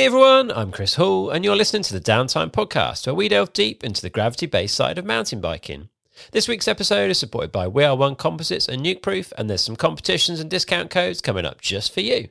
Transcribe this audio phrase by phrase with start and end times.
[0.00, 3.52] Hey everyone, I'm Chris Hall, and you're listening to the Downtime Podcast, where we delve
[3.52, 5.90] deep into the gravity based side of mountain biking.
[6.32, 9.76] This week's episode is supported by We Are One Composites and Nukeproof, and there's some
[9.76, 12.30] competitions and discount codes coming up just for you.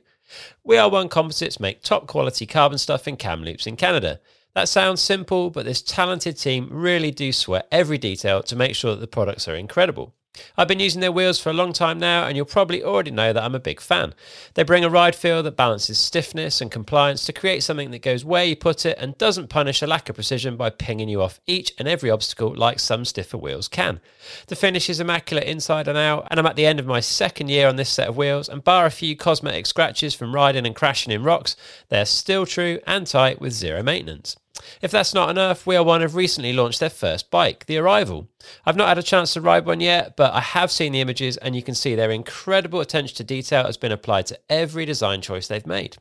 [0.64, 4.18] We Are One Composites make top quality carbon stuff in Kamloops in Canada.
[4.56, 8.96] That sounds simple, but this talented team really do sweat every detail to make sure
[8.96, 10.16] that the products are incredible.
[10.56, 13.32] I've been using their wheels for a long time now, and you'll probably already know
[13.32, 14.14] that I'm a big fan.
[14.54, 18.24] They bring a ride feel that balances stiffness and compliance to create something that goes
[18.24, 21.40] where you put it and doesn't punish a lack of precision by pinging you off
[21.46, 24.00] each and every obstacle like some stiffer wheels can.
[24.46, 27.50] The finish is immaculate inside and out, and I'm at the end of my second
[27.50, 30.76] year on this set of wheels, and bar a few cosmetic scratches from riding and
[30.76, 31.56] crashing in rocks,
[31.88, 34.36] they're still true and tight with zero maintenance.
[34.82, 38.28] If that's not enough, We Are One have recently launched their first bike, the Arrival.
[38.64, 41.36] I've not had a chance to ride one yet, but I have seen the images
[41.36, 45.20] and you can see their incredible attention to detail has been applied to every design
[45.20, 45.96] choice they've made.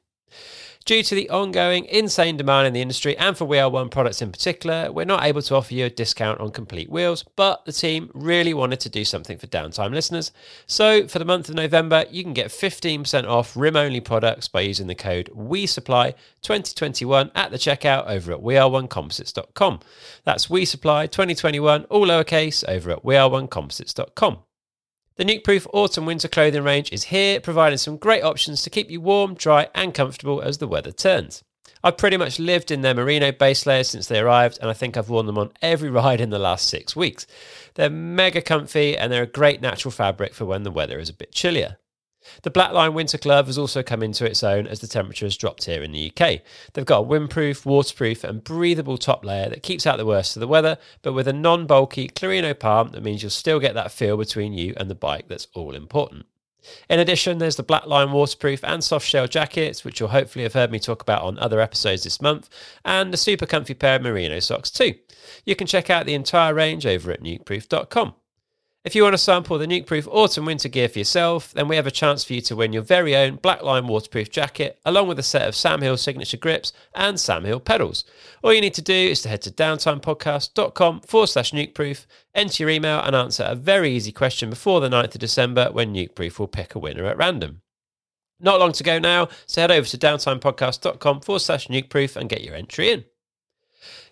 [0.86, 4.22] Due to the ongoing insane demand in the industry and for We Are One products
[4.22, 7.72] in particular, we're not able to offer you a discount on complete wheels, but the
[7.72, 10.32] team really wanted to do something for downtime listeners.
[10.66, 14.62] So for the month of November, you can get 15% off rim only products by
[14.62, 19.82] using the code We Supply 2021 at the checkout over at weareonecomposites.com.
[20.24, 24.40] That's We Supply 2021, all lowercase, over at weareonecomposites.com.
[25.20, 29.02] The Nukeproof autumn winter clothing range is here, providing some great options to keep you
[29.02, 31.44] warm, dry, and comfortable as the weather turns.
[31.84, 34.96] I've pretty much lived in their merino base layers since they arrived, and I think
[34.96, 37.28] I've worn them on every ride in the last six weeks.
[37.74, 41.14] They're mega comfy and they're a great natural fabric for when the weather is a
[41.14, 41.80] bit chillier.
[42.44, 45.66] The Blackline winter glove has also come into its own as the temperature has dropped
[45.66, 46.42] here in the UK.
[46.74, 50.42] They've got a windproof, waterproof, and breathable top layer that keeps out the worst of
[50.42, 53.92] the weather, but with a non bulky Clarino palm that means you'll still get that
[53.92, 56.26] feel between you and the bike that's all important.
[56.90, 60.72] In addition, there's the Blackline waterproof and soft shell jackets, which you'll hopefully have heard
[60.72, 62.50] me talk about on other episodes this month,
[62.84, 64.96] and a super comfy pair of merino socks too.
[65.46, 68.14] You can check out the entire range over at nukeproof.com.
[68.86, 71.86] If you want to sample the Nukeproof autumn winter gear for yourself, then we have
[71.86, 75.24] a chance for you to win your very own Blackline waterproof jacket, along with a
[75.24, 78.06] set of Sam Hill signature grips and Sam Hill pedals.
[78.42, 82.70] All you need to do is to head to downtimepodcast.com forward slash nukeproof, enter your
[82.70, 86.48] email, and answer a very easy question before the 9th of December when Nukeproof will
[86.48, 87.62] pick a winner at random.
[88.40, 92.46] Not long to go now, so head over to downtimepodcast.com forward slash nukeproof and get
[92.46, 93.04] your entry in.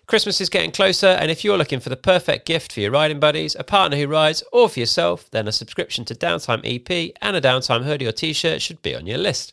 [0.08, 3.20] Christmas is getting closer, and if you're looking for the perfect gift for your riding
[3.20, 7.36] buddies, a partner who rides, or for yourself, then a subscription to Downtime EP and
[7.36, 9.52] a Downtime hoodie or t shirt should be on your list.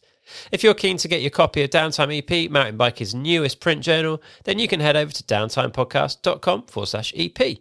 [0.54, 4.24] If you're keen to get your copy of Downtime EP, Mountain Bike's newest print journal,
[4.46, 7.58] then you can head over to downtimepodcast.com forward slash EP.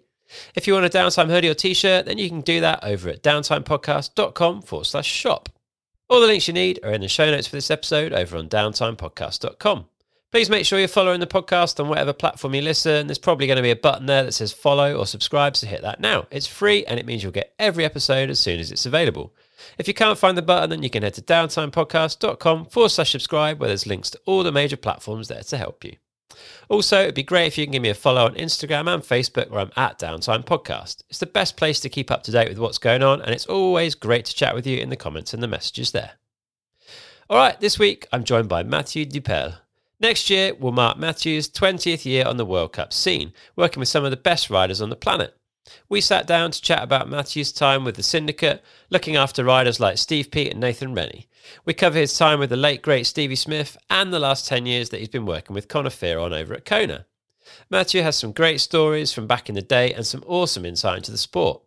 [0.54, 3.08] If you want a Downtime hoodie or t shirt, then you can do that over
[3.08, 5.48] at downtimepodcast.com forward slash shop.
[6.08, 8.48] All the links you need are in the show notes for this episode over on
[8.48, 9.86] downtimepodcast.com.
[10.34, 13.06] Please make sure you're following the podcast on whatever platform you listen.
[13.06, 15.82] There's probably going to be a button there that says follow or subscribe, so hit
[15.82, 16.26] that now.
[16.32, 19.32] It's free and it means you'll get every episode as soon as it's available.
[19.78, 23.60] If you can't find the button, then you can head to downtimepodcast.com forward slash subscribe,
[23.60, 25.98] where there's links to all the major platforms there to help you.
[26.68, 29.50] Also, it'd be great if you can give me a follow on Instagram and Facebook,
[29.50, 31.04] where I'm at Downtime Podcast.
[31.08, 33.46] It's the best place to keep up to date with what's going on, and it's
[33.46, 36.14] always great to chat with you in the comments and the messages there.
[37.30, 39.58] All right, this week I'm joined by Matthew Dupel.
[40.04, 44.04] Next year will mark Matthew's 20th year on the World Cup scene, working with some
[44.04, 45.34] of the best riders on the planet.
[45.88, 49.96] We sat down to chat about Matthew's time with the syndicate, looking after riders like
[49.96, 51.26] Steve Peat and Nathan Rennie.
[51.64, 54.90] We cover his time with the late great Stevie Smith and the last 10 years
[54.90, 57.06] that he's been working with Connor Fearon over at Kona.
[57.70, 61.12] Mathieu has some great stories from back in the day and some awesome insight into
[61.12, 61.62] the sport.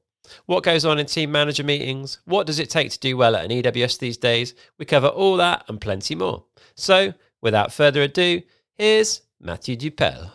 [0.46, 2.20] What goes on in team manager meetings?
[2.26, 4.54] What does it take to do well at an EWS these days?
[4.78, 6.44] We cover all that and plenty more.
[6.76, 7.16] So,
[7.48, 8.42] Without further ado,
[8.74, 10.32] here's Mathieu Dupel.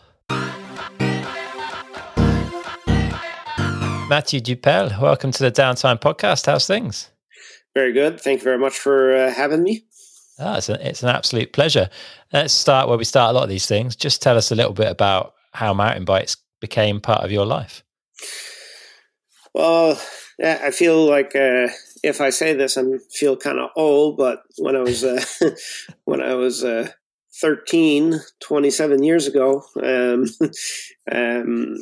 [4.08, 6.46] Mathieu Dupel, welcome to the Downtime Podcast.
[6.46, 7.10] How's things?
[7.74, 8.18] Very good.
[8.18, 9.84] Thank you very much for uh, having me.
[10.38, 11.90] Ah, it's, a, it's an absolute pleasure.
[12.32, 13.94] Let's start where we start a lot of these things.
[13.94, 17.84] Just tell us a little bit about how mountain bikes became part of your life.
[19.52, 20.00] Well,
[20.38, 21.68] yeah, I feel like uh,
[22.02, 24.16] if I say this, I feel kind of old.
[24.16, 25.22] But when I was uh,
[26.04, 26.88] when I was uh,
[27.40, 30.24] 13, 27 years ago, um,
[31.12, 31.76] um,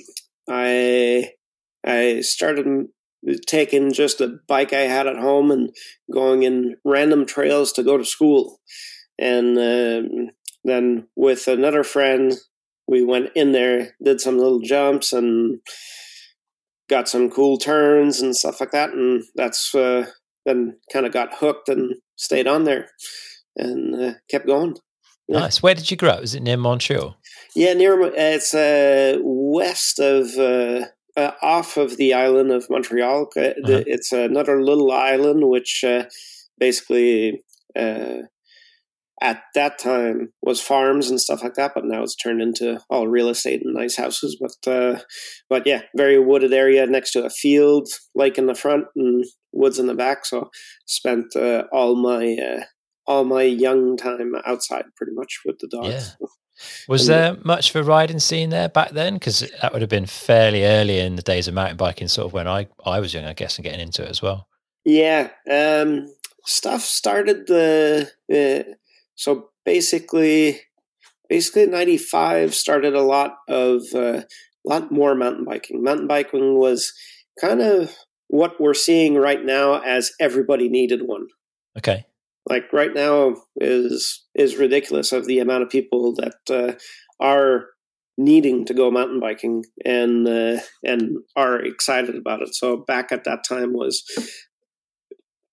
[0.48, 1.32] I
[1.84, 2.86] I started
[3.46, 5.74] taking just a bike I had at home and
[6.12, 8.60] going in random trails to go to school,
[9.18, 10.30] and um,
[10.64, 12.34] then with another friend,
[12.86, 15.60] we went in there, did some little jumps, and
[16.88, 20.06] got some cool turns and stuff like that, and that's uh,
[20.46, 22.88] then kind of got hooked and stayed on there
[23.56, 24.76] and uh, kept going.
[25.30, 25.40] Yeah.
[25.40, 25.62] Nice.
[25.62, 26.22] Where did you grow up?
[26.24, 27.16] Is it near Montreal?
[27.54, 30.86] Yeah, near uh, it's uh, west of uh,
[31.16, 33.28] uh, off of the island of Montreal.
[33.36, 33.82] Uh, Uh-huh.
[33.86, 36.04] It's another little island which uh,
[36.58, 37.44] basically
[37.78, 38.22] uh,
[39.22, 43.06] at that time was farms and stuff like that, but now it's turned into all
[43.06, 44.36] real estate and nice houses.
[44.40, 45.00] But uh,
[45.48, 49.78] but yeah, very wooded area next to a field, lake in the front and woods
[49.78, 50.26] in the back.
[50.26, 50.50] So
[50.86, 52.64] spent uh, all my uh,
[53.10, 56.16] all my young time outside, pretty much with the dogs.
[56.20, 56.26] Yeah.
[56.88, 59.14] Was And- there much of a riding scene there back then?
[59.14, 62.32] Because that would have been fairly early in the days of mountain biking, sort of
[62.32, 64.46] when I, I was young, I guess, and getting into it as well.
[64.84, 66.06] Yeah, um,
[66.46, 68.72] stuff started the uh,
[69.14, 70.60] so basically,
[71.28, 74.26] basically ninety five started a lot of a
[74.64, 75.82] lot more mountain biking.
[75.82, 76.92] Mountain biking was
[77.40, 77.94] kind of
[78.28, 81.26] what we're seeing right now as everybody needed one.
[81.76, 82.04] Okay.
[82.48, 86.78] Like right now is is ridiculous of the amount of people that uh,
[87.24, 87.66] are
[88.16, 92.54] needing to go mountain biking and uh, and are excited about it.
[92.54, 94.02] So back at that time was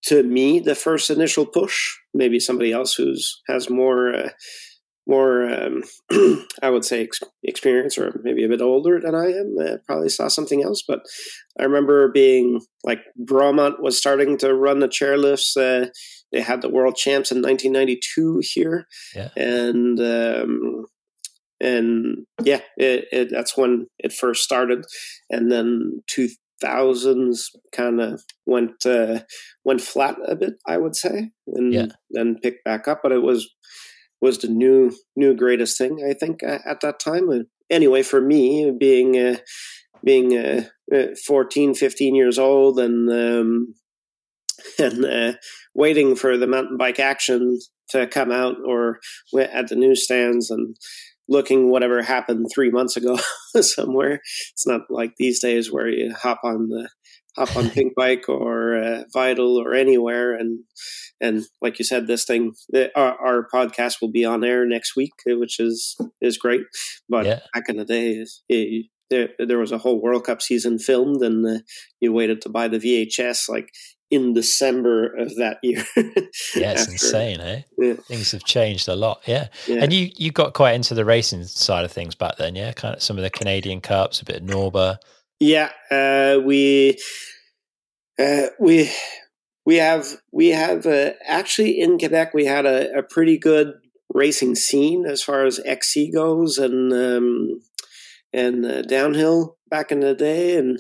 [0.04, 1.96] to me the first initial push.
[2.14, 4.30] Maybe somebody else who's has more uh,
[5.08, 5.84] more um,
[6.62, 10.10] I would say ex- experience or maybe a bit older than I am uh, probably
[10.10, 10.84] saw something else.
[10.86, 11.00] But
[11.60, 15.56] I remember being like Bromont was starting to run the chairlifts.
[15.56, 15.90] Uh,
[16.32, 19.30] they had the world champs in 1992 here, Yeah.
[19.36, 20.86] and um,
[21.60, 24.86] and yeah, it, it, that's when it first started,
[25.30, 27.40] and then 2000s
[27.72, 29.20] kind of went uh,
[29.64, 31.88] went flat a bit, I would say, and Yeah.
[32.12, 33.00] then picked back up.
[33.04, 33.50] But it was
[34.22, 37.30] was the new new greatest thing I think uh, at that time.
[37.30, 39.38] And anyway, for me, being uh,
[40.04, 40.64] being uh,
[40.96, 43.74] uh, 14, 15 years old, and um,
[44.80, 45.34] and uh,
[45.74, 47.60] waiting for the mountain bike action
[47.90, 49.00] to come out or
[49.40, 50.76] at the newsstands and
[51.30, 53.18] looking whatever happened three months ago
[53.62, 54.22] somewhere.
[54.54, 56.90] It's not like these days where you hop on the
[57.36, 60.60] hop on Pink Bike or uh, Vital or anywhere and
[61.20, 64.96] and like you said, this thing the, our, our podcast will be on air next
[64.96, 66.62] week, uh, which is is great.
[67.10, 67.40] But Yeah.
[67.54, 71.46] back in the days, it, there there was a whole World Cup season filmed, and
[71.46, 71.60] uh,
[72.00, 73.70] you waited to buy the VHS like
[74.10, 75.84] in December of that year.
[76.56, 77.62] Yeah, it's insane, eh?
[77.78, 77.94] Yeah.
[77.94, 79.22] Things have changed a lot.
[79.26, 79.48] Yeah.
[79.68, 79.84] Yeah.
[79.84, 82.72] And you, you got quite into the racing side of things back then, yeah?
[82.74, 84.98] Kind of some of the Canadian Cups, a bit of Norba.
[85.40, 86.98] Yeah, uh, we
[88.18, 88.92] uh, we
[89.66, 93.74] we have we have uh, actually in Quebec we had a, a pretty good
[94.14, 97.62] racing scene as far as XC goes and um,
[98.34, 100.80] and uh, downhill back in the day and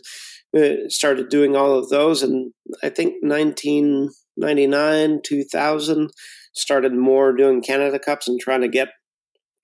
[0.57, 2.53] uh, started doing all of those and
[2.83, 6.09] I think 1999 2000
[6.53, 8.89] started more doing Canada Cups and trying to get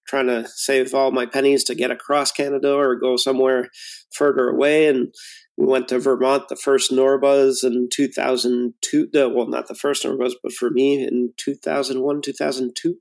[0.07, 3.69] trying to save all my pennies to get across Canada or go somewhere
[4.13, 5.13] further away and
[5.56, 10.33] we went to Vermont the first Norbas in 2002 uh, well not the first Norbas
[10.44, 12.95] but for me in 2001 2002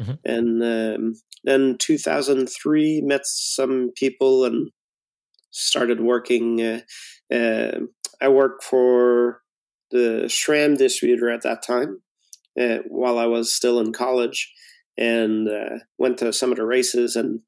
[0.00, 0.18] Mhm.
[0.24, 1.14] and um,
[1.44, 4.70] then 2003 met some people and
[5.50, 6.80] started working uh,
[7.34, 7.78] uh,
[8.20, 9.42] I worked for
[9.90, 12.02] the SRAM distributor at that time
[12.60, 14.52] uh, while I was still in college
[14.96, 17.40] and uh, went to some of the races and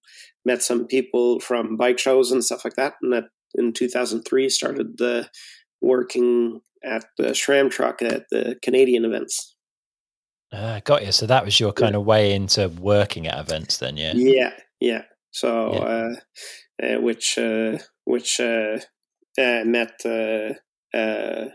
[0.45, 2.95] met some people from bike shows and stuff like that.
[3.03, 3.25] And that
[3.55, 5.25] in 2003 started uh,
[5.81, 9.57] working at the SRAM truck at the Canadian events.
[10.53, 11.13] Ah, got you.
[11.13, 14.13] So that was your kind of way into working at events then, yeah?
[14.15, 15.03] Yeah, yeah.
[15.31, 15.81] So, Yeah.
[15.81, 16.15] Uh,
[16.83, 18.79] uh, which uh, which uh,
[19.39, 20.55] uh, met uh,
[20.97, 21.51] uh,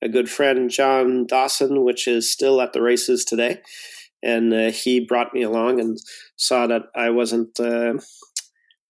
[0.00, 3.60] a good friend, John Dawson, which is still at the races today,
[4.22, 5.98] and uh, he brought me along and
[6.36, 7.58] saw that I wasn't.
[7.58, 7.94] Uh,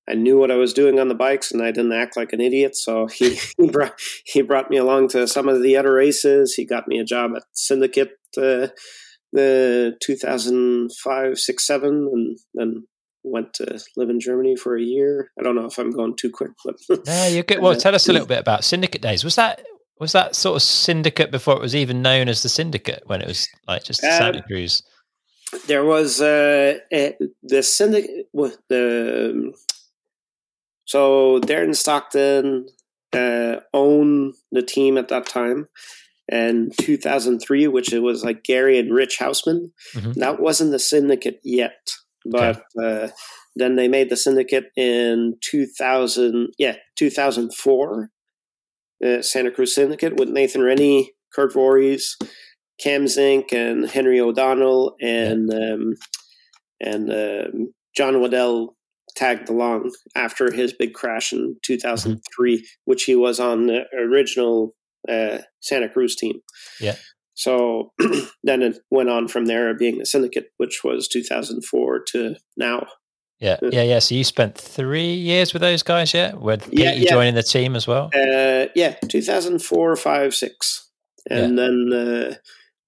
[0.09, 2.41] I knew what I was doing on the bikes, and I didn't act like an
[2.41, 2.77] idiot.
[2.77, 6.55] So he he brought he brought me along to some of the other races.
[6.55, 8.13] He got me a job at Syndicate.
[9.33, 12.87] The 2005 6 7 and then
[13.25, 16.31] went to live in germany for a year i don't know if i'm going too
[16.31, 17.61] quick but No, you're good.
[17.61, 19.23] Well, tell us a little bit about Syndicate Days.
[19.25, 19.61] Was that
[20.01, 23.27] was that sort of syndicate before it was even known as the Syndicate when it
[23.27, 24.83] was like just Um, Santa Cruz?
[25.67, 29.55] there was uh, the syndicate well, the um,
[30.85, 32.67] so darren stockton
[33.13, 35.69] uh, owned the team at that time
[36.31, 40.15] and 2003 which it was like gary and rich houseman Mhm.
[40.15, 41.79] that wasn't the syndicate yet
[42.25, 43.09] but uh,
[43.57, 48.11] then they made the syndicate in 2000 yeah 2004
[49.05, 52.17] uh, santa cruz syndicate with nathan rennie Kirt Voreis,
[52.81, 55.95] cam zink and henry o'donnell and um,
[56.81, 58.77] and um, John Waddell
[59.17, 62.63] tagged along after his big crash in 2003, mm-hmm.
[62.85, 64.75] which he was on the original
[65.09, 66.41] uh, Santa Cruz team.
[66.81, 66.97] Yeah.
[67.35, 67.93] So
[68.43, 72.87] then it went on from there, being the syndicate, which was 2004 to now.
[73.39, 73.99] Yeah, yeah, yeah.
[74.01, 76.35] So you spent three years with those guys, yeah?
[76.35, 77.11] With Pete yeah, yeah.
[77.11, 78.11] joining the team as well?
[78.13, 80.91] Uh, yeah, 2004, 5, 6.
[81.31, 81.65] And yeah.
[81.65, 82.35] then uh,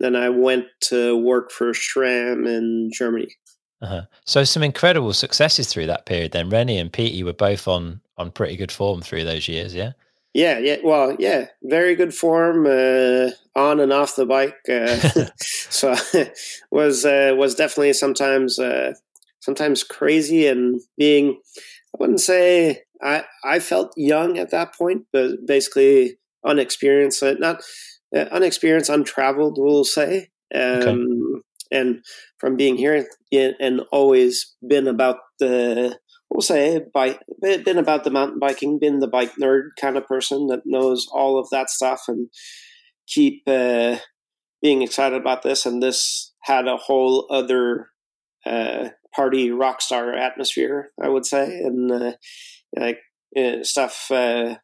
[0.00, 3.28] then I went to work for SRAM in Germany.
[3.82, 4.02] Uh-huh.
[4.26, 6.32] So some incredible successes through that period.
[6.32, 9.74] Then Rennie and Petey were both on on pretty good form through those years.
[9.74, 9.92] Yeah.
[10.32, 10.76] Yeah, yeah.
[10.84, 14.56] Well, yeah, very good form uh, on and off the bike.
[14.68, 14.96] Uh,
[15.38, 15.94] so
[16.70, 18.94] was uh, was definitely sometimes uh,
[19.40, 21.40] sometimes crazy and being.
[21.92, 27.22] I wouldn't say I I felt young at that point, but basically unexperienced.
[27.22, 27.62] Uh, not
[28.14, 29.58] uh, unexperienced, untraveled.
[29.58, 30.30] We'll say.
[30.54, 32.04] Um, okay and
[32.38, 35.96] from being here and always been about the
[36.30, 40.46] we'll say bike been about the mountain biking been the bike nerd kind of person
[40.46, 42.28] that knows all of that stuff and
[43.06, 43.96] keep uh,
[44.62, 47.88] being excited about this and this had a whole other
[48.46, 52.12] uh, party rock star atmosphere i would say and uh,
[52.76, 53.00] like
[53.37, 54.54] uh, stuff uh,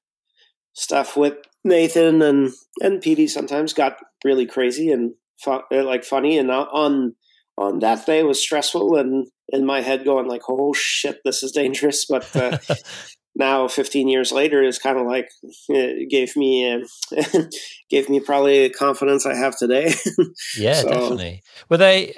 [0.72, 5.14] stuff with nathan and and Petey sometimes got really crazy and
[5.46, 7.14] uh, like funny, and on
[7.58, 11.52] on that day was stressful, and in my head going like, "Oh shit, this is
[11.52, 12.58] dangerous." But uh,
[13.34, 15.28] now, 15 years later, is kind of like
[15.68, 17.42] it gave me uh,
[17.90, 19.94] gave me probably confidence I have today.
[20.58, 21.42] yeah, so, definitely.
[21.68, 22.14] Were they?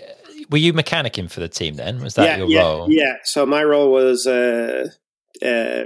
[0.51, 2.01] Were you mechanicing for the team then?
[2.01, 2.87] Was that yeah, your yeah, role?
[2.91, 3.15] Yeah.
[3.25, 4.89] So my role was uh,
[5.45, 5.85] uh,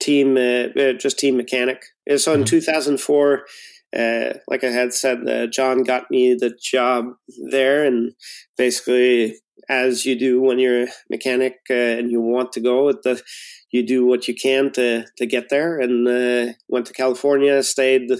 [0.00, 1.82] team, uh, just team mechanic.
[2.16, 2.44] So in mm-hmm.
[2.44, 3.44] 2004
[3.96, 7.06] uh, like I had said, uh, John got me the job
[7.50, 8.12] there, and
[8.56, 9.36] basically,
[9.68, 13.22] as you do when you're a mechanic uh, and you want to go, the
[13.72, 15.78] you do what you can to to get there.
[15.78, 18.10] And uh, went to California, stayed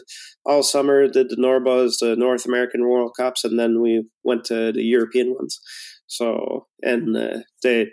[0.45, 4.73] all summer, did the Norbas, the North American World Cups, and then we went to
[4.73, 5.61] the European ones.
[6.07, 7.89] So and uh, they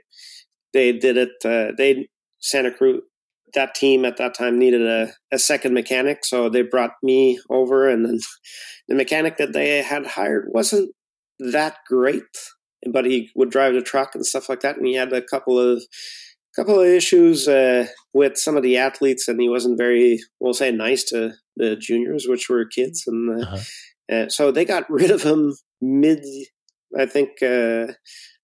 [0.74, 1.32] they did it.
[1.78, 2.08] They
[2.40, 3.02] Santa Cruz
[3.54, 7.90] that team at that time needed a, a second mechanic, so they brought me over,
[7.90, 8.20] and then
[8.88, 10.94] the mechanic that they had hired wasn't
[11.40, 12.24] that great,
[12.92, 15.60] but he would drive the truck and stuff like that, and he had a couple
[15.60, 15.84] of
[16.56, 20.72] couple of issues uh, with some of the athletes, and he wasn't very, we'll say,
[20.72, 24.16] nice to the juniors, which were kids, and uh, uh-huh.
[24.16, 26.24] uh, so they got rid of him mid,
[26.98, 27.94] I think, uh,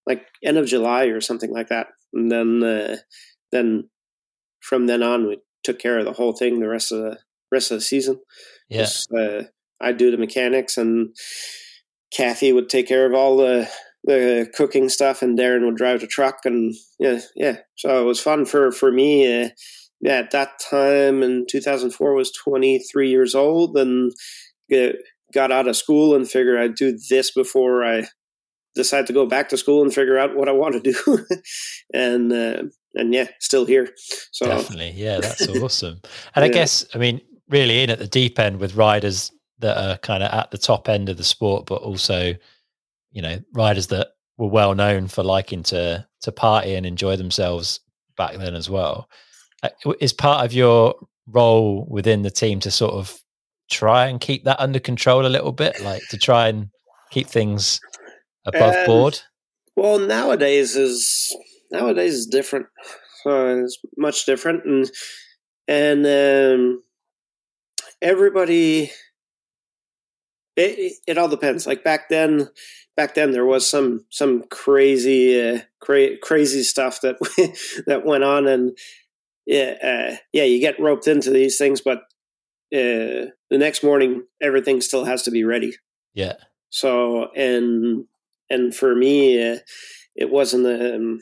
[0.07, 2.97] like end of July or something like that, and then uh,
[3.51, 3.89] then
[4.69, 7.17] from then on, we took care of the whole thing the rest of the
[7.51, 8.19] rest of the season.
[8.69, 9.43] Yeah, uh,
[9.81, 11.15] I'd do the mechanics, and
[12.13, 13.69] Kathy would take care of all the
[14.03, 17.57] the cooking stuff, and Darren would drive the truck, and yeah, yeah.
[17.75, 19.43] So it was fun for for me.
[19.43, 19.49] Uh,
[20.01, 24.13] yeah, at that time in 2004 was 23 years old, and
[24.69, 24.95] get,
[25.33, 28.05] got out of school and figured I'd do this before I
[28.75, 31.25] decide to go back to school and figure out what I want to do.
[31.93, 32.63] and uh,
[32.95, 33.89] and yeah, still here.
[34.31, 36.01] So definitely, yeah, that's awesome.
[36.35, 36.43] And yeah.
[36.43, 40.23] I guess I mean, really in at the deep end with riders that are kind
[40.23, 42.33] of at the top end of the sport, but also,
[43.11, 47.79] you know, riders that were well known for liking to to party and enjoy themselves
[48.17, 49.09] back then as well.
[49.63, 49.69] Uh,
[49.99, 50.95] is part of your
[51.27, 53.19] role within the team to sort of
[53.69, 56.69] try and keep that under control a little bit, like to try and
[57.11, 57.79] keep things
[58.45, 59.19] above um, board?
[59.75, 61.35] Well, nowadays is
[61.71, 62.67] nowadays is different.
[63.25, 64.91] Uh, it's much different, and
[65.67, 66.83] and um,
[68.01, 68.91] everybody.
[70.55, 71.65] It, it all depends.
[71.65, 72.49] Like back then,
[72.97, 77.17] back then there was some some crazy uh, cra- crazy stuff that
[77.87, 78.77] that went on, and
[79.45, 81.99] yeah, uh, yeah, you get roped into these things, but
[82.71, 85.75] uh, the next morning everything still has to be ready.
[86.13, 86.35] Yeah.
[86.69, 88.05] So and
[88.49, 89.57] and for me, uh,
[90.15, 91.19] it wasn't um,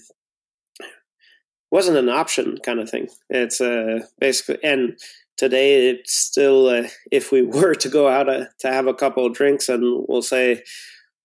[1.71, 3.09] wasn't an option kind of thing.
[3.29, 4.97] It's uh, basically, and
[5.37, 9.25] today it's still, uh, if we were to go out uh, to have a couple
[9.25, 10.63] of drinks and we'll say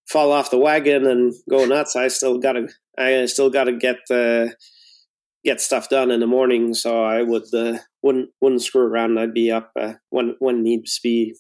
[0.07, 2.69] fall off the wagon and go nuts, I still gotta,
[2.99, 4.49] I still gotta get uh,
[5.45, 6.75] get stuff done in the morning.
[6.75, 9.19] So I would uh, wouldn't wouldn't screw around.
[9.19, 11.35] I'd be up uh, when when needs be.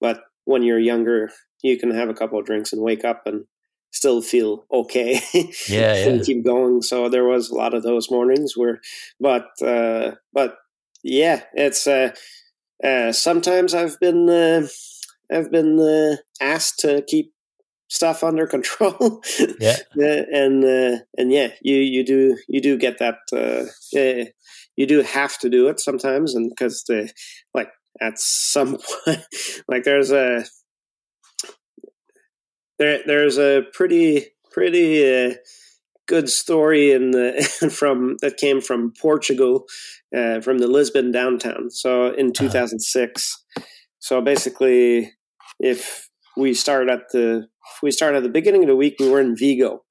[0.00, 1.30] But when you're younger,
[1.62, 3.44] you can have a couple of drinks and wake up and
[3.90, 5.20] still feel okay
[5.68, 8.80] yeah, and keep going so there was a lot of those mornings where
[9.20, 10.56] but uh but
[11.02, 12.10] yeah it's uh,
[12.84, 14.66] uh sometimes i've been uh
[15.32, 17.32] i've been uh, asked to keep
[17.88, 19.22] stuff under control.
[19.58, 19.76] Yeah.
[19.96, 23.18] and uh, and yeah, you you do you do get that.
[23.32, 24.24] Uh, yeah,
[24.76, 27.12] you do have to do it sometimes, and because the
[27.54, 29.24] like at some point,
[29.66, 30.44] like there's a
[32.78, 35.26] there there's a pretty pretty.
[35.26, 35.34] Uh,
[36.08, 39.66] good story in the from that came from Portugal,
[40.16, 41.70] uh, from the Lisbon downtown.
[41.70, 43.44] So in 2006.
[43.56, 43.66] Uh-huh.
[44.00, 45.12] So basically,
[45.60, 47.46] if we start at the
[47.82, 49.84] we start at the beginning of the week, we were in Vigo,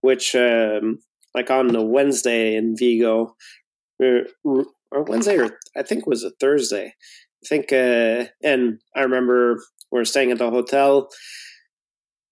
[0.00, 0.98] which um,
[1.34, 3.36] like on the Wednesday in Vigo,
[4.00, 4.22] or,
[4.90, 6.94] or Wednesday or I think it was a Thursday.
[7.42, 11.08] I think, uh, and I remember we are staying at the hotel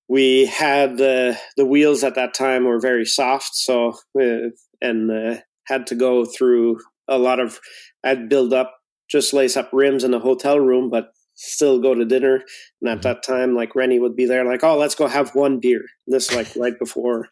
[0.08, 4.50] we had the the wheels at that time were very soft, so uh,
[4.80, 7.60] and uh, had to go through a lot of.
[8.04, 8.74] I'd build up,
[9.10, 12.42] just lace up rims in the hotel room, but still go to dinner.
[12.80, 13.02] And at mm-hmm.
[13.02, 16.34] that time, like Rennie would be there, like, "Oh, let's go have one beer." This
[16.34, 17.28] like right before,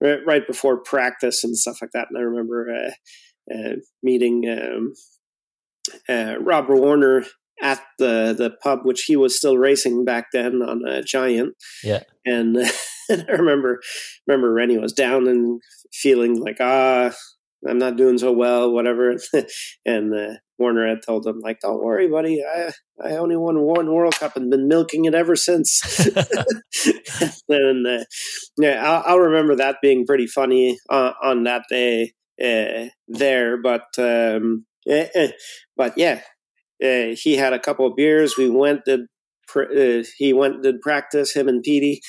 [0.00, 2.08] right before practice and stuff like that.
[2.08, 4.94] And I remember uh, uh meeting um,
[6.08, 7.24] uh, Robert Warner
[7.62, 11.54] at the the pub, which he was still racing back then on a Giant.
[11.82, 12.56] Yeah, and,
[13.08, 13.80] and I remember
[14.26, 15.60] remember Rennie was down and
[15.92, 17.12] feeling like ah.
[17.66, 19.16] I'm not doing so well, whatever.
[19.86, 22.42] and uh, Warner had told him, like, "Don't worry, buddy.
[22.44, 22.70] I
[23.02, 26.06] I only won one World Cup and been milking it ever since."
[27.48, 28.04] and uh,
[28.58, 33.60] yeah, I'll, I'll, remember that being pretty funny uh, on that day uh, there.
[33.60, 35.30] But um, eh, eh,
[35.76, 36.20] but yeah,
[36.82, 38.36] uh, he had a couple of beers.
[38.36, 39.00] We went did
[39.54, 41.32] uh, he went did practice.
[41.32, 42.00] Him and Petey.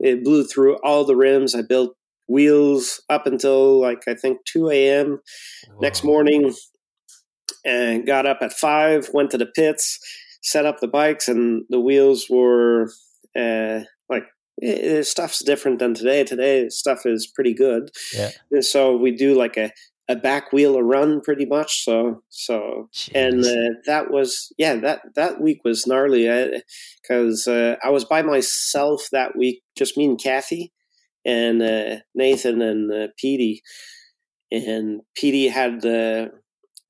[0.00, 1.54] It blew through all the rims.
[1.54, 1.94] I built
[2.28, 5.20] wheels up until like I think two a.m.
[5.80, 6.54] next morning,
[7.64, 9.08] and got up at five.
[9.12, 9.98] Went to the pits,
[10.42, 12.90] set up the bikes, and the wheels were
[13.36, 14.24] uh, like
[14.58, 16.24] it, it, stuff's different than today.
[16.24, 17.90] Today stuff is pretty good.
[18.14, 18.30] Yeah.
[18.60, 19.70] so we do like a
[20.08, 23.10] a back wheel a run pretty much so so Jeez.
[23.14, 26.28] and uh, that was yeah that that week was gnarly
[27.02, 30.72] because uh, i was by myself that week just me and kathy
[31.24, 33.62] and uh, nathan and uh, petey
[34.50, 36.30] and petey had the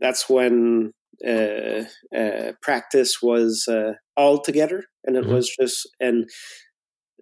[0.00, 0.92] that's when
[1.26, 1.84] uh,
[2.16, 5.34] uh, practice was uh, all together and it mm-hmm.
[5.34, 6.28] was just and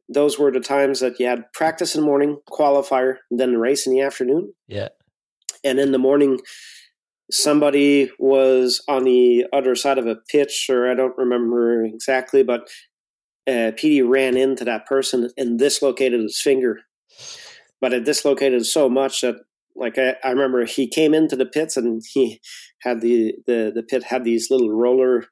[0.08, 3.86] those were the times that you had practice in the morning qualifier then the race
[3.86, 4.88] in the afternoon yeah
[5.64, 6.38] and in the morning
[7.30, 12.68] somebody was on the other side of a pitch or i don't remember exactly but
[13.46, 16.80] uh, Petey ran into that person and dislocated his finger.
[17.80, 19.36] But it dislocated so much that
[19.74, 22.40] like I, I, remember he came into the pits and he
[22.82, 25.24] had the, the the pit had these little roller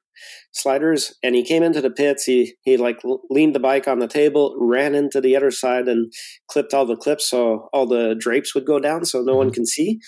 [0.51, 2.23] sliders and he came into the pits.
[2.23, 6.11] He he like leaned the bike on the table ran into the other side and
[6.47, 9.55] clipped all the clips so all the drapes would go down so no one mm-hmm.
[9.55, 9.99] can see.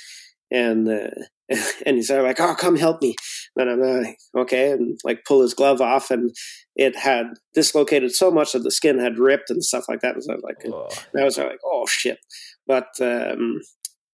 [0.52, 1.10] And uh,
[1.86, 3.16] and he's like oh come help me.
[3.56, 6.32] And i'm like okay and like pull his glove off and
[6.76, 10.16] it had dislocated so much that the skin had ripped and stuff like that.
[10.16, 11.20] And so I was like oh.
[11.20, 12.20] I was like oh shit.
[12.68, 13.62] But um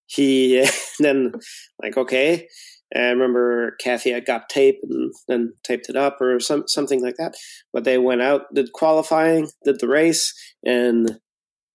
[0.07, 0.67] he
[0.99, 1.33] then
[1.81, 2.47] like okay
[2.95, 7.15] I remember Kathy had got tape and then taped it up or some something like
[7.17, 7.35] that.
[7.71, 10.33] But they went out, did qualifying, did the race,
[10.65, 11.19] and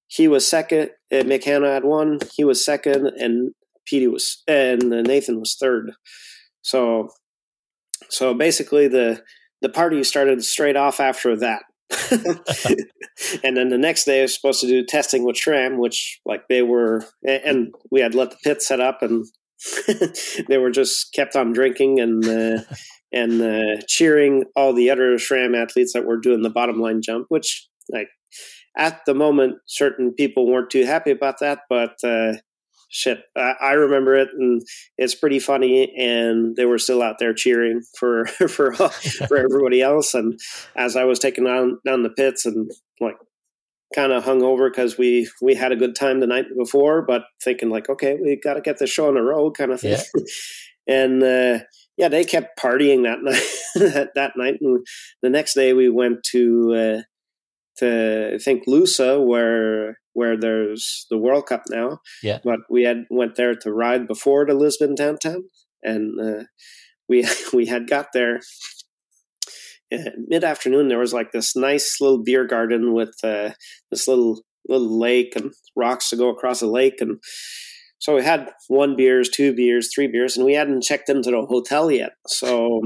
[0.09, 0.91] he was second.
[1.11, 2.19] Eh, and Mick Hannah had won.
[2.35, 3.53] He was second, and
[3.87, 5.93] Petey was and Nathan was third.
[6.63, 7.11] So,
[8.09, 9.23] so basically the
[9.63, 11.63] the party started straight off after that.
[13.45, 16.49] and then the next day I was supposed to do testing with SRAM, which like
[16.49, 19.27] they were, and we had let the pit set up, and
[20.49, 22.63] they were just kept on drinking and uh,
[23.13, 27.27] and uh, cheering all the other SRAM athletes that were doing the bottom line jump,
[27.29, 28.09] which like
[28.77, 32.35] at the moment certain people weren't too happy about that, but uh,
[32.95, 34.63] shit, I, I, remember it, and
[34.97, 35.93] it's pretty funny.
[35.97, 40.15] And they were still out there cheering for for for everybody else.
[40.15, 40.39] And
[40.77, 43.17] as I was taking down down the pits and like
[43.95, 47.23] kind of hung over because we we had a good time the night before, but
[47.43, 49.93] thinking like, okay, we got to get the show on the road, kind of thing.
[49.93, 50.23] Yeah.
[50.89, 51.65] and uh,
[51.97, 54.11] yeah, they kept partying that night.
[54.15, 54.87] that, night, and
[55.23, 57.03] the next day we went to uh,
[57.79, 61.99] to I think Lousã, where where there's the World Cup now.
[62.23, 62.39] Yeah.
[62.43, 65.45] But we had went there to ride before the Lisbon downtown,
[65.83, 66.45] and uh,
[67.09, 68.41] we we had got there
[70.29, 70.89] mid afternoon.
[70.89, 73.51] There was like this nice little beer garden with uh,
[73.91, 77.19] this little little lake and rocks to go across the lake, and
[77.99, 81.47] so we had one beers, two beers, three beers, and we hadn't checked into the
[81.47, 82.13] hotel yet.
[82.27, 82.83] So.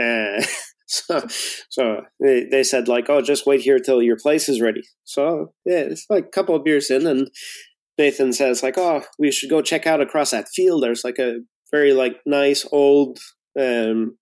[0.00, 0.42] Uh,
[0.88, 1.26] so,
[1.68, 4.82] so they, they said like, oh, just wait here till your place is ready.
[5.04, 7.28] So yeah, it's like a couple of beers in, and
[7.98, 10.82] Nathan says like, oh, we should go check out across that field.
[10.82, 13.18] There's like a very like nice old
[13.58, 14.16] um,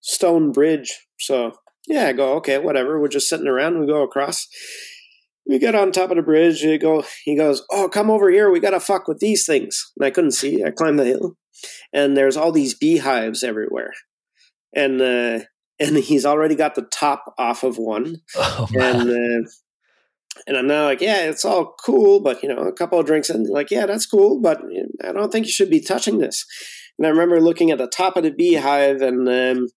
[0.00, 1.06] stone bridge.
[1.18, 1.52] So
[1.86, 3.00] yeah, I go okay, whatever.
[3.00, 3.80] We're just sitting around.
[3.80, 4.48] We go across.
[5.46, 6.60] We get on top of the bridge.
[6.60, 7.04] He go.
[7.24, 8.50] He goes, oh, come over here.
[8.50, 9.92] We gotta fuck with these things.
[9.96, 10.62] And I couldn't see.
[10.64, 11.36] I climbed the hill,
[11.92, 13.92] and there's all these beehives everywhere,
[14.74, 15.00] and.
[15.00, 15.40] Uh,
[15.80, 19.48] and he's already got the top off of one, oh, and uh,
[20.46, 23.30] and I'm now like, yeah, it's all cool, but you know, a couple of drinks
[23.30, 24.60] and like, yeah, that's cool, but
[25.04, 26.44] I don't think you should be touching this.
[26.98, 29.68] And I remember looking at the top of the beehive, and um,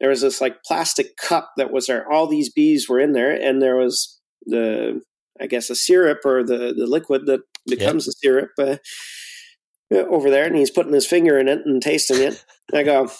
[0.00, 2.10] there was this like plastic cup that was there.
[2.10, 5.02] All these bees were in there, and there was the,
[5.40, 8.12] I guess, a syrup or the the liquid that becomes yep.
[8.12, 10.46] the syrup uh, over there.
[10.46, 12.44] And he's putting his finger in it and tasting it.
[12.72, 13.10] I go,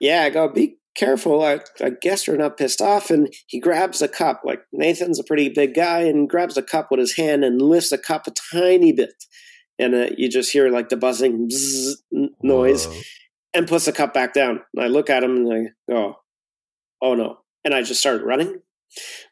[0.00, 1.42] yeah, I go, be careful.
[1.42, 3.10] I, I guess you're not pissed off.
[3.10, 4.42] And he grabs a cup.
[4.44, 7.90] Like Nathan's a pretty big guy and grabs a cup with his hand and lifts
[7.90, 9.14] the cup a tiny bit.
[9.80, 11.48] And uh, you just hear like the buzzing
[12.42, 13.00] noise Whoa.
[13.54, 14.60] and puts the cup back down.
[14.74, 16.16] And I look at him and I go,
[17.02, 17.38] oh no.
[17.64, 18.60] And I just started running.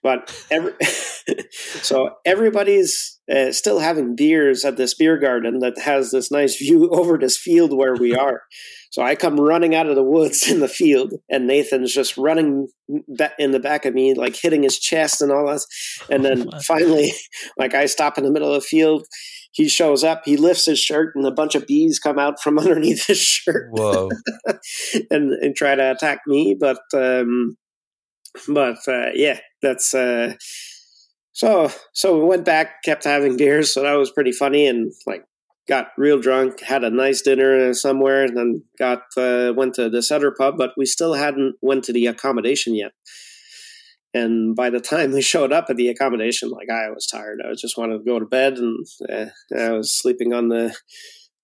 [0.03, 0.73] But every,
[1.51, 6.89] so everybody's uh, still having beers at this beer garden that has this nice view
[6.93, 8.43] over this field where we are.
[8.91, 12.69] So I come running out of the woods in the field, and Nathan's just running
[13.39, 15.61] in the back of me, like hitting his chest and all that.
[16.11, 17.13] And then finally,
[17.59, 19.07] like I stop in the middle of the field.
[19.59, 20.23] He shows up.
[20.25, 23.71] He lifts his shirt, and a bunch of bees come out from underneath his shirt.
[23.73, 24.09] Whoa!
[25.11, 27.57] and, and try to attack me, but um,
[28.47, 30.35] but uh, yeah, that's uh,
[31.33, 31.73] so.
[31.93, 35.25] So we went back, kept having beers, so that was pretty funny, and like
[35.67, 40.09] got real drunk, had a nice dinner somewhere, and then got uh, went to the
[40.15, 42.93] other pub, but we still hadn't went to the accommodation yet.
[44.15, 47.55] And by the time we showed up at the accommodation, like I was tired, I
[47.55, 50.75] just wanted to go to bed, and uh, I was sleeping on the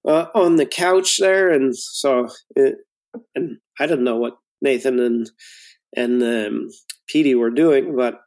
[0.07, 2.77] uh, on the couch there, and so it,
[3.35, 5.31] and I didn't know what Nathan and
[5.97, 6.69] and um,
[7.09, 8.21] Petey were doing, but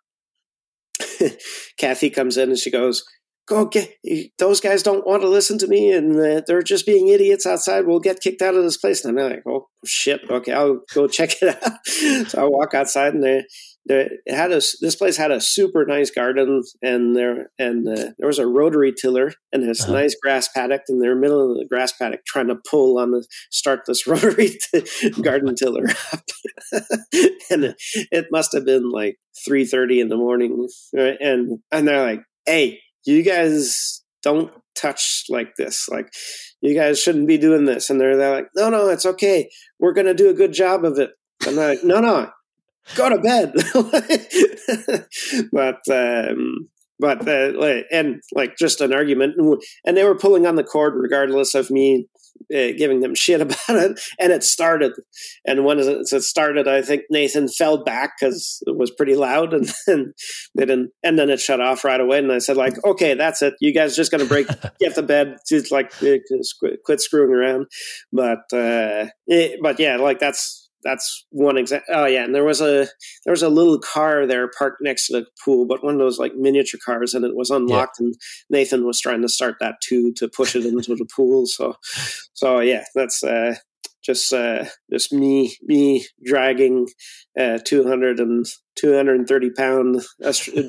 [1.80, 3.04] Kathy comes in and she goes,
[3.47, 3.93] go get
[4.38, 7.88] those guys don't want to listen to me and uh, they're just being idiots outside.
[7.88, 9.04] We'll get kicked out of this place.
[9.04, 10.21] And i'm like oh shit.
[10.30, 12.30] Okay i'll go check it out.
[12.30, 13.43] So i walk outside and they
[13.88, 18.28] they had a this place had a super nice garden and there and uh, there
[18.28, 19.93] was a rotary tiller and this uh-huh.
[19.93, 23.26] nice grass paddock in the middle of the grass paddock trying to pull on the
[23.52, 26.23] start this rotary t- garden tiller up
[27.50, 27.76] and
[28.12, 31.17] it must have been like 3.30 in the morning right?
[31.19, 35.88] and and they're like hey you guys don't touch like this.
[35.89, 36.13] Like,
[36.62, 37.89] you guys shouldn't be doing this.
[37.89, 39.50] And they're, they're like, no, no, it's okay.
[39.80, 41.12] We're going to do a good job of it.
[41.45, 42.30] And they're like, no, no,
[42.95, 43.54] go to bed.
[45.52, 46.69] but, um,
[47.00, 49.36] but uh, and like just an argument
[49.86, 52.08] and they were pulling on the cord regardless of me
[52.54, 54.93] uh, giving them shit about it, and it started.
[55.45, 59.71] And when it started, I think Nathan fell back because it was pretty loud, and
[59.86, 60.13] then
[60.56, 60.91] they didn't.
[61.04, 62.19] And then it shut off right away.
[62.19, 63.56] And I said, like, okay, that's it.
[63.60, 64.47] You guys just gonna break,
[64.80, 65.91] get the bed, just like
[66.86, 67.67] quit screwing around.
[68.12, 71.88] But uh, it, but yeah, like that's that's one example.
[71.94, 72.88] Oh yeah, and there was a
[73.26, 76.20] there was a little car there parked next to the pool, but one of those
[76.20, 77.98] like miniature cars, and it was unlocked.
[78.00, 78.08] Yeah.
[78.08, 78.16] And
[78.50, 81.46] Nathan was trying to start that too to push it into the pool.
[81.46, 81.76] So,
[82.34, 83.56] so yeah, that's uh,
[84.04, 86.88] just uh, just me me dragging
[87.40, 90.02] uh, 200 and 230 pound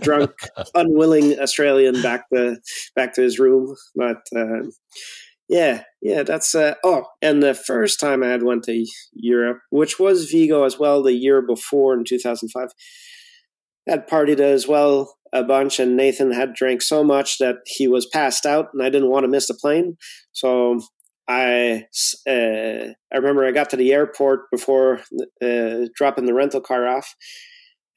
[0.00, 0.32] drunk
[0.74, 2.56] unwilling Australian back to
[2.94, 4.18] back to his room, but.
[4.34, 4.62] Uh,
[5.48, 9.98] yeah, yeah, that's uh, oh, and the first time I had went to Europe, which
[9.98, 12.68] was Vigo as well, the year before in two thousand five,
[13.88, 17.88] I had partied as well a bunch, and Nathan had drank so much that he
[17.88, 19.96] was passed out, and I didn't want to miss the plane,
[20.32, 20.80] so
[21.28, 21.84] I
[22.26, 25.00] uh, I remember I got to the airport before
[25.42, 27.14] uh, dropping the rental car off,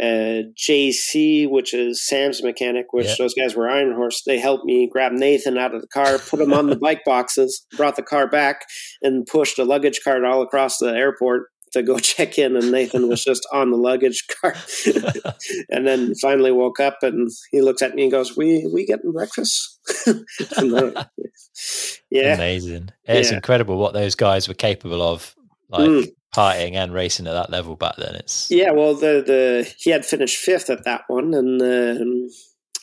[0.02, 3.16] uh, JC, which is Sam's mechanic, which yeah.
[3.20, 4.24] those guys were Iron Horse.
[4.26, 7.66] They helped me grab Nathan out of the car, put him on the bike boxes,
[7.78, 8.66] brought the car back,
[9.04, 12.56] and pushed a luggage cart all across the airport to go check in.
[12.56, 14.58] And Nathan was just on the luggage cart.
[15.70, 19.12] and then finally woke up and he looks at me and goes, "We we getting
[19.12, 19.78] breakfast?"
[22.10, 22.90] yeah, amazing.
[23.06, 23.36] It's yeah.
[23.36, 25.36] incredible what those guys were capable of.
[25.70, 28.16] Like mm partying and racing at that level back then.
[28.16, 28.72] It's yeah.
[28.72, 32.30] Well, the the he had finished fifth at that one, and um,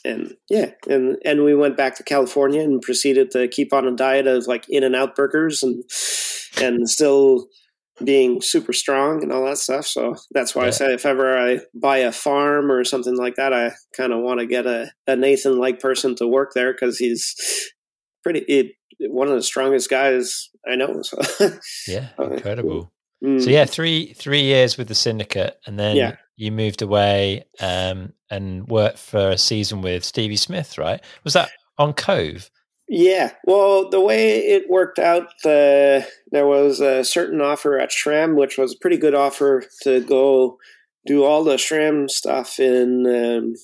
[0.04, 3.96] and yeah, and and we went back to California and proceeded to keep on a
[3.96, 5.82] diet of like In and Out burgers and
[6.60, 7.48] and still
[8.04, 9.84] being super strong and all that stuff.
[9.86, 10.68] So that's why Yeah.
[10.68, 14.20] I say if ever I buy a farm or something like that, I kind of
[14.20, 17.34] want to get a, a Nathan like person to work there because he's
[18.22, 21.02] pretty it, one of the strongest guys I know.
[21.02, 21.18] So
[21.88, 22.92] Yeah, incredible.
[23.24, 23.42] Mm.
[23.42, 26.16] So yeah, three three years with the syndicate, and then Yeah.
[26.36, 31.00] you moved away um, and worked for a season with Stevie Smith, right?
[31.24, 32.50] Was that on Cove?
[32.90, 36.00] Yeah, well, the way it worked out, uh,
[36.30, 40.58] there was a certain offer at SRAM, which was a pretty good offer to go
[41.04, 43.54] do all the SRAM stuff in um,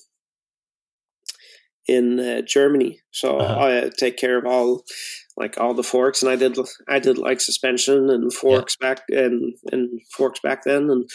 [1.86, 3.00] in uh, Germany.
[3.12, 3.84] So Uh-huh.
[3.86, 4.84] I take care of all
[5.36, 6.56] like all the forks, and I did
[6.88, 11.08] I did like suspension and forks back and and forks back then, and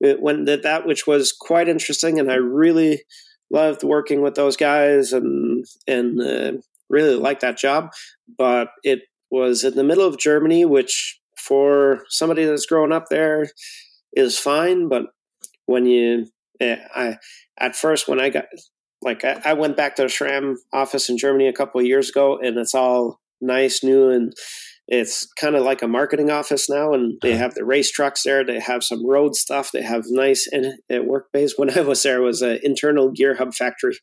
[0.00, 3.02] it went did that, which was quite interesting, and I really
[3.50, 6.52] loved working with those guys and and uh,
[6.88, 7.90] really liked that job.
[8.38, 13.48] But it was in the middle of Germany, which for somebody that's grown up there
[14.16, 15.06] is fine, but
[15.66, 16.26] when you
[16.60, 17.16] eh, I
[17.58, 18.46] at first when I got
[19.02, 22.08] like I, I went back to the SRAM office in Germany a couple of years
[22.08, 24.32] ago, and it's all nice, new, and
[24.86, 26.92] it's kind of like a marketing office now.
[26.92, 27.38] And they Uh-huh.
[27.42, 28.44] have the race trucks there.
[28.44, 29.70] They have some road stuff.
[29.72, 31.54] They have nice in, uh, work base.
[31.56, 33.96] When I was there, it was an internal gear hub factory,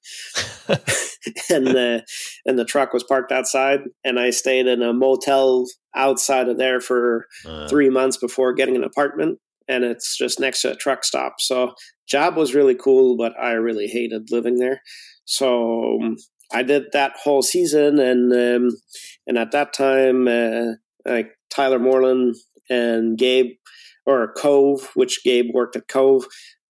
[1.50, 2.02] and uh,
[2.46, 3.82] and the truck was parked outside.
[4.04, 8.76] And I stayed in a motel outside of there for Uh, three months before getting
[8.76, 11.74] an apartment and it's just next to a truck stop so
[12.08, 14.82] job was really cool but i really hated living there
[15.26, 16.00] so
[16.54, 18.70] i did that whole season and um,
[19.28, 20.74] and at that time uh,
[21.06, 22.36] like tyler moreland
[22.70, 23.52] and gabe
[24.06, 26.26] or cove which gabe worked at cove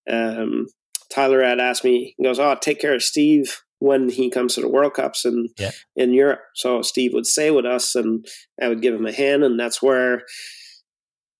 [0.10, 0.68] um,
[1.14, 4.62] tyler had asked me he goes oh take care of steve when he comes to
[4.62, 5.72] the world cups and Yeah.
[5.96, 8.26] in europe so steve would stay with us and
[8.62, 10.24] i would give him a hand and that's where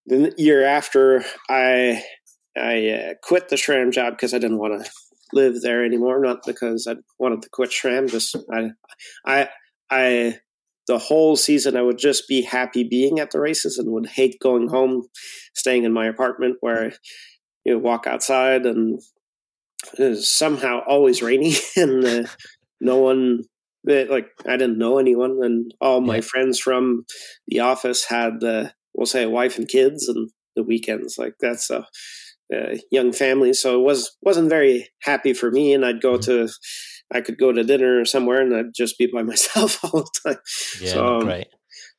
[0.08, 2.04] the year after I
[2.58, 4.92] I uh, quit the SRAM job because I didn't want to
[5.34, 6.20] live there anymore.
[6.20, 8.10] Not because I wanted to quit SRAM.
[8.10, 8.72] Just I
[9.26, 9.50] I
[9.90, 10.40] I
[10.88, 14.40] the whole season I would just be happy being at the races and would hate
[14.42, 15.08] going home,
[15.56, 16.94] staying in my apartment where
[17.64, 19.00] you know, walk outside and
[19.98, 22.24] it was somehow always rainy and uh,
[22.80, 23.44] no one
[23.90, 27.06] eh, like I didn't know anyone and all my friends from
[27.48, 31.70] the office had uh, we'll say a wife and kids and the weekends like that's
[31.70, 31.88] a,
[32.92, 36.50] young family so it was wasn't very happy for me and I'd go to
[37.14, 40.42] I could go to dinner somewhere and I'd just be by myself all the time
[40.82, 41.48] yeah, so, um, great.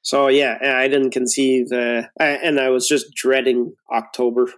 [0.02, 4.48] so yeah, I didn't conceive, uh, I, and I was just dreading October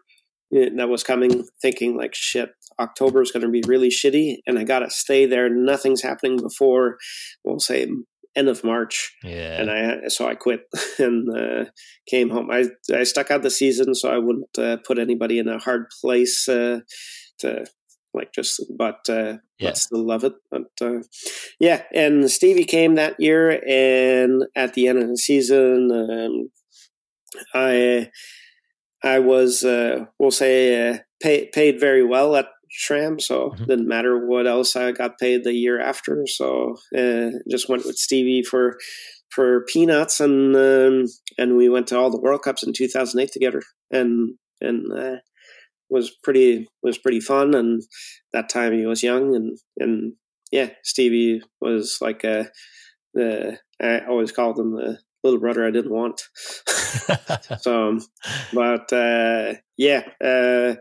[0.51, 4.65] that was coming, thinking like, shit, October is going to be really shitty, and I
[4.65, 5.49] got to stay there.
[5.49, 6.99] Nothing's happening before,
[7.45, 7.87] we'll say,
[8.37, 10.63] end of March, Yeah, and I so I quit
[10.99, 11.65] and uh,
[12.09, 12.51] came home.
[12.51, 15.87] I I stuck out the season, so I wouldn't uh, put anybody in a hard
[16.01, 16.81] place uh,
[17.41, 17.65] to
[18.13, 19.71] like just, but uh, Yeah.
[19.71, 20.35] but still love it.
[20.51, 21.03] But uh,
[21.61, 26.51] yeah, and Stevie came that year, and at the end of the season, um,
[27.55, 28.11] I
[29.03, 32.47] I was uh, we'll say uh, pay, paid very well at
[32.89, 33.67] SRAM, so Mhm.
[33.67, 36.25] didn't matter what else I got paid the year after.
[36.27, 38.79] So uh, just went with Stevie for
[39.31, 41.05] for peanuts, and um,
[41.39, 45.17] and we went to all the World Cups in 2008 together, and and uh,
[45.89, 47.55] was pretty was pretty fun.
[47.55, 47.83] And
[48.33, 50.15] that time he was young, and and
[50.53, 52.51] yeah, Stevie was like a
[53.15, 56.23] the I always called him the little brother I didn't want.
[57.61, 57.99] so,
[58.53, 60.75] but uh, yeah, uh,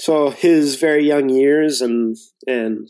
[0.00, 2.88] so his very young years and and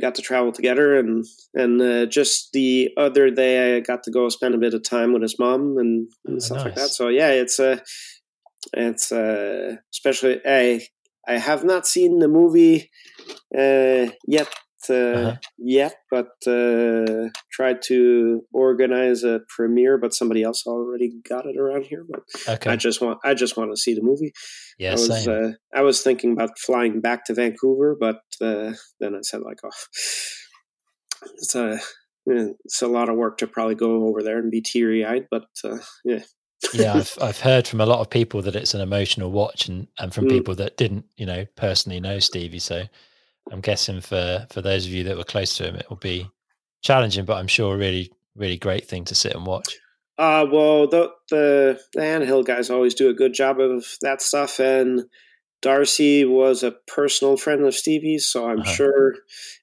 [0.00, 4.28] got to travel together and and uh, just the other day I got to go
[4.30, 6.88] spend a bit of time with his mom and, and Oh, stuff like that.
[6.88, 7.82] So yeah, it's a
[8.72, 10.86] it's uh, especially I
[11.28, 12.90] I have not seen the movie
[13.56, 14.48] uh, yet.
[14.88, 15.36] Uh, Uh-huh.
[15.58, 21.84] Yet, but uh, tried to organize a premiere, but somebody else already got it around
[21.84, 22.04] here.
[22.08, 24.32] But okay, I just want I just want to see the movie.
[24.78, 29.14] yeah, I was uh, I was thinking about flying back to Vancouver, but uh, then
[29.14, 29.70] I said like, oh,
[31.38, 31.80] it's a
[32.26, 35.26] it's a lot of work to probably go over there and be teary eyed.
[35.30, 36.22] But uh, yeah,
[36.72, 39.88] yeah, I've I've heard from a lot of people that it's an emotional watch, and
[39.98, 40.30] and from Mm.
[40.30, 42.58] people that didn't, you know, personally know Stevie.
[42.58, 42.84] So
[43.52, 46.28] I'm guessing for for those of you that were close to him, it will be
[46.82, 49.78] challenging, but I'm sure a really really great thing to sit and watch.
[50.18, 54.58] Uh, well, the, the the Anthill guys always do a good job of that stuff,
[54.58, 55.04] and
[55.62, 58.72] Darcy was a personal friend of Stevie's, so I'm Uh-huh.
[58.72, 59.14] sure.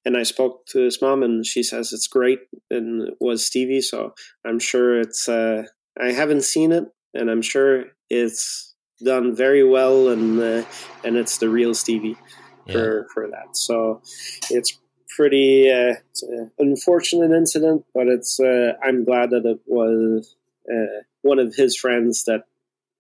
[0.06, 3.82] And I spoke to his mom, and she says it's great, and it was Stevie,
[3.82, 4.14] so
[4.46, 5.28] I'm sure it's.
[5.28, 5.64] Uh,
[6.00, 10.66] I haven't seen it, and I'm sure it's done very well, and uh,
[11.04, 12.18] and it's the real Stevie
[12.66, 12.74] Yeah.
[12.74, 13.56] for for that.
[13.58, 14.02] So
[14.50, 14.78] it's
[15.16, 16.24] pretty uh, it's
[16.60, 20.36] unfortunate incident, but it's uh, I'm glad that it was
[20.72, 22.44] uh, one of his friends that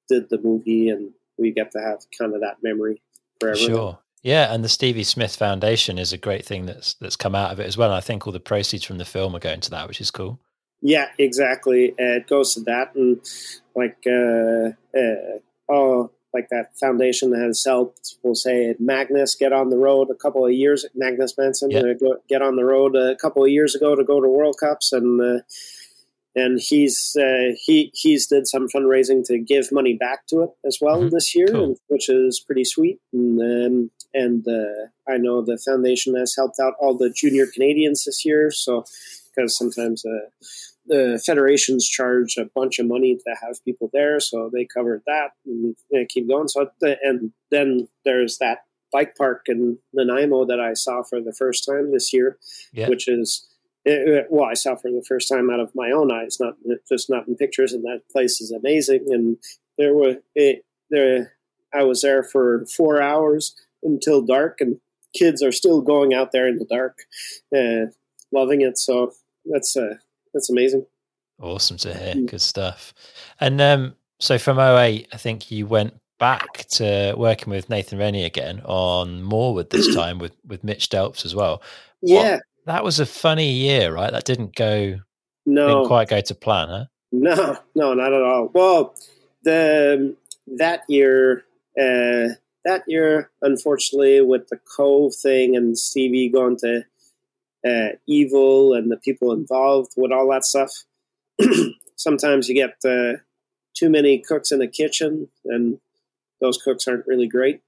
[0.09, 3.01] did the movie, and we get to have kind of that memory
[3.39, 3.57] forever.
[3.57, 3.99] Sure.
[4.21, 7.59] Yeah, and the Stevie Smith Foundation is a great thing that's that's come out of
[7.59, 7.89] it as well.
[7.89, 10.11] And I think all the proceeds from the film are going to that, which is
[10.11, 10.39] cool.
[10.81, 11.91] Yeah, exactly.
[11.91, 13.19] Uh, it goes to that, and
[13.75, 18.15] like uh, uh, oh, like that foundation that has helped.
[18.23, 20.85] We'll say Magnus get on the road a couple of years.
[20.95, 24.19] Magnus Manson uh, go, get on the road a couple of years ago to go
[24.21, 25.41] to World Cups, and uh,
[26.35, 30.79] and he's uh, he he's did some fundraising to give money back to it as
[30.81, 31.11] well Mhm.
[31.11, 31.77] this year, Cool.
[31.87, 32.99] which is pretty sweet.
[33.13, 38.05] And um, and uh, I know the foundation has helped out all the junior Canadians
[38.05, 38.83] this year, so
[39.35, 40.29] because sometimes uh,
[40.85, 45.31] the federations charge a bunch of money to have people there, so they covered that
[45.45, 46.47] and they keep going.
[46.47, 48.59] So and then there's that
[48.91, 52.37] bike park in Nanaimo that I saw for the first time this year,
[52.73, 52.89] Yeah.
[52.89, 53.47] which is
[54.29, 56.53] well, I saw for the first time out of my own eyes, not
[56.87, 57.73] just not in pictures.
[57.73, 59.05] And that place is amazing.
[59.09, 59.37] And
[59.77, 61.33] there were it, there,
[61.73, 64.79] I was there for four hours until dark, and
[65.13, 66.99] kids are still going out there in the dark,
[67.55, 67.91] uh,
[68.31, 68.77] loving it.
[68.77, 69.13] So
[69.45, 69.95] that's uh,
[70.33, 70.85] that's amazing.
[71.41, 72.13] Awesome to hear.
[72.13, 72.29] Mm.
[72.29, 72.93] Good stuff.
[73.39, 78.23] And um, so from 08, I think you went back to working with Nathan Rennie
[78.23, 81.61] again on Morewood this time with with Mitch Delfs as well.
[82.01, 84.11] Yeah, That was a funny year, right?
[84.11, 84.99] That didn't go
[85.45, 86.85] no, didn't quite go to plan, huh?
[87.11, 88.49] No, no, not at all.
[88.53, 88.95] Well,
[89.43, 90.15] the
[90.47, 91.43] that year,
[91.79, 96.85] uh, that year, unfortunately, with the Cove thing and Stevie going to
[97.67, 100.71] uh, evil and the people involved with all that stuff,
[101.95, 103.19] sometimes you get uh,
[103.73, 105.79] too many cooks in the kitchen, and
[106.39, 107.61] those cooks aren't really great.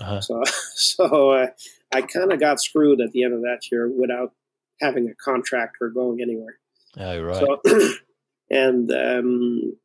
[0.00, 0.20] Uh-huh.
[0.20, 0.42] So,
[0.74, 1.46] so uh,
[1.92, 4.32] I kind of got screwed at the end of that year without
[4.80, 6.58] having a contract or going anywhere.
[6.98, 7.36] Oh, right.
[7.36, 7.90] So,
[8.50, 9.76] and um,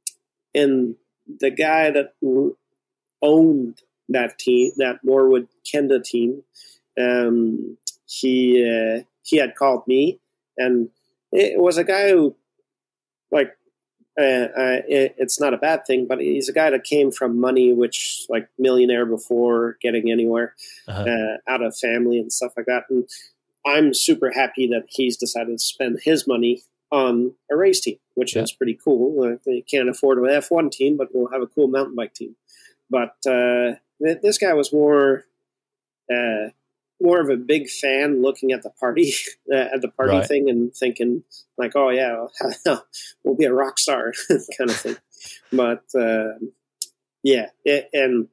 [0.54, 0.96] and
[1.40, 2.14] the guy that
[3.22, 6.44] owned that team, that Morewood Kenda team,
[7.00, 10.20] um, he uh, he had called me,
[10.58, 10.90] and
[11.32, 12.36] it was a guy who,
[13.32, 13.58] like,
[14.20, 17.40] uh, uh, it, it's not a bad thing, but he's a guy that came from
[17.40, 20.54] money, which like millionaire before getting anywhere,
[20.88, 21.04] Uh-huh.
[21.10, 23.10] uh, out of family and stuff like that, and.
[23.64, 28.36] I'm super happy that he's decided to spend his money on a race team, which
[28.36, 28.42] Yeah.
[28.42, 29.22] is pretty cool.
[29.24, 32.36] Uh, they can't afford an F1 team, but we'll have a cool mountain bike team.
[32.90, 35.26] But uh, th- this guy was more,
[36.12, 36.50] uh,
[37.02, 39.14] more of a big fan, looking at the party,
[39.52, 40.28] uh, at the party Right.
[40.28, 41.24] thing, and thinking
[41.58, 42.26] like, "Oh yeah,
[43.24, 44.14] we'll be a rock star,"
[44.58, 44.98] kind of thing.
[45.52, 46.34] But uh,
[47.24, 48.28] yeah, it, and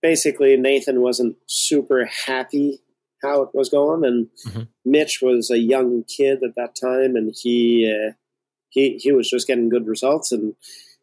[0.00, 2.80] basically Nathan wasn't super happy
[3.22, 4.68] how it was going, and Mhm.
[4.84, 8.12] Mitch was a young kid at that time, and he uh,
[8.68, 10.54] he he was just getting good results, and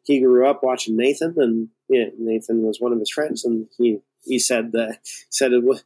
[0.04, 4.00] he grew up watching Nathan, and yeah, Nathan was one of his friends, and he
[4.26, 4.94] he said uh,
[5.30, 5.84] said it was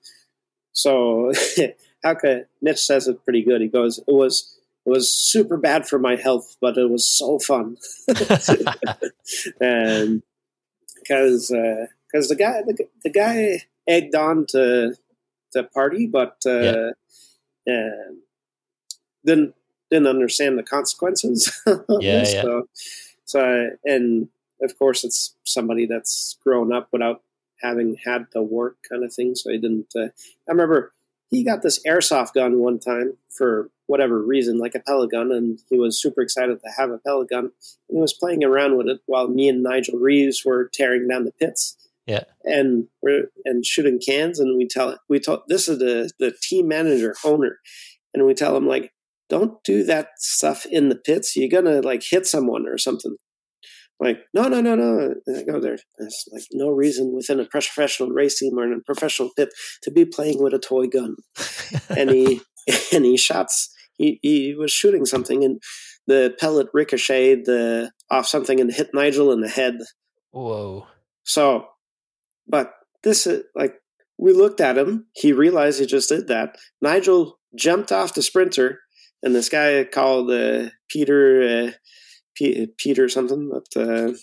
[0.73, 1.31] so.
[2.03, 3.61] how could Mitch says it pretty good?
[3.61, 4.49] He goes, "It was."
[4.85, 7.77] It was super bad for my health, but it was so fun.
[9.61, 10.21] and
[10.95, 11.53] because
[12.11, 14.95] because the guy the, the guy egged on to
[15.53, 16.91] to party, but uh,
[17.69, 18.23] um,
[19.25, 19.55] didn't
[19.89, 21.61] didn't understand the consequences.
[21.65, 21.75] Yeah,
[22.19, 22.33] this.
[22.33, 22.41] yeah.
[22.41, 22.67] So,
[23.25, 24.27] so and
[24.61, 27.21] of course, it's somebody that's grown up without
[27.63, 29.35] having had to work, kind of thing.
[29.35, 29.87] So he didn't.
[29.95, 30.09] Uh,
[30.47, 30.93] I remember
[31.29, 35.59] he got this airsoft gun one time for whatever reason, like a pellet gun, and
[35.69, 37.45] he was super excited to have a pellet gun.
[37.89, 41.25] And he was playing around with it while me and Nigel Reeves were tearing down
[41.25, 41.75] the pits.
[42.05, 42.23] Yeah.
[42.43, 46.67] And we're and shooting cans, and we tell we tell this is the the team
[46.67, 47.59] manager owner,
[48.13, 48.91] and we tell him like,
[49.29, 51.35] don't do that stuff in the pits.
[51.35, 53.15] You're gonna like hit someone or something.
[54.03, 55.13] Like, no, no, no, no.
[55.25, 55.77] And I go there.
[55.97, 59.49] There's like no reason within a professional race team or in a professional pit
[59.83, 61.15] to be playing with a toy gun.
[61.95, 62.41] And he
[62.93, 63.73] and he shots.
[63.97, 65.61] He he was shooting something, and
[66.07, 69.75] the pellet ricocheted the, off something and hit Nigel in the head.
[70.31, 70.87] Whoa.
[71.23, 71.67] So,
[72.47, 72.73] but
[73.03, 73.75] this is like
[74.17, 75.07] we looked at him.
[75.13, 76.57] He realized he just did that.
[76.81, 78.79] Nigel jumped off the sprinter,
[79.21, 81.71] and this guy called uh, Peter uh,
[82.35, 84.13] P- Peter something, but uh,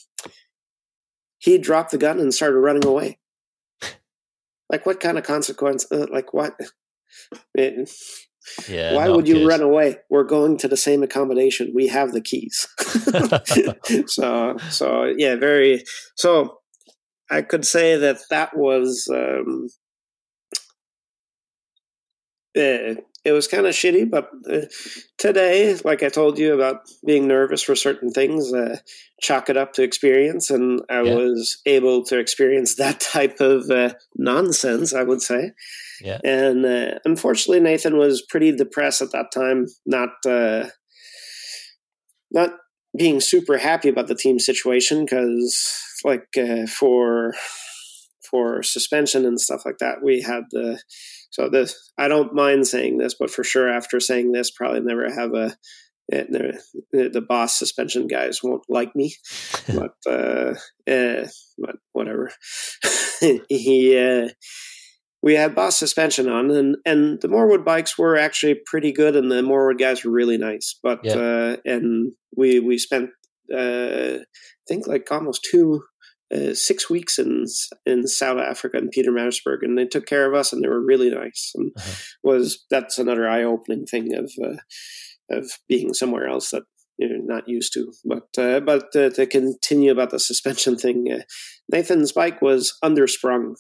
[1.39, 3.19] he dropped the gun and started running away.
[4.71, 5.87] Like what kind of consequence?
[5.91, 6.59] Uh, like what?
[7.55, 7.91] It-
[8.69, 8.95] Yeah.
[8.95, 9.47] why would you good.
[9.47, 9.97] run away?
[10.09, 11.73] We're going to the same accommodation.
[11.75, 12.67] We have the keys.
[14.07, 15.85] so so yeah, very
[16.17, 16.59] so
[17.31, 19.69] I could say that that was um,
[22.57, 22.95] uh,
[23.25, 24.63] it was kind of shitty, but uh,
[25.19, 28.79] today, like I told you about being nervous for certain things, uh,
[29.21, 31.15] chalk it up to experience, and I yeah.
[31.15, 34.95] was able to experience that type of uh, nonsense.
[34.95, 35.53] I would say,
[36.01, 36.19] yeah.
[36.25, 40.69] And uh, unfortunately, Nathan was pretty depressed at that time, not uh,
[42.31, 42.51] not
[42.97, 47.35] being super happy about the team situation because, like, uh, for
[48.31, 50.81] for suspension and stuff like that, we had the
[51.31, 55.13] so this, I don't mind saying this, but for sure, after saying this, probably never
[55.13, 55.57] have a
[56.13, 59.15] eh, the, the BOS suspension guys won't like me,
[59.69, 60.55] but uh,
[60.87, 61.29] eh,
[61.59, 62.31] but whatever.
[63.49, 64.29] he uh,
[65.23, 69.31] we had BOS suspension on, and and the Morewood bikes were actually pretty good, and
[69.31, 70.79] the Morewood guys were really nice.
[70.83, 71.15] But yeah.
[71.15, 73.11] uh, and we we spent
[73.55, 75.83] uh, I think like almost two
[76.33, 77.45] uh, six weeks in
[77.87, 81.11] in South Africa in Pietermaritzburg, and they took care of us, and they were really
[81.11, 81.53] nice.
[81.55, 81.93] And uh-huh.
[82.23, 86.63] was that's another eye opening thing of uh, of being somewhere else that
[86.99, 87.93] you're not used to.
[88.05, 91.23] But uh, but uh, to continue about the suspension thing, uh,
[91.69, 93.55] Nathan's bike was undersprung,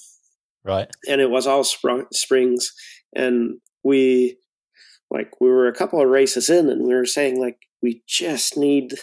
[0.64, 2.73] right, and it was all sprung, springs,
[3.14, 4.39] and we
[5.11, 8.57] like we were a couple of races in, and we were saying like we just
[8.57, 8.95] need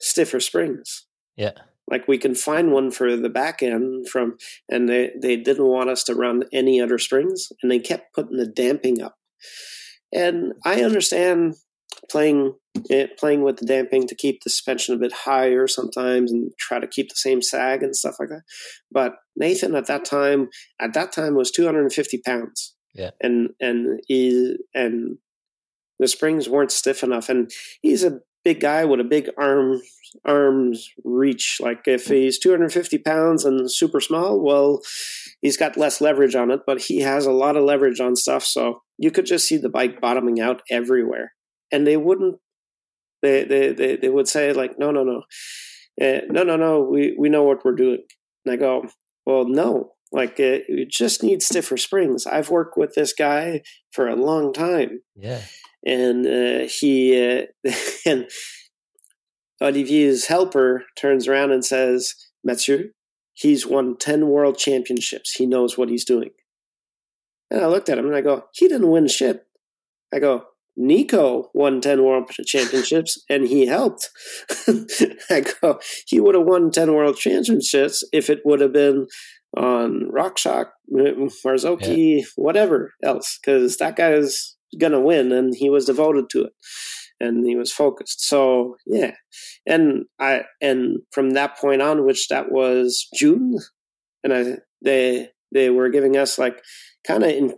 [0.00, 1.06] stiffer springs.
[1.36, 1.52] Yeah
[1.88, 4.36] like we can find one for the back end from
[4.70, 8.36] and they, they didn't want us to run any other springs and they kept putting
[8.36, 9.16] the damping up.
[10.12, 11.56] And i understand
[12.10, 12.54] playing
[12.90, 16.50] it, eh, playing with the damping to keep the suspension a bit higher sometimes and
[16.58, 18.42] try to keep the same sag and stuff like that.
[18.90, 20.48] But nathan at that time
[20.80, 22.74] at that time was 250 pounds.
[22.94, 23.10] Yeah.
[23.20, 25.18] And and he and
[25.98, 27.28] the springs weren't stiff enough.
[27.28, 27.50] And
[27.82, 29.80] he's a big guy with a big arm
[30.24, 31.58] arms reach.
[31.60, 34.80] Like if he's 250 pounds and super small, well,
[35.40, 38.44] he's got less leverage on it, but he has a lot of leverage on stuff.
[38.44, 41.32] So you could just see the bike bottoming out everywhere.
[41.72, 42.36] And they wouldn't,
[43.22, 45.22] they, they, they, they would say like, no, no, no,
[46.00, 48.02] uh, no, no, no, we, we know what we're doing.
[48.44, 48.86] And I go,
[49.26, 52.26] well, no, like uh, you just need stiffer springs.
[52.26, 55.00] I've worked with this guy for a long time.
[55.16, 55.40] Yeah.
[55.84, 57.46] And uh, he, uh,
[58.06, 58.28] and
[59.62, 62.90] Olivier's helper turns around and says, Mathieu,
[63.34, 65.32] he's won 10 world championships.
[65.32, 66.30] He knows what he's doing.
[67.50, 69.46] And I looked at him and I go, he didn't win shit.
[70.12, 70.44] I go,
[70.76, 74.10] Nico won 10 world championships and he helped.
[75.30, 79.06] I go, he would have won 10 world championships if it would have been
[79.56, 82.24] on RockShox, Marzocchi, yeah.
[82.34, 86.52] whatever else, because that guy is going to win and he was devoted to it
[87.24, 88.26] and he was focused.
[88.26, 89.12] So yeah,
[89.66, 93.58] and I and from that point on, which that was June,
[94.22, 96.62] and I they they were giving us like
[97.06, 97.54] kind of in,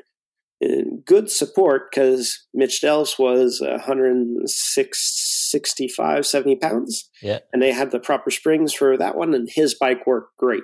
[0.60, 7.08] in, good support because Mitch Delfs was 106, 65, 70 pounds.
[7.22, 7.38] Yeah.
[7.52, 10.62] And they had the proper springs for that one, and his bike worked great.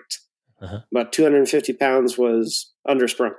[0.61, 0.81] Uh-huh.
[0.93, 3.33] But 250 pounds was undersprung.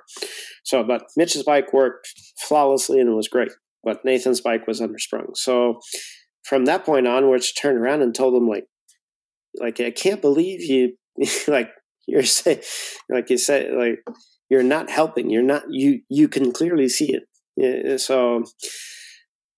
[0.64, 3.52] So, but Mitch's bike worked flawlessly and it was great
[3.84, 5.36] but Nathan's bike was undersprung.
[5.36, 5.80] So
[6.44, 8.66] from that point onwards, turned around and told him like,
[9.60, 10.94] like I can't believe you,
[11.48, 11.70] like
[12.08, 12.62] you're saying,
[13.10, 14.00] like you said, like
[14.50, 15.30] you're not helping.
[15.30, 16.02] You're not you.
[16.10, 17.24] You can clearly see it.
[17.56, 18.44] Yeah, so,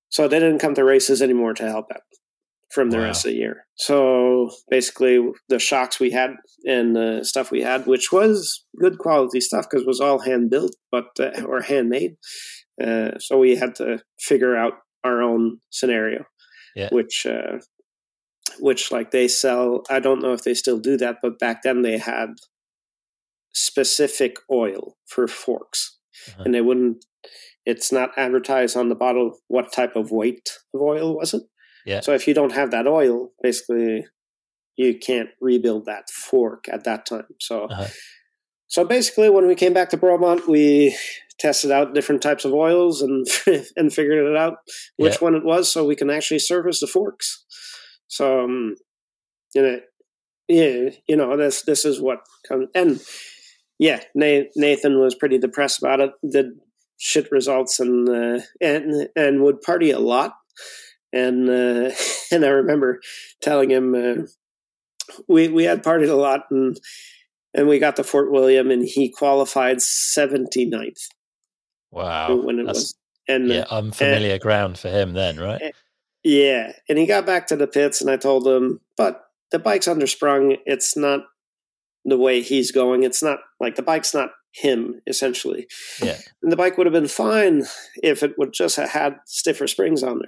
[0.09, 2.01] so they didn't come to races anymore to help out
[2.71, 3.03] from the wow.
[3.03, 3.65] rest of the year.
[3.75, 6.31] So basically, the shocks we had
[6.65, 10.49] and the stuff we had, which was good quality stuff because it was all hand
[10.49, 12.17] built, but uh, or handmade,
[12.83, 14.73] uh, so we had to figure out
[15.03, 16.25] our own scenario,
[16.75, 16.89] yeah.
[16.91, 17.59] which uh,
[18.59, 19.83] which like they sell.
[19.89, 22.29] I don't know if they still do that, but back then they had
[23.53, 25.97] specific oil for forks,
[26.29, 26.43] uh-huh.
[26.45, 27.05] and they wouldn't.
[27.65, 31.43] It's not advertised on the bottle what type of weight of oil was it.
[31.85, 32.01] Yeah.
[32.01, 34.05] So if you don't have that oil, basically
[34.75, 37.27] you can't rebuild that fork at that time.
[37.39, 37.87] So uh-huh.
[38.67, 40.95] so basically when we came back to Bromont, we
[41.39, 43.27] tested out different types of oils and
[43.75, 44.55] and figured it out
[44.97, 45.19] which yeah.
[45.19, 47.45] one it was, so we can actually service the forks.
[48.07, 48.75] So, um,
[49.53, 49.79] you know,
[50.47, 53.01] yeah, you know, this this is what comes and
[53.79, 56.11] yeah, Nathan was pretty depressed about it.
[56.29, 56.47] Did
[56.97, 60.33] shit results and uh, and and would party a lot.
[61.11, 61.91] And uh,
[62.31, 63.01] and I remember
[63.41, 64.27] telling him uh,
[65.27, 66.77] we we had partied a lot and
[67.53, 71.07] and we got to Fort William and he qualified 79th.
[71.95, 72.35] Wow.
[72.35, 72.95] When it That's, was.
[73.27, 75.61] And yeah, unfamiliar and, ground for him then, right?
[75.61, 75.71] Eh,
[76.23, 76.73] yeah.
[76.87, 80.57] And he got back to the pits and I told him, but the bike's undersprung.
[80.65, 81.21] It's not
[82.03, 83.01] the way he's going.
[83.01, 85.67] It's not like the bike's not him essentially.
[86.01, 86.17] Yeah.
[86.43, 87.63] And the bike would have been fine
[88.03, 90.21] if it would just have had stiffer springs on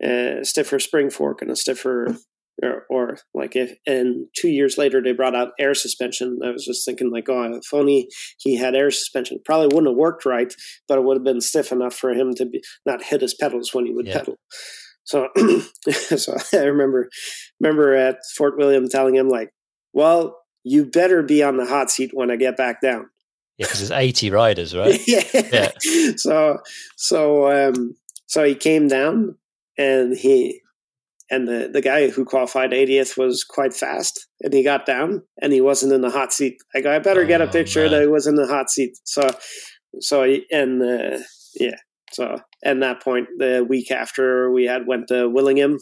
[0.00, 2.16] there, a stiffer spring fork and a stiffer.
[2.60, 6.64] Or, or like if and two years later they brought out air suspension i was
[6.64, 10.52] just thinking like oh if only he had air suspension probably wouldn't have worked right
[10.88, 13.72] but it would have been stiff enough for him to be not hit his pedals
[13.72, 14.18] when he would Yeah.
[14.18, 14.38] pedal
[15.04, 15.28] so
[16.16, 17.08] so i remember
[17.60, 19.50] remember at fort william telling him like
[19.92, 23.08] well you better be on the hot seat when i get back down
[23.56, 25.00] Yeah, because there's 80 riders, right?
[25.06, 25.22] yeah.
[25.32, 25.70] Yeah.
[26.16, 26.58] So
[26.96, 27.94] so um
[28.26, 29.36] so he came down
[29.76, 30.60] and he
[31.30, 35.52] and the, the guy who qualified 80th was quite fast and he got down and
[35.52, 36.56] he wasn't in the hot seat.
[36.74, 37.92] I go, I better get a Oh, picture man.
[37.92, 38.96] that he was in the hot seat.
[39.04, 39.28] So
[40.00, 41.18] so and uh,
[41.58, 41.76] yeah.
[42.12, 45.78] So and that point the week after we had went to Willingen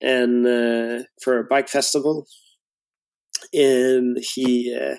[0.00, 2.26] and uh, for a bike festival
[3.52, 4.96] and he uh,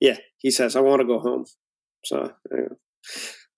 [0.00, 1.44] yeah, he says I want to go home.
[2.04, 2.32] So,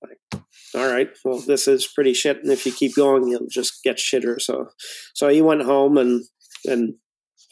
[0.03, 0.43] like,
[0.75, 3.97] all right, well, this is pretty shit, and if you keep going, you'll just get
[3.99, 4.41] shitter.
[4.41, 4.69] So,
[5.15, 6.25] so he went home and
[6.65, 6.95] and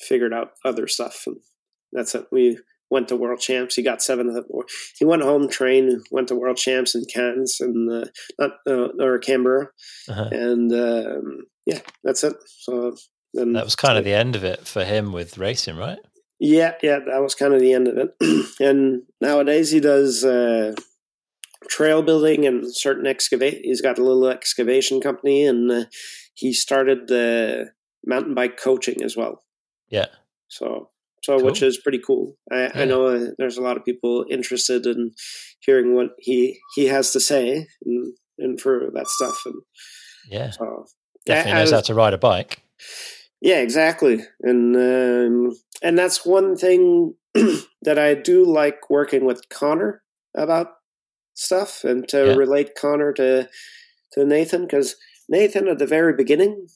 [0.08, 1.36] figured out other stuff, and
[1.92, 2.26] that's it.
[2.32, 2.58] We
[2.90, 3.74] went to world champs.
[3.76, 4.36] He got seventh.
[4.98, 8.06] He went home, trained, went to world champs in Cairns and uh,
[8.38, 9.68] not uh, or Canberra,
[10.08, 10.28] Uh-huh.
[10.32, 12.34] and um, yeah, that's it.
[12.46, 12.96] So
[13.34, 15.98] then That was kind of the end of it for him with racing, right?
[16.42, 18.14] yeah, yeah, that was kind of the end of it.
[18.60, 20.72] and nowadays he does uh,
[21.68, 23.60] trail building and certain excavate.
[23.64, 25.84] He's got a little excavation company, and uh,
[26.34, 27.70] he started the
[28.04, 29.42] mountain bike coaching as well.
[29.88, 30.06] Yeah.
[30.48, 30.90] So,
[31.22, 32.36] so which is pretty cool.
[32.50, 32.70] I, Yeah.
[32.74, 35.12] I know uh, there's a lot of people interested in
[35.60, 39.38] hearing what he he has to say and, and for that stuff.
[39.46, 39.54] And
[40.30, 40.50] Yeah.
[40.50, 40.86] so,
[41.26, 42.62] Definitely I- I knows was- how to ride a bike.
[43.42, 44.24] yeah, exactly.
[44.40, 45.52] And um,
[45.82, 47.14] and that's one thing
[47.82, 50.02] that I do like working with Connor
[50.34, 50.68] about
[51.40, 52.34] stuff and to Yeah.
[52.34, 53.48] relate Connor to
[54.12, 54.96] to Nathan because
[55.28, 56.66] Nathan at the very beginning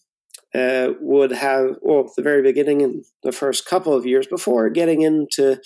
[0.55, 5.03] uh, would have well the very beginning in the first couple of years before getting
[5.03, 5.61] into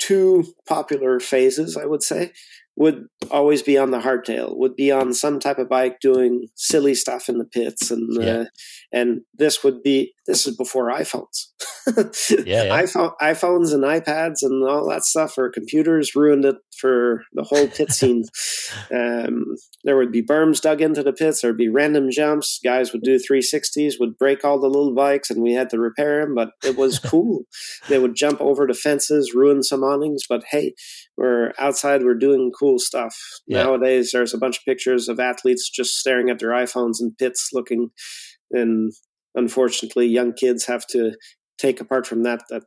[0.00, 2.32] two popular phases, I would say,
[2.76, 6.94] would always be on the hardtail, would be on some type of bike doing silly
[6.94, 8.32] stuff in the pits, and Yeah.
[8.32, 8.44] uh,
[8.92, 11.48] and this would be this is before iPhones.
[12.46, 12.82] Yeah, yeah.
[12.82, 17.68] iPhone, iPhones and iPads and all that stuff or computers ruined it for the whole
[17.68, 18.24] pit scene.
[18.92, 19.44] Um,
[19.84, 21.42] there would be berms dug into the pits.
[21.42, 22.58] There'd be random jumps.
[22.64, 26.24] Guys would do 360s, would break all the little bikes, and we had to repair
[26.24, 26.34] them.
[26.34, 27.42] But it was cool.
[27.88, 30.22] they would jump over the fences, ruin some awnings.
[30.28, 30.74] But hey,
[31.16, 32.02] we're outside.
[32.02, 33.14] We're doing cool stuff.
[33.46, 33.64] Yeah.
[33.64, 37.50] Nowadays, there's a bunch of pictures of athletes just staring at their iPhones in pits,
[37.52, 37.90] looking.
[38.50, 38.90] And
[39.34, 41.12] unfortunately, young kids have to
[41.58, 42.62] take apart from that that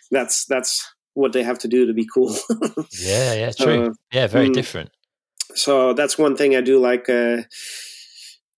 [0.10, 0.82] that's that's
[1.14, 2.34] what they have to do to be cool.
[2.98, 3.86] Yeah, yeah, true.
[3.86, 4.54] Uh, yeah, very mm.
[4.54, 4.90] different.
[5.54, 7.42] So that's one thing I do like uh,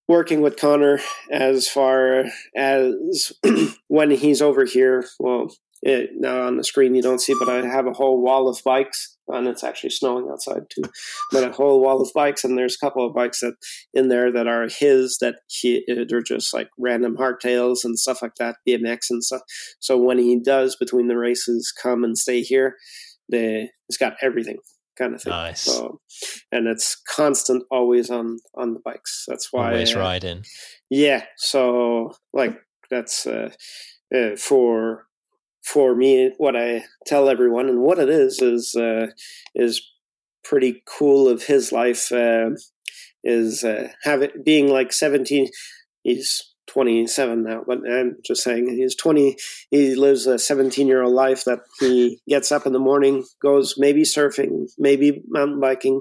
[0.09, 2.25] working with Connor as far
[2.57, 3.33] as
[3.89, 5.05] when he's over here.
[5.19, 5.49] Well,
[5.83, 8.59] it, now on the screen you don't see, but I have a whole wall of
[8.65, 10.85] bikes, and it's actually snowing outside too.
[11.31, 13.55] But a whole wall of bikes, and there's a couple of bikes that
[13.93, 18.37] in there that are his that he they're just like random hardtails and stuff like
[18.37, 19.43] that, BMX and stuff.
[19.79, 22.77] So when he does between the races come and stay here,
[23.31, 24.57] they it's got everything
[24.97, 25.33] kind of thing.
[25.33, 25.63] Nice.
[25.63, 26.01] So,
[26.53, 29.25] and it's constant, always on on the bikes.
[29.29, 29.73] That's why.
[29.73, 30.45] Always uh, riding.
[30.91, 31.25] Yeah.
[31.37, 32.59] So, like,
[32.91, 33.51] that's uh,
[34.15, 35.07] uh, for
[35.63, 36.33] for me.
[36.39, 39.09] What I tell everyone, and what it is, is uh,
[39.55, 39.83] is
[40.43, 42.13] pretty cool of his life.
[42.13, 42.51] Uh,
[43.23, 45.49] is uh, have it being like seventeen.
[46.03, 49.37] He's 27 now, but I'm just saying he's 20.
[49.71, 53.75] He lives a 17 year old life that he gets up in the morning, goes
[53.77, 56.01] maybe surfing, maybe mountain biking,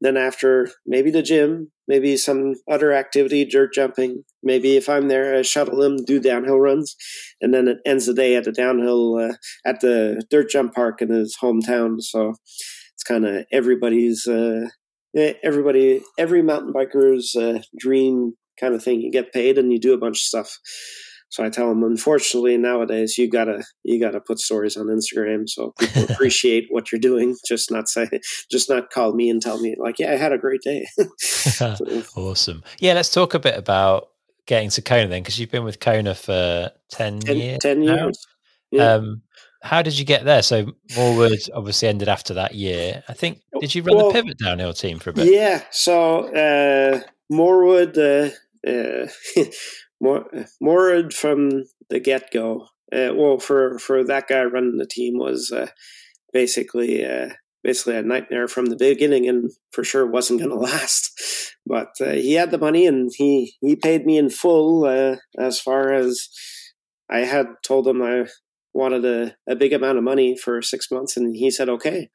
[0.00, 4.24] then after maybe the gym, maybe some other activity, dirt jumping.
[4.42, 6.96] Maybe if I'm there, I shuttle him, do downhill runs,
[7.40, 9.34] and then it ends the day at the downhill uh,
[9.64, 12.00] at the dirt jump park in his hometown.
[12.00, 12.34] So
[12.94, 14.26] it's kind of everybody's.
[14.26, 14.68] Uh,
[15.16, 19.00] eh, Everybody, every mountain biker's uh, dream kind of thing.
[19.00, 20.58] You get paid and you do a bunch of stuff.
[21.30, 25.72] So I tell them, unfortunately, nowadays you gotta you gotta put stories on Instagram so
[25.80, 27.34] people appreciate what you're doing.
[27.46, 28.08] Just not say,
[28.50, 30.86] just not call me and tell me like, yeah, I had a great day.
[31.18, 31.76] So,
[32.16, 32.62] awesome.
[32.78, 34.08] Yeah, let's talk a bit about
[34.46, 37.58] getting to Kona then, because you've been with Kona for 10, 10, years.
[37.60, 38.26] 10 years.
[38.70, 38.94] Yeah.
[38.94, 39.22] Um,
[39.62, 40.42] how did you get there?
[40.42, 43.02] So Morewood obviously ended after that year.
[43.08, 45.32] I think did you run Well, the pivot downhill team for a bit?
[45.32, 45.62] Yeah.
[45.70, 47.00] So uh,
[47.32, 48.34] Morewood, uh,
[48.66, 49.06] uh,
[50.00, 50.26] More,
[50.62, 55.50] Morewood from the get go uh, well for for that guy running the team was
[55.52, 55.68] uh,
[56.32, 57.30] basically uh,
[57.62, 61.56] basically a nightmare from the beginning, and for sure wasn't going to last.
[61.66, 65.58] But uh, he had the money, and he he paid me in full uh, as
[65.58, 66.28] far as
[67.10, 68.26] I had told him I
[68.74, 72.10] wanted a, a big amount of money for six months, and he said okay.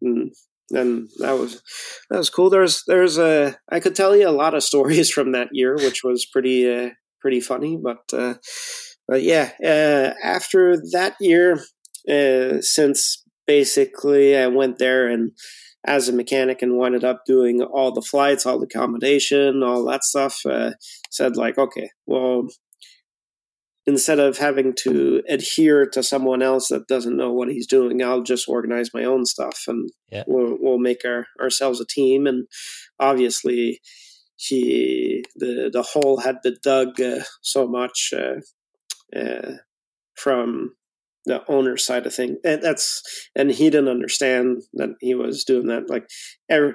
[0.00, 0.32] And,
[0.70, 1.62] and that was
[2.10, 2.50] that was cool.
[2.50, 6.02] There's there's a I could tell you a lot of stories from that year, which
[6.04, 6.90] was pretty uh,
[7.20, 7.78] pretty funny.
[7.82, 8.34] But uh,
[9.08, 11.60] but yeah, uh, after that year,
[12.08, 15.32] uh, since basically I went there and
[15.84, 20.04] as a mechanic and ended up doing all the flights, all the accommodation, all that
[20.04, 20.70] stuff, uh,
[21.10, 22.46] said like, okay, well,
[23.86, 28.22] instead of having to adhere to someone else that doesn't know what he's doing, I'll
[28.22, 30.24] just organize my own stuff and yeah.
[30.26, 32.26] we'll, we'll make our, ourselves a team.
[32.26, 32.46] And
[33.00, 33.80] obviously,
[34.36, 38.40] he the the hole had been dug uh, so much uh,
[39.16, 39.58] uh,
[40.14, 40.74] from
[41.26, 43.02] the owner side of things And that's
[43.36, 45.88] and he didn't understand that he was doing that.
[45.88, 46.08] Like,
[46.48, 46.74] every,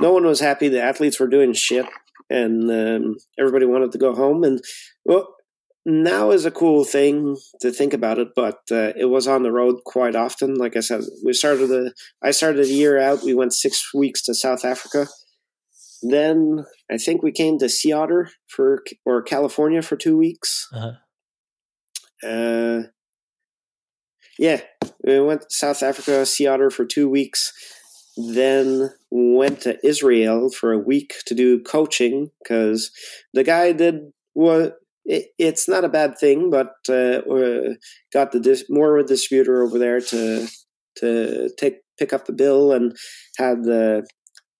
[0.00, 0.68] no one was happy.
[0.68, 1.86] The athletes were doing shit,
[2.28, 4.42] and um, everybody wanted to go home.
[4.42, 4.60] And
[5.04, 5.36] well,
[5.86, 9.52] now is a cool thing to think about it, but uh, it was on the
[9.52, 10.54] road quite often.
[10.54, 13.22] Like I said, we started the I started a year out.
[13.22, 15.06] We went six weeks to South Africa.
[16.02, 20.68] Then I think we came to Sea Otter for or California for two weeks.
[20.74, 20.92] Uh-huh.
[22.26, 22.82] Uh,
[24.38, 24.60] yeah,
[25.04, 27.52] we went to South Africa, Sea Otter for two weeks.
[28.16, 32.90] Then went to Israel for a week to do coaching because
[33.32, 37.22] the guy did what it, it's not a bad thing, but uh,
[38.12, 40.46] got the dis- more distributor over there to
[40.96, 42.96] to take pick up the bill and
[43.36, 44.06] had the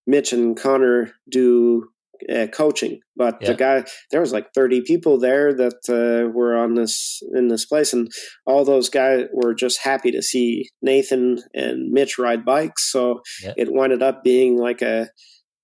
[0.07, 1.89] Mitch and Connor do
[2.29, 3.01] uh, coaching.
[3.17, 3.49] But yeah.
[3.49, 7.65] the guy, there was like 30 people there that uh, were on this in this
[7.65, 8.11] place, and
[8.47, 12.91] all those guys were just happy to see Nathan and Mitch ride bikes.
[12.91, 13.55] So yeah.
[13.57, 15.09] it winded up being like a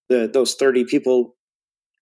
[0.09, 1.35] the those 30 people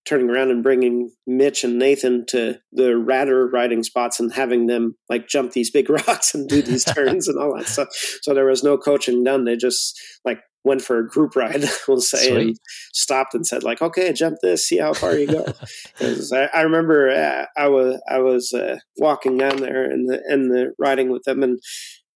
[0.04, 4.96] turning around and bringing Mitch and Nathan to the radder riding spots and having them
[5.08, 7.88] like jump these big rocks and do these turns and all that stuff.
[8.22, 9.44] So there was no coaching done.
[9.44, 12.48] They just like went for a group ride, we'll say, Sweet.
[12.48, 12.56] and
[12.94, 15.44] stopped and said like, "Okay, jump this, see how far you go."
[15.98, 20.20] Because I, I, remember uh, I was I was uh, walking down there and the
[20.26, 21.60] and the riding with them, and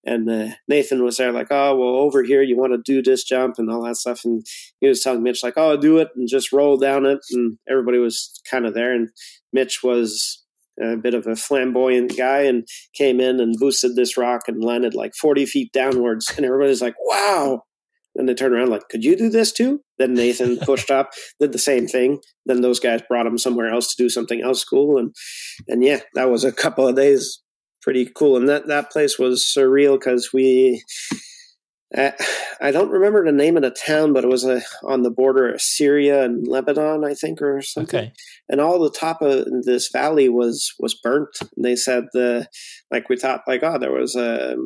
[0.05, 3.24] and uh, Nathan was there like, "Oh, well, over here you want to do this
[3.24, 4.44] jump and all that stuff," and
[4.80, 7.99] he was telling Mitch like, "Oh, do it and just roll down it," and everybody
[7.99, 9.11] was kind of there, and
[9.53, 10.44] Mitch was
[10.80, 14.94] a bit of a flamboyant guy and came in and boosted this rock and landed
[14.94, 17.64] like 40 feet downwards and everybody's like wow
[18.18, 19.80] and they turned around like, could you do this too?
[19.96, 22.20] Then Nathan pushed up, did the same thing.
[22.44, 24.99] Then those guys brought him somewhere else to do something else cool.
[24.99, 25.14] And,
[25.68, 27.40] and yeah, that was a couple of days
[27.83, 28.37] pretty cool.
[28.37, 30.83] And that, that place was surreal because we,
[31.97, 35.49] I don't remember the name of the town, but it was uh, on the border
[35.53, 38.01] of Syria and Lebanon, I think, or something.
[38.01, 38.12] Okay.
[38.49, 41.31] And all the top of this valley was was burnt.
[41.41, 42.47] And they said the
[42.91, 44.57] like we thought like oh there was a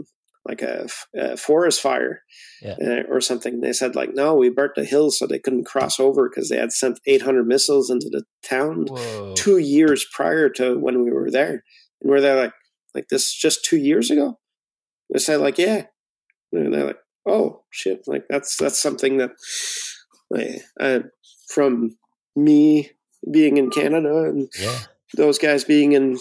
[0.44, 2.22] like a, a forest fire
[2.60, 2.74] yeah.
[2.82, 3.60] uh, or something.
[3.60, 6.56] They said like, no, we burnt the hills so they couldn't cross over because they
[6.56, 9.34] had sent 800 missiles into the town Whoa.
[9.36, 11.62] two years prior to when we were there.
[12.00, 12.52] And we're there like,
[12.94, 14.38] like this just two years ago.
[15.10, 15.86] They said like, yeah.
[16.52, 19.30] And they're like, oh shit, like that's that's something that
[20.30, 21.00] like, uh,
[21.48, 21.96] from
[22.34, 22.90] me
[23.30, 24.78] being in Canada and yeah.
[25.14, 26.18] those guys being in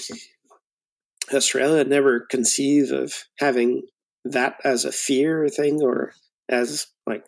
[1.33, 3.83] Australia, I'd never conceive of having
[4.25, 6.13] that as a fear thing or
[6.49, 7.25] as like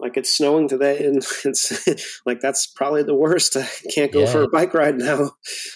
[0.00, 3.56] like it's snowing today and it's like that's probably the worst.
[3.56, 4.32] I can't go yeah.
[4.32, 5.32] for a bike ride now.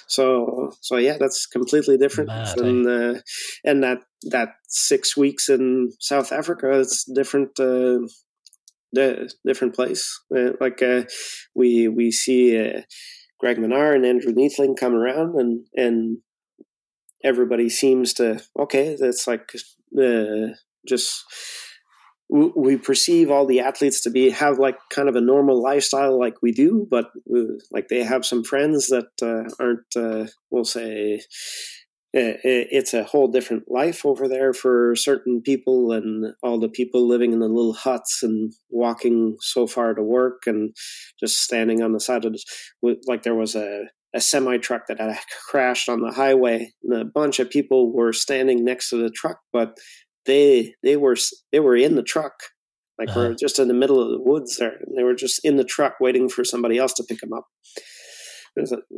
[0.07, 2.29] So so yeah that's completely different.
[2.29, 3.21] Mad, and uh,
[3.65, 3.99] and that
[4.31, 8.01] that six weeks in south africa it's different uh
[8.93, 10.21] the different place.
[10.35, 11.05] Uh, like uh,
[11.55, 12.83] we we see uh,
[13.39, 16.19] greg minnaar and andrew neethling come around and and
[17.23, 19.53] everybody seems to okay that's like
[20.01, 20.55] uh,
[20.87, 21.25] just
[22.31, 26.35] we perceive all the athletes to be have like kind of a normal lifestyle like
[26.43, 31.21] we do but uh, like they have some friends that uh, aren't uh, we'll say
[32.15, 37.33] it's a whole different life over there for certain people and all the people living
[37.33, 40.75] in the little huts and walking so far to work and
[41.21, 44.99] just standing on the side of the, like there was a a semi truck that
[44.99, 45.19] had
[45.51, 46.73] crashed on the highway.
[46.83, 49.77] And a bunch of people were standing next to the truck, but
[50.29, 51.17] they they were
[51.51, 52.35] they were in the truck,
[52.99, 53.21] like uh-huh.
[53.21, 54.79] we're just in the middle of the woods there.
[54.97, 57.47] They were just in the truck waiting for somebody else to pick them up.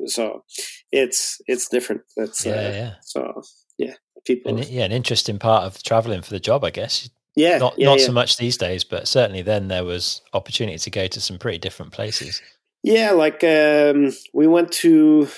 [0.06, 0.44] So
[0.92, 2.02] it's it's different.
[2.16, 2.94] That's yeah, uh, yeah.
[3.02, 3.42] So
[3.78, 3.94] yeah,
[4.26, 4.58] people.
[4.58, 7.08] And, yeah, an interesting part of traveling for the job, I guess.
[7.36, 8.06] Yeah, not yeah, not yeah.
[8.06, 11.58] so much these days, but certainly then there was opportunity to go to some pretty
[11.58, 12.42] different places.
[12.82, 15.28] Yeah, like um, we went to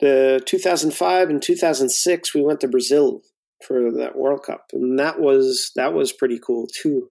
[0.00, 2.34] the 2005 and 2006.
[2.34, 3.22] We went to Brazil
[3.66, 7.08] for that World Cup, and that was that was pretty cool too.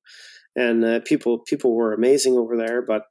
[0.55, 3.03] And uh, people people were amazing over there, but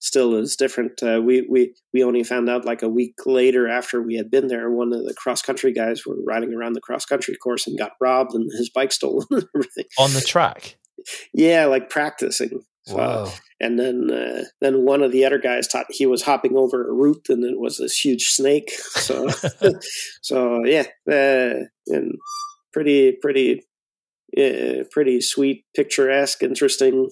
[0.00, 1.00] still is different.
[1.02, 4.48] Uh, we we we only found out like a week later after we had been
[4.48, 4.70] there.
[4.70, 7.92] One of the cross country guys were riding around the cross country course and got
[8.00, 9.84] robbed and his bike stolen and everything.
[9.98, 10.76] On the track.
[11.32, 12.62] Yeah, like practicing.
[12.86, 13.32] So, Wow.
[13.60, 16.92] and then uh, then one of the other guys thought he was hopping over a
[16.92, 18.70] root and it was this huge snake.
[18.70, 19.28] So
[20.22, 22.14] so yeah, uh, and
[22.72, 23.62] pretty pretty
[24.38, 27.10] uh, pretty sweet, picturesque, interesting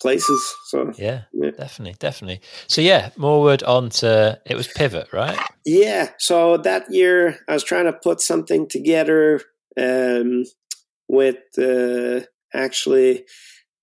[0.00, 0.54] places.
[0.68, 1.50] So Yeah, Yeah.
[1.52, 2.40] definitely, definitely.
[2.66, 5.38] So yeah, Morewood on to it was pivot, right?
[5.64, 9.40] yeah, so that year I was trying to put something together
[9.78, 10.44] um,
[11.08, 13.24] with uh, actually.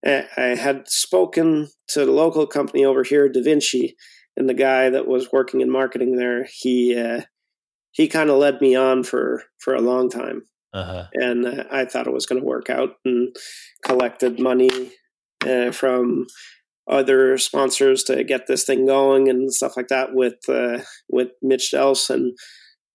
[0.06, 3.96] I I had spoken to the local company over here, Devinci,
[4.38, 6.48] and the guy that was working in marketing there.
[6.50, 7.22] He uh,
[7.92, 10.44] he kind of led me on for for a long time,
[10.74, 11.06] Uh huh.
[11.14, 13.36] and uh, I thought it was going to work out, and
[13.86, 14.92] collected money
[15.46, 16.28] uh, from
[16.90, 21.72] other sponsors to get this thing going and stuff like that with uh, with Mitch
[21.74, 22.38] Delfs and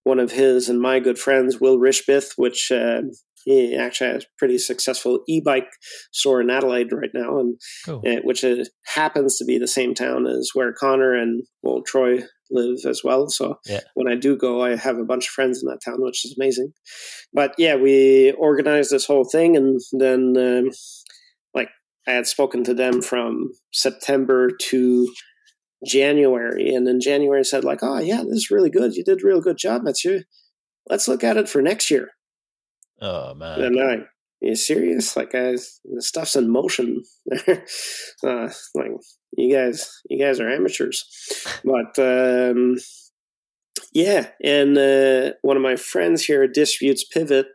[0.04, 3.00] one of his and my good friends, Will Rischbieth, which uh,
[3.44, 5.68] he actually has a pretty successful e-bike
[6.12, 7.56] store in Adelaide right now, and
[7.86, 8.02] Cool.
[8.06, 12.20] uh, which uh, happens to be the same town as where Connor and well Troy
[12.50, 13.28] live as well.
[13.28, 13.80] So Yeah.
[13.94, 16.34] when I do go, I have a bunch of friends in that town, which is
[16.38, 16.72] amazing.
[17.32, 20.70] But yeah, we organized this whole thing, and then um,
[21.54, 21.68] like
[22.06, 25.12] I had spoken to them from September to
[25.86, 28.94] January, and in January said like, "Oh yeah, this is really good.
[28.94, 30.22] You did a real good job, Mathieu.
[30.88, 32.10] Let's look at it for next year."
[33.00, 33.60] Oh man.
[33.60, 33.96] And I,
[34.44, 35.16] you serious?
[35.16, 37.02] Like, guys, the stuff's in motion.
[37.48, 38.90] uh, like,
[39.36, 41.04] you guys, you guys are amateurs.
[41.64, 42.76] But um,
[43.92, 47.46] yeah, and uh, one of my friends here distributes Pivot,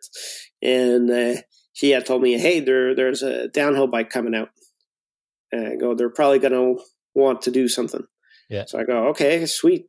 [0.61, 1.41] and uh,
[1.73, 4.49] he had told me, "Hey, there, there's a downhill bike coming out."
[5.51, 6.83] And I go, "They're probably going to
[7.13, 8.03] want to do something."
[8.49, 8.65] Yeah.
[8.67, 9.87] So I go, "Okay, sweet."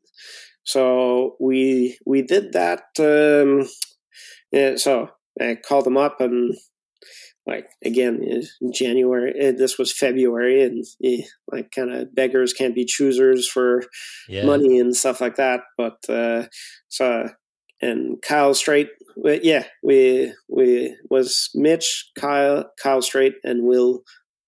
[0.64, 2.82] So we we did that.
[2.98, 3.68] Um,
[4.52, 6.54] yeah, so I called them up and
[7.50, 9.34] like again in January.
[9.38, 11.22] eh, This was February, and eh,
[11.52, 13.82] like kind of beggars can't be choosers for
[14.28, 14.46] Yeah.
[14.46, 15.60] money and stuff like that.
[15.76, 16.46] But uh,
[16.88, 17.28] so
[17.82, 18.88] and Kyle Strait,
[19.42, 24.02] yeah, we we was Mitch, Kyle, Kyle Strait, and Will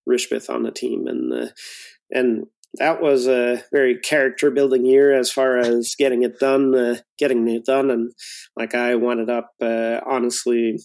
[0.09, 1.48] Rischbieth on the team, and uh,
[2.11, 2.46] and
[2.78, 7.46] that was a very character building year as far as getting it done, uh, getting
[7.48, 8.12] it done, and
[8.57, 10.78] like I wound up uh, honestly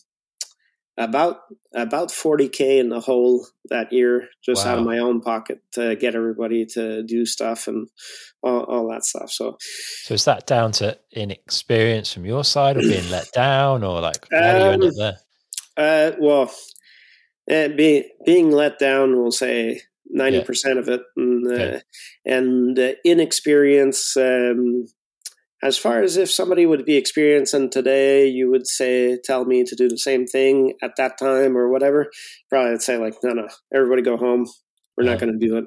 [0.98, 1.42] about
[1.76, 6.16] about 40k in the whole that year just out of my own pocket to get
[6.16, 7.88] everybody to do stuff and
[8.42, 9.58] all, all that stuff so.
[10.04, 14.28] So is that down to inexperience from your side or being let down or like
[14.40, 15.18] how do you end up Um, there?
[15.78, 16.52] uh, well
[17.52, 19.82] uh, be, being let down we'll say
[20.18, 21.02] 90% of it
[21.52, 21.80] uh,
[22.26, 24.86] and uh, inexperience um,
[25.64, 29.76] as far as if somebody would be experiencing today you would say tell me to
[29.76, 32.08] do the same thing at that time or whatever
[32.50, 34.46] probably i'd say like no no everybody go home.
[34.96, 35.12] We're Yeah.
[35.12, 35.66] not going to do it.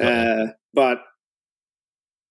[0.00, 0.98] Uh, but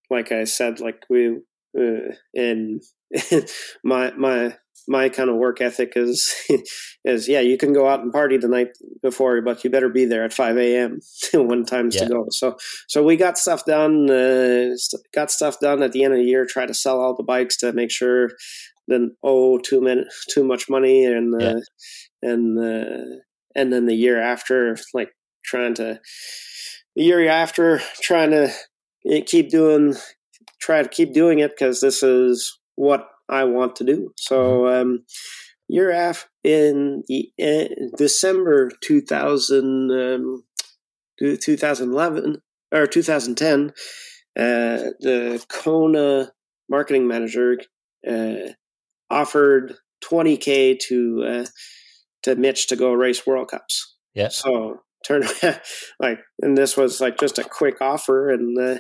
[0.10, 1.38] like i said like we
[1.80, 2.82] uh, and
[3.84, 4.56] my my
[4.88, 6.34] my kind of work ethic is
[7.06, 8.70] is yeah you can go out and party the night
[9.02, 11.00] before but you better be there at 5 a.m
[11.34, 12.06] when time's Yeah.
[12.06, 12.58] to go so
[12.88, 14.76] so we got stuff done uh,
[15.14, 17.58] got stuff done at the end of the year try to sell all the bikes
[17.58, 18.32] to make sure
[18.88, 21.60] then owe too many too much money and uh,
[22.22, 23.16] and uh,
[23.56, 25.12] and then the year after like
[25.46, 26.00] trying to
[26.96, 28.52] the year after trying to
[29.10, 29.96] eh, keep doing
[30.60, 34.12] try to keep doing it because this is what I want to do.
[34.18, 35.06] So um,
[35.68, 37.04] year after in
[37.40, 40.44] eh, December 2000, um,
[41.20, 43.72] 2011 or 2010, uh,
[45.00, 46.32] the Kona
[46.70, 47.60] marketing manager
[48.10, 48.54] uh,
[49.12, 51.46] offered 20k to uh,
[52.24, 53.96] to Mitch to go race World Cups.
[54.16, 54.30] Yeah.
[54.30, 55.60] So turn around
[56.00, 58.80] like, and this was like just a quick offer, and uh,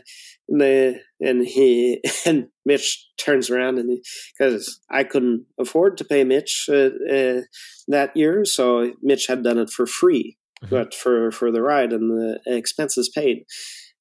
[0.50, 4.04] and the and he and Mitch turns around and
[4.38, 7.42] because I couldn't afford to pay Mitch uh, uh,
[7.88, 10.70] that year, so Mitch had done it for free, Mhm.
[10.70, 13.46] but for for the ride and the expenses paid,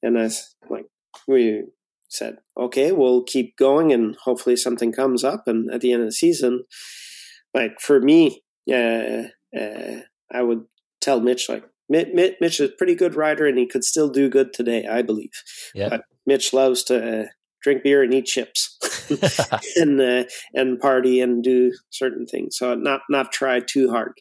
[0.02, 0.30] and I
[0.68, 0.86] like
[1.26, 1.64] we
[2.08, 6.08] said, okay, we'll keep going, and hopefully something comes up, and at the end of
[6.08, 6.64] the season,
[7.54, 9.22] like for me, uh,
[9.56, 10.00] uh,
[10.32, 10.64] I would
[11.00, 14.28] tell Mitch like Mitch, Mitch is a pretty good rider and he could still do
[14.28, 15.32] good today, I believe.
[15.74, 15.88] Yeah.
[15.90, 17.26] But Mitch loves to uh,
[17.62, 18.78] drink beer and eat chips
[19.76, 20.24] and uh,
[20.54, 22.56] and party and do certain things.
[22.56, 24.12] So not not try too hard.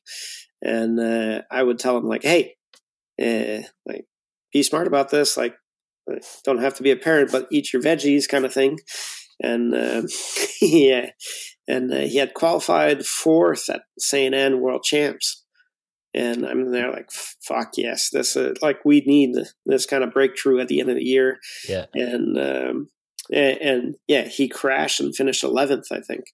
[0.62, 2.56] And uh, I would tell him like, hey,
[3.22, 4.06] uh, like
[4.52, 5.38] be smart about this.
[5.38, 5.56] Like,
[6.44, 8.80] don't have to be a parent, but eat your veggies, kind of thing.
[9.42, 10.08] And um,
[10.62, 11.12] yeah,
[11.68, 15.46] and uh, he had qualified fourth at Saint Anne World Champs.
[16.14, 19.36] And I'm there like, fuck yes, this uh, like we need
[19.66, 21.40] this kind of breakthrough at the end of the year.
[21.68, 21.86] Yeah.
[21.94, 22.90] And um,
[23.32, 26.26] and, and yeah, he crashed and finished 11th, I think.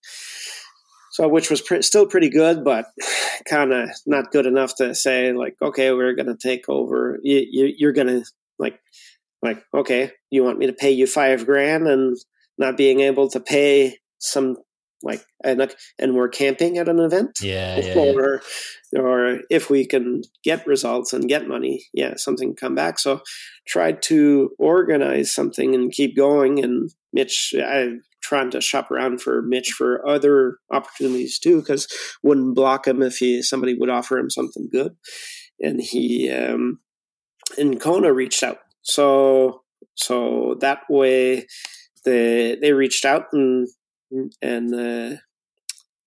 [1.11, 2.87] So, which was pre- still pretty good, but
[3.49, 7.19] kind of not good enough to say like, okay, we're going to take over.
[7.23, 8.25] You, you, you're going to
[8.59, 8.79] like,
[9.41, 12.17] like, okay, you want me to pay you five grand and
[12.57, 14.57] not being able to pay some
[15.05, 18.41] like and and we're camping at an event yeah, yeah, or
[18.91, 18.99] yeah.
[18.99, 22.99] or if we can get results and get money yeah something come back.
[22.99, 23.21] So
[23.67, 26.61] tried to organize something and keep going.
[26.61, 31.87] And mitch i trying to shop around for mitch for other opportunities too because
[32.23, 34.95] wouldn't block him if he somebody would offer him something good.
[35.61, 36.79] And he um
[37.57, 38.57] and kona reached out.
[38.81, 39.61] So
[39.93, 41.45] so that way
[42.05, 43.67] they they reached out and
[44.41, 45.17] and uh,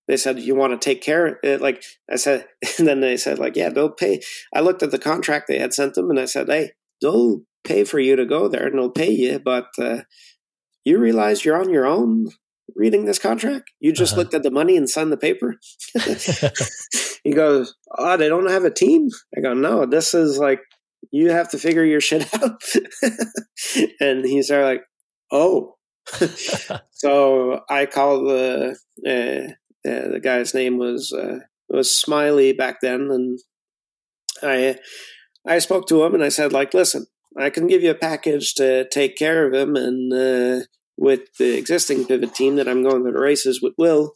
[0.07, 2.45] they said you want to take care of it like i said
[2.77, 4.21] and then they said like yeah they'll pay
[4.53, 6.71] i looked at the contract they had sent them and i said hey
[7.01, 10.01] they'll pay for you to go there and they'll pay you but uh,
[10.85, 12.29] you realize you're on your own
[12.75, 13.71] reading this contract?
[13.79, 14.21] You just uh-huh.
[14.21, 15.55] looked at the money and signed the paper?
[17.23, 19.09] He goes oh they don't have a team?
[19.37, 20.61] I go no this is like
[21.11, 22.63] you have to figure your shit out.
[23.99, 24.83] And he's there like
[25.29, 25.75] oh
[26.91, 31.39] so I called the uh, uh, the guy's name was uh,
[31.69, 33.39] was Smiley back then, and
[34.41, 34.77] I
[35.45, 37.07] I spoke to him and I said like, listen,
[37.37, 40.65] I can give you a package to take care of him, and uh,
[40.97, 44.13] with the existing pivot team that I'm going to the races with, Will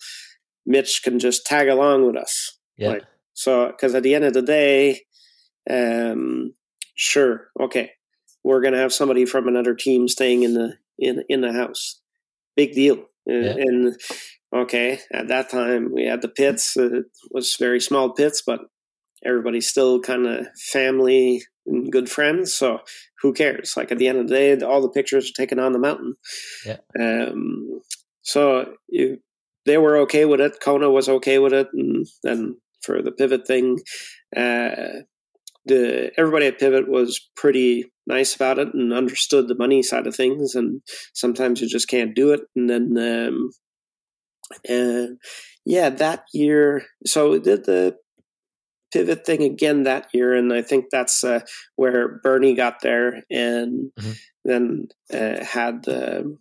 [0.66, 2.58] Mitch can just tag along with us.
[2.78, 2.90] Yeah.
[2.90, 5.02] Like, so because at the end of the day,
[5.70, 6.54] um,
[6.96, 7.92] sure, okay,
[8.44, 12.02] we're gonna have somebody from another team staying in the in in the house.
[12.56, 13.06] Big deal.
[13.26, 13.56] Yeah.
[13.58, 13.96] And
[14.56, 16.76] okay, at that time we had the pits.
[16.78, 18.62] It was very small pits, but
[19.26, 22.54] everybody's still kind of family and good friends.
[22.54, 22.80] So
[23.22, 23.74] who cares?
[23.78, 26.16] Like at the end of the day, all the pictures are taken on the mountain.
[26.66, 26.78] Yeah.
[27.00, 27.82] Um,
[28.22, 29.20] so you,
[29.66, 30.58] they were okay with it.
[30.62, 33.80] Kona was okay with it, and then for the pivot thing,
[34.36, 35.04] uh,
[35.66, 40.16] the everybody at Pivot was pretty nice about it and understood the money side of
[40.16, 40.56] things.
[40.56, 40.82] And
[41.14, 42.42] sometimes you just can't do it.
[42.56, 43.52] And then, um,
[44.68, 45.18] and
[45.66, 47.96] yeah, that year, so we did the
[48.94, 51.40] pivot thing again that year, and I think that's uh,
[51.76, 54.12] where Bernie got there, and mm-hmm.
[54.46, 56.38] then uh, had the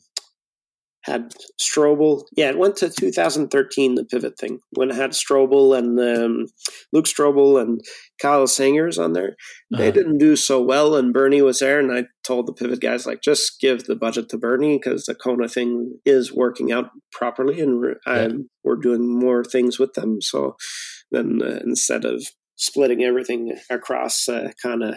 [1.05, 2.24] had Strobel.
[2.36, 6.46] Yeah, it went to 2013, the pivot thing, when it had Strobel and um,
[6.92, 7.80] Luke Strobel and
[8.20, 9.36] Kyle Singers on there.
[9.70, 9.90] They uh-huh.
[9.90, 11.80] didn't do so well, and Bernie was there.
[11.80, 15.14] And I told the pivot guys, like, just give the budget to Bernie because the
[15.14, 18.28] Kona thing is working out properly, and we're, yeah.
[18.62, 20.20] we're doing more things with them.
[20.20, 20.57] So
[21.11, 22.24] then uh, instead of
[22.57, 24.94] splitting everything across uh, kind of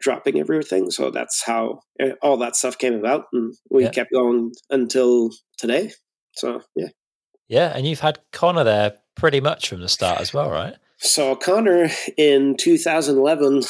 [0.00, 0.90] dropping everything.
[0.90, 3.90] So that's how eh, all that stuff came about, and we yeah.
[3.90, 5.92] kept going until today.
[6.36, 6.88] So yeah,
[7.48, 10.74] yeah, and you've had Connor there pretty much from the start as well, right?
[10.98, 13.62] So Connor in 2011,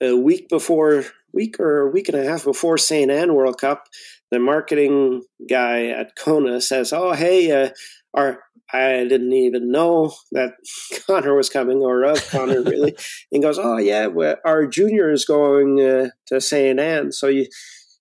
[0.00, 3.88] a week before, week or a week and a half before Saint Anne World Cup,
[4.30, 7.70] the marketing guy at Kona says, "Oh, hey, uh,
[8.14, 8.42] our
[8.72, 10.54] I didn't even know that
[11.06, 12.96] Connor was coming or of Connor really.
[13.32, 17.46] and goes, oh yeah, well, our junior is going uh, to Saint Anne, so you,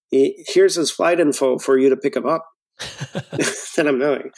[0.09, 2.45] he, here's his flight info for you to pick him up.
[3.77, 4.31] and I'm going,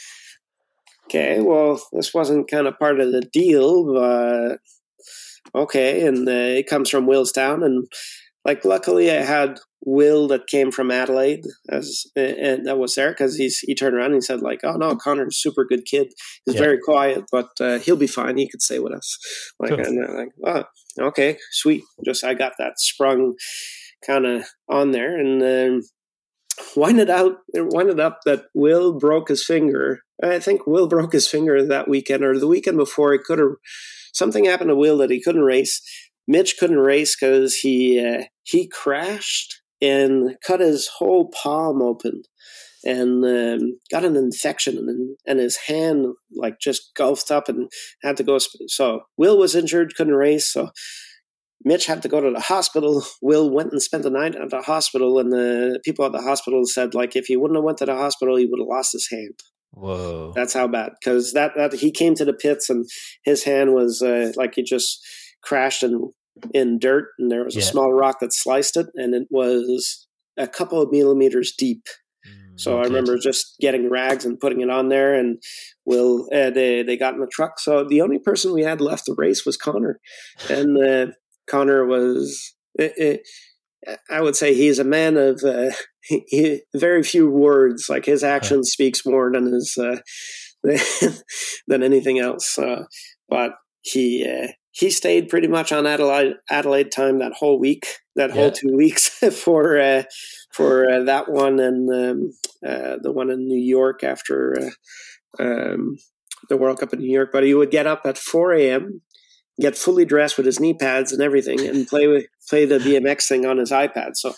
[1.06, 4.58] okay, well, this wasn't kind of part of the deal, but
[5.54, 6.06] okay.
[6.06, 7.86] And uh, it comes from Willstown, and
[8.44, 13.36] like luckily I had Will that came from Adelaide as and that was there because
[13.36, 16.12] he's he turned around and he said like oh no Connor's super good kid.
[16.46, 16.60] He's yeah.
[16.60, 18.36] very quiet but uh, he'll be fine.
[18.36, 19.18] He could stay with us
[19.60, 19.80] like cool.
[19.80, 20.64] and like oh
[21.08, 21.82] okay sweet.
[22.04, 23.34] Just I got that sprung
[24.06, 25.82] kind of on there and um,
[26.76, 30.00] winded out winded up that Will broke his finger.
[30.22, 33.12] I think Will broke his finger that weekend or the weekend before.
[33.12, 33.56] He could have
[34.12, 35.82] something happened to Will that he couldn't race
[36.26, 42.22] Mitch couldn't race because he uh, he crashed and cut his whole palm open.
[42.86, 46.06] and um, got an infection, and, and his hand
[46.36, 47.70] like just gulfed up and
[48.02, 48.38] had to go.
[48.66, 50.52] So Will was injured, couldn't race.
[50.52, 50.70] So
[51.64, 53.02] Mitch had to go to the hospital.
[53.22, 56.64] Will went and spent the night at the hospital, and the people at the hospital
[56.66, 59.08] said like if he wouldn't have went to the hospital, he would have lost his
[59.10, 59.40] hand.
[59.72, 60.92] Whoa, that's how bad.
[61.00, 62.86] Because that that he came to the pits and
[63.24, 65.04] his hand was uh, like he just
[65.44, 66.12] crashed in
[66.52, 67.62] in dirt, and there was yeah.
[67.62, 71.86] a small rock that sliced it, and it was a couple of millimeters deep.
[72.26, 75.40] Mm, so I remember just getting rags and putting it on there, and
[75.84, 77.60] Will uh, they they got in the truck.
[77.60, 80.00] So the only person we had left to race was Connor,
[80.48, 81.12] and uh,
[81.48, 82.54] Connor was.
[82.76, 83.20] It, it,
[84.10, 85.70] I would say he's a man of uh,
[86.02, 87.88] he, very few words.
[87.88, 88.62] Like his action huh.
[88.64, 89.98] speaks more than his uh,
[91.66, 92.58] than anything else.
[92.58, 92.84] Uh,
[93.28, 98.30] but he uh, he stayed pretty much on Adelaide Adelaide time that whole week, that
[98.30, 98.36] yeah.
[98.36, 100.02] whole two weeks for uh,
[100.52, 104.70] for uh, that one and um, the one in New York after
[105.38, 105.96] um,
[106.48, 107.30] the World Cup in New York.
[107.32, 109.00] But he would get up at four a.m
[109.60, 113.28] get fully dressed with his knee pads and everything and play with, play the BMX
[113.28, 114.16] thing on his iPad.
[114.16, 114.34] So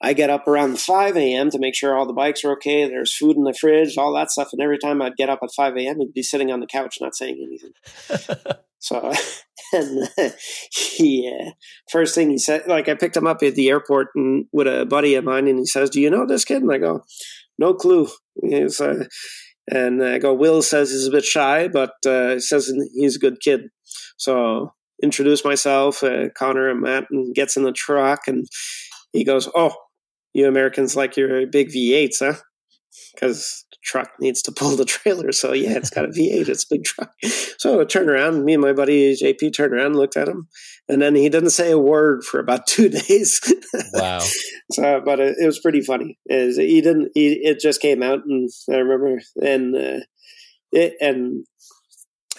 [0.00, 1.50] I get up around 5 a.m.
[1.50, 2.86] to make sure all the bikes are okay.
[2.88, 4.50] There's food in the fridge, all that stuff.
[4.52, 6.98] And every time I'd get up at 5 a.m., he'd be sitting on the couch
[7.00, 7.72] not saying anything.
[8.78, 9.12] So,
[9.72, 10.08] and
[10.70, 11.50] he, uh,
[11.90, 14.86] first thing he said, like I picked him up at the airport and with a
[14.86, 17.04] buddy of mine, and he says, "Do you know this kid?" And I go,
[17.58, 18.08] "No clue."
[18.42, 19.04] He's, uh,
[19.68, 23.40] and I go, "Will says he's a bit shy, but uh, says he's a good
[23.40, 23.62] kid."
[24.16, 24.72] So
[25.02, 28.46] introduce myself, uh, Connor and Matt, and gets in the truck, and
[29.12, 29.74] he goes, "Oh,
[30.32, 32.40] you Americans like your big V8s, huh?"
[33.14, 35.32] Because the truck needs to pull the trailer.
[35.32, 36.48] So yeah, it's got a V8.
[36.48, 37.12] It's a big truck.
[37.58, 38.44] So I turned around.
[38.44, 40.48] Me and my buddy JP turned around, looked at him,
[40.88, 43.40] and then he didn't say a word for about two days.
[43.92, 44.20] Wow.
[44.72, 46.18] so, but it, it, was pretty funny.
[46.28, 47.10] He didn't?
[47.14, 50.04] He, it just came out, and I remember, and uh,
[50.72, 51.44] it and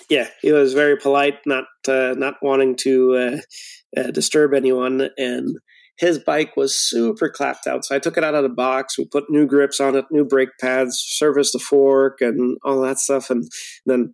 [0.10, 5.58] yeah, he was very polite, not uh, not wanting to uh, uh, disturb anyone, and
[5.98, 7.86] his bike was super clapped out.
[7.86, 8.98] So I took it out of the box.
[8.98, 13.00] We put new grips on it, new brake pads, serviced the fork, and all that
[13.00, 13.30] stuff.
[13.30, 13.50] And
[13.86, 14.14] then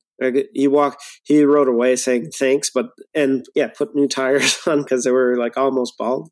[0.53, 5.03] he walked, he rode away saying thanks, but and yeah, put new tires on because
[5.03, 6.29] they were like almost bald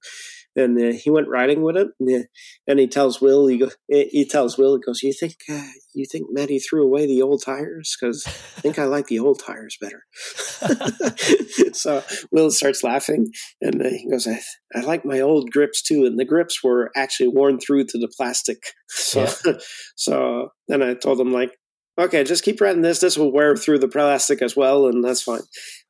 [0.55, 1.89] and uh, he went riding with it.
[1.99, 2.27] And, uh,
[2.67, 6.05] and, he tells Will, he, go, he tells Will, he goes, "You think uh, you
[6.05, 7.95] think Matty threw away the old tires?
[7.99, 10.03] Because I think I like the old tires better."
[11.73, 13.31] so Will starts laughing,
[13.61, 14.41] and uh, he goes, I,
[14.75, 18.11] "I like my old grips too." And the grips were actually worn through to the
[18.15, 18.57] plastic.
[18.93, 19.53] So, yeah.
[19.95, 21.51] so then I told him like,
[21.97, 22.99] "Okay, just keep riding this.
[22.99, 25.43] This will wear through the plastic as well, and that's fine."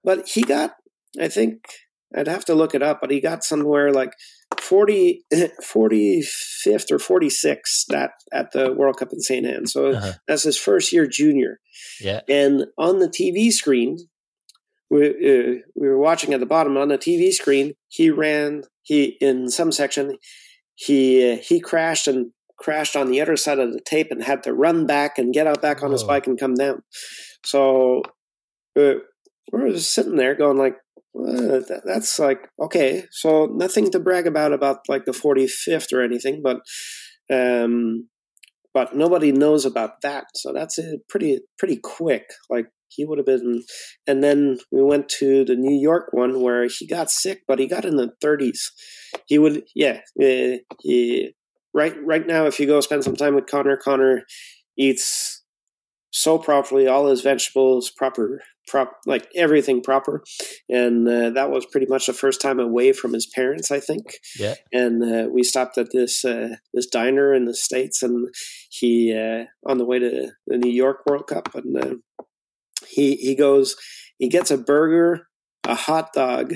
[0.03, 0.73] But he got,
[1.19, 1.63] I think.
[2.15, 4.11] I'd have to look it up, but he got somewhere like
[4.59, 9.45] 40, 45th or 46th that at the World Cup in St.
[9.45, 9.67] Anne.
[9.67, 10.13] So uh-huh.
[10.27, 11.59] that's his first year junior.
[11.99, 12.21] Yeah.
[12.27, 13.97] And on the TV screen,
[14.89, 19.17] we, uh, we were watching at the bottom on the TV screen, he ran, he,
[19.21, 20.17] in some section,
[20.75, 24.43] he, uh, he crashed and crashed on the other side of the tape and had
[24.43, 26.83] to run back and get out back on his bike and come down.
[27.43, 28.03] So
[28.77, 28.95] uh,
[29.51, 30.75] we're just sitting there going like,
[31.17, 36.41] uh, that's like okay so nothing to brag about about like the 45th or anything
[36.41, 36.61] but
[37.31, 38.07] um
[38.73, 43.25] but nobody knows about that so that's a pretty pretty quick like he would have
[43.25, 43.63] been
[44.07, 47.67] and then we went to the new york one where he got sick but he
[47.67, 48.69] got in the 30s
[49.27, 51.33] he would yeah uh, he
[51.73, 54.23] right right now if you go spend some time with connor connor
[54.77, 55.43] eats
[56.11, 58.41] so properly all his vegetables proper
[58.71, 60.23] prop like everything proper.
[60.69, 64.17] And uh, that was pretty much the first time away from his parents i think.
[64.39, 64.55] Yeah.
[64.71, 68.33] And uh, we stopped at this uh, this diner in the states and
[68.69, 71.95] he uh, on the way to the new york world cup and uh,
[72.87, 73.75] he he goes
[74.17, 75.27] he gets a burger
[75.65, 76.55] a hot dog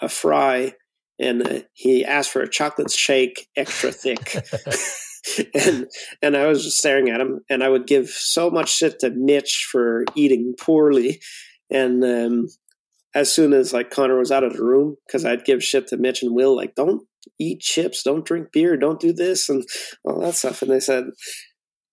[0.00, 0.72] a fry
[1.18, 4.36] and uh, he asked for a chocolate shake extra thick
[5.54, 5.86] and
[6.22, 9.10] and I was just staring at him, and I would give so much shit to
[9.10, 11.20] Mitch for eating poorly,
[11.70, 12.46] and um,
[13.14, 15.96] as soon as like Connor was out of the room, because I'd give shit to
[15.96, 17.02] Mitch and Will, like don't
[17.38, 19.64] eat chips, don't drink beer, don't do this, and
[20.04, 21.04] all that stuff, and they said.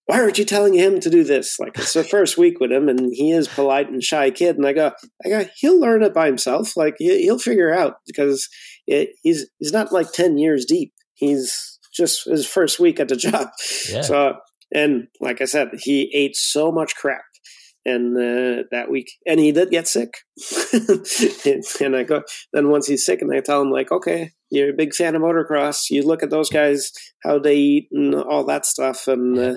[0.06, 1.58] Why aren't you telling him to do this?
[1.62, 4.58] Like it's the first week with him, and he is polite and shy kid.
[4.58, 4.92] And I go,
[5.26, 6.76] I go, he'll learn it by himself.
[6.76, 8.50] Like he'll figure out because
[8.86, 10.92] it, he's he's not like ten years deep.
[11.14, 13.50] He's just his first week at the job.
[13.90, 14.02] Yeah.
[14.02, 14.36] So,
[14.74, 17.22] and like I said, he ate so much crap
[17.86, 20.14] and uh, that week and he did get sick
[21.82, 22.24] and, i go
[22.54, 25.22] then once he's sick and i tell him like okay you're a big fan of
[25.22, 29.56] motocross you look at those guys how they eat and all that stuff and uh,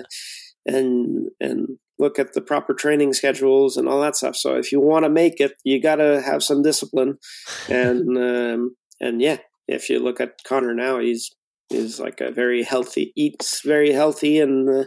[0.65, 4.35] and and look at the proper training schedules and all that stuff.
[4.35, 7.17] So if you want to make it, you got to have some discipline,
[7.69, 11.31] and um, and yeah, if you look at Connor now, he's
[11.69, 14.85] he's like a very healthy, eats very healthy, and uh,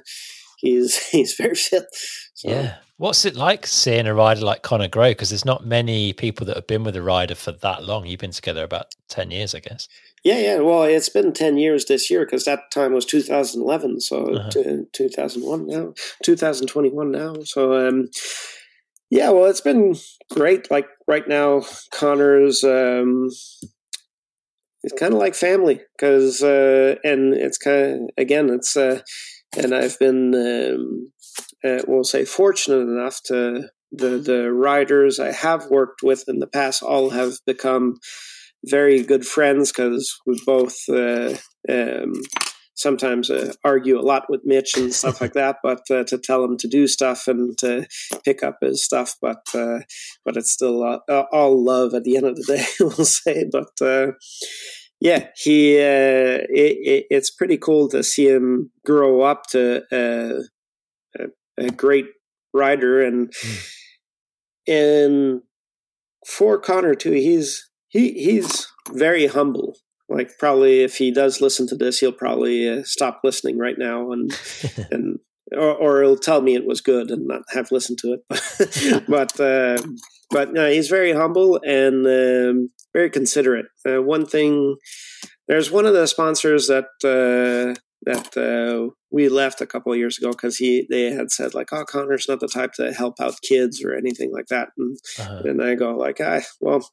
[0.59, 1.85] he's he's very fit.
[2.35, 2.51] So.
[2.51, 2.77] Yeah.
[2.97, 5.13] What's it like seeing a rider like Connor grow?
[5.13, 8.05] Because there's not many people that have been with a rider for that long.
[8.05, 9.89] You've been together about 10 years, I guess.
[10.23, 10.59] Yeah, yeah.
[10.59, 14.03] Well, it's been 10 years this year because that time was 2011.
[14.03, 14.51] So uh-huh.
[14.51, 17.37] t- 2001 now, 2021 now.
[17.43, 18.11] So, um,
[19.09, 19.97] yeah, well, it's been
[20.31, 20.71] great.
[20.71, 21.63] Like right now,
[21.93, 23.31] Connor's, um,
[24.83, 29.01] it's kind of like family because, uh, and it's kind of, again, it's, uh,
[29.57, 31.13] and I've been, um,
[31.65, 36.47] uh, we'll say, fortunate enough to the the riders I have worked with in the
[36.47, 37.99] past all have become
[38.65, 41.35] very good friends because we both uh,
[41.69, 42.13] um,
[42.81, 45.57] sometimes uh, argue a lot with Mitch and stuff like that.
[45.63, 47.87] But uh, to tell him to do stuff and to
[48.25, 49.81] pick up his stuff, but uh,
[50.25, 53.47] but it's still uh, all love at the end of the day, we'll say.
[53.51, 54.13] But uh,
[55.01, 60.41] yeah, he it, it, it's pretty cool to see him grow up to a,
[61.59, 62.07] a great
[62.53, 63.71] rider and mm.
[64.67, 65.43] and
[66.27, 69.77] for Connor too, he's he he's very humble.
[70.11, 74.11] Like probably if he does listen to this, he'll probably uh, stop listening right now
[74.11, 74.37] and
[74.91, 75.21] and
[75.53, 79.05] or, or he'll tell me it was good and not have listened to it.
[79.09, 79.81] but uh,
[80.31, 83.67] but no, he's very humble and um, very considerate.
[83.89, 84.77] Uh, one thing,
[85.49, 90.19] there's one of the sponsors that uh, that uh, we left a couple of years
[90.19, 93.43] ago because he they had said like, "Oh, Connor's not the type to help out
[93.43, 95.43] kids or anything like that," and uh-huh.
[95.45, 96.89] and I go like, "Ah, well,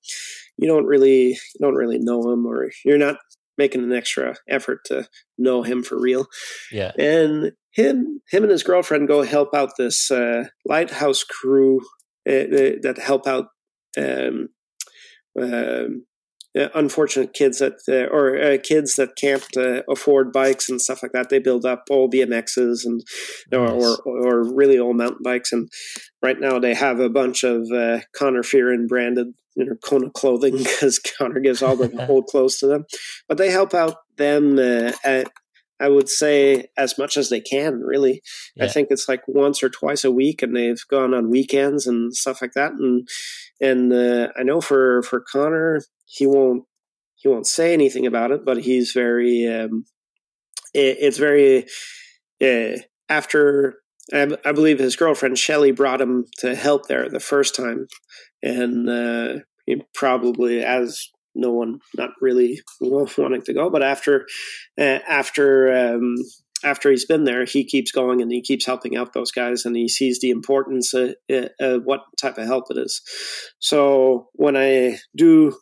[0.57, 3.17] you don't really you don't really know him, or you're not
[3.57, 6.27] making an extra effort to know him for real."
[6.71, 11.79] Yeah, and him him and his girlfriend go help out this uh, lighthouse crew
[12.27, 13.47] uh, that help out.
[13.97, 14.49] Um,
[15.39, 15.85] um, uh,
[16.73, 21.11] unfortunate kids that uh, or uh, kids that can't uh, afford bikes and stuff like
[21.11, 21.29] that.
[21.29, 23.03] They build up old BMXs and
[23.51, 25.51] or, or, or really old mountain bikes.
[25.51, 25.69] And
[26.21, 30.57] right now they have a bunch of uh, Connor Fearon branded you know Kona clothing
[30.57, 32.85] because Connor gives all the old clothes to them.
[33.27, 34.57] But they help out them.
[34.57, 35.27] Uh, at,
[35.79, 38.23] I would say as much as they can, really.
[38.55, 38.65] Yeah.
[38.65, 42.15] I think it's like once or twice a week, and they've gone on weekends and
[42.15, 42.71] stuff like that.
[42.71, 43.07] And
[43.59, 46.63] and uh, I know for for Connor, he won't
[47.15, 49.85] he won't say anything about it, but he's very um,
[50.73, 51.65] it, it's very
[52.41, 52.79] uh,
[53.09, 53.79] after
[54.13, 57.87] I, believe his girlfriend Shelly brought him to help there the first time,
[58.41, 64.25] and uh, he probably as no one not really wanting to go, but after
[64.79, 66.15] uh, after um,
[66.63, 69.75] after he's been there, he keeps going and he keeps helping out those guys, and
[69.75, 71.15] he sees the importance of,
[71.59, 73.01] of what type of help it is.
[73.59, 75.55] So when I do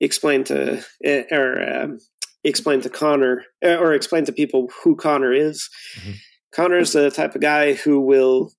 [0.00, 1.98] explain to eh, or um,
[2.42, 5.68] explain to Connor eh, or explain to people who Connor is.
[5.98, 6.12] Mm-hmm.
[6.52, 8.50] Connor's the type of guy who will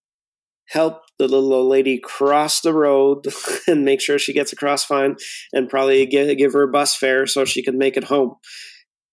[0.68, 3.28] help the little old lady cross the road
[3.68, 5.16] and make sure she gets across fine
[5.52, 8.36] and probably give, give her a bus fare so she can make it home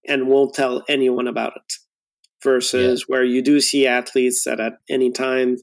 [0.07, 1.73] and won't tell anyone about it
[2.43, 3.05] versus yeah.
[3.13, 5.57] where you do see athletes that at any time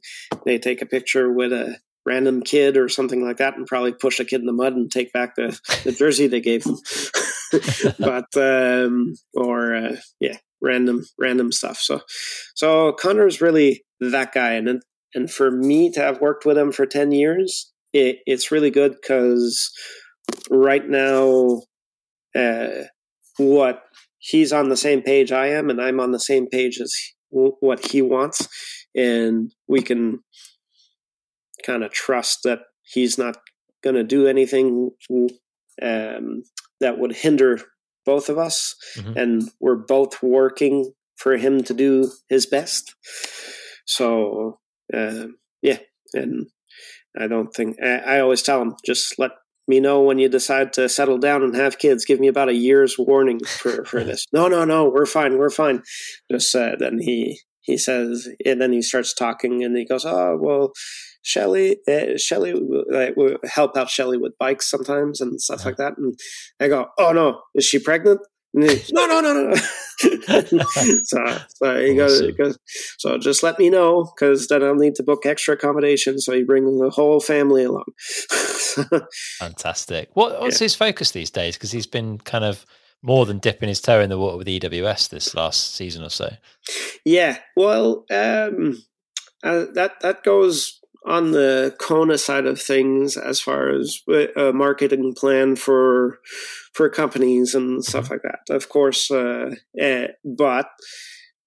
[0.46, 4.20] they take a picture with a random kid or something like that and probably push
[4.20, 6.78] a kid in the mud and take back the, the jersey they gave them.
[8.00, 11.78] but um, or uh, yeah, random random stuff.
[11.78, 12.02] So
[12.56, 14.82] so Connor's really that guy, and
[15.14, 18.96] and for me to have worked with him for ten years, it, it's really good
[19.02, 19.72] because
[20.50, 21.62] right now,
[22.36, 22.84] uh,
[23.38, 23.84] what
[24.26, 26.94] he's on the same page I am, and I'm on the same page as
[27.30, 28.48] what he wants,
[28.96, 30.20] and we can
[31.66, 33.38] kind of trust that he's not
[33.84, 34.92] going to do anything
[35.82, 36.44] um,
[36.80, 37.60] that would hinder
[38.06, 39.18] both of us, mm-hmm.
[39.18, 42.96] and we're both working for him to do his best.
[43.86, 44.60] So
[44.94, 45.28] uh,
[45.62, 45.80] yeah,
[46.14, 46.48] and
[47.20, 49.32] I don't think I, I always tell him just let
[49.68, 52.06] me know when you decide to settle down and have kids.
[52.06, 54.26] Give me about a year's warning for, for this.
[54.34, 55.82] No, no, no, we're fine, we're fine.
[56.32, 60.38] Just uh, then he he says, and then he starts talking, and he goes, "Oh
[60.40, 60.72] well,
[61.24, 62.54] Shelly, uh, Shelly,
[62.92, 66.20] like, will help out Shelly with bikes sometimes and stuff like that." And
[66.60, 68.20] I go, "Oh no, is she pregnant?"
[68.92, 69.56] No, no, no, no.
[71.04, 72.58] so, so he goes, he goes,
[72.98, 76.20] so just let me know because then I'll need to book extra accommodation.
[76.20, 77.86] So you bring the whole family along.
[79.40, 80.10] Fantastic.
[80.14, 80.66] What, what's yeah.
[80.66, 81.58] his focus these days?
[81.58, 82.66] Because he's been kind of
[83.02, 86.34] more than dipping his toe in the water with EWS this last season or so.
[87.04, 88.82] Yeah, well, um,
[89.44, 94.02] uh, that that goes on the Kona side of things as far as
[94.36, 96.20] a marketing plan for
[96.74, 98.54] for companies and stuff like that.
[98.54, 99.52] Of course, uh,
[99.82, 100.68] uh, but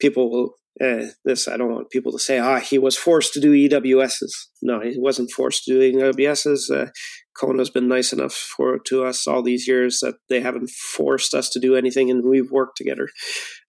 [0.00, 0.54] people will.
[0.80, 4.30] Uh, this I don't want people to say, ah, he was forced to do EWSs.
[4.62, 6.70] No, he wasn't forced to do EWSs.
[6.70, 6.90] Uh,
[7.36, 11.50] Kona's been nice enough for to us all these years that they haven't forced us
[11.50, 13.08] to do anything, and we've worked together.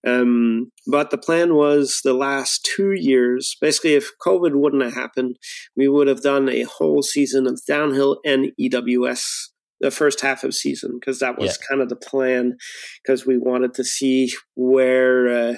[0.08, 3.56] Um, but the plan was the last two years.
[3.60, 5.38] Basically, if COVID wouldn't have happened,
[5.76, 9.50] we would have done a whole season of downhill and EWS
[9.82, 11.68] the first half of season because that was yeah.
[11.70, 12.58] kind of the plan
[13.02, 15.56] because we wanted to see where uh,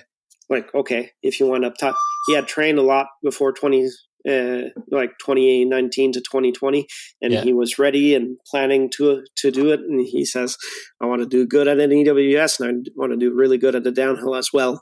[0.49, 1.95] like okay if you went up top
[2.27, 3.89] he had trained a lot before 20
[4.29, 6.87] uh, like 2019 to 2020
[7.21, 7.41] and yeah.
[7.41, 9.79] he was ready and planning to to do it.
[9.81, 10.57] And he says
[11.01, 13.75] i want to do good at an ews and i want to do really good
[13.75, 14.81] at the downhill as well.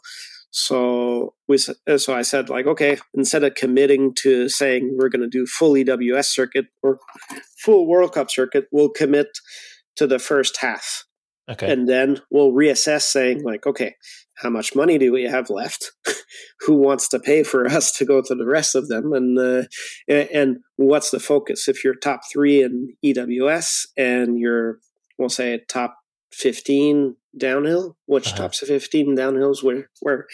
[0.51, 1.57] So we
[1.87, 2.97] uh, so i said like okay.
[3.13, 6.99] Instead of committing to saying we're going to do full ews circuit or
[7.63, 9.27] full world cup circuit we'll commit
[9.95, 11.05] to the first half
[11.49, 11.71] Okay.
[11.71, 13.95] And then we'll reassess saying, like, okay,
[14.35, 15.91] how much money do we have left?
[16.61, 19.13] Who wants to pay for us to go to the rest of them?
[19.13, 19.63] And uh,
[20.07, 21.67] and what's the focus?
[21.67, 24.79] If you're top three in EWS and you're,
[25.17, 25.97] we'll say, top
[26.33, 28.43] 15 downhill, which uh-huh.
[28.43, 30.27] tops of 15 downhills where where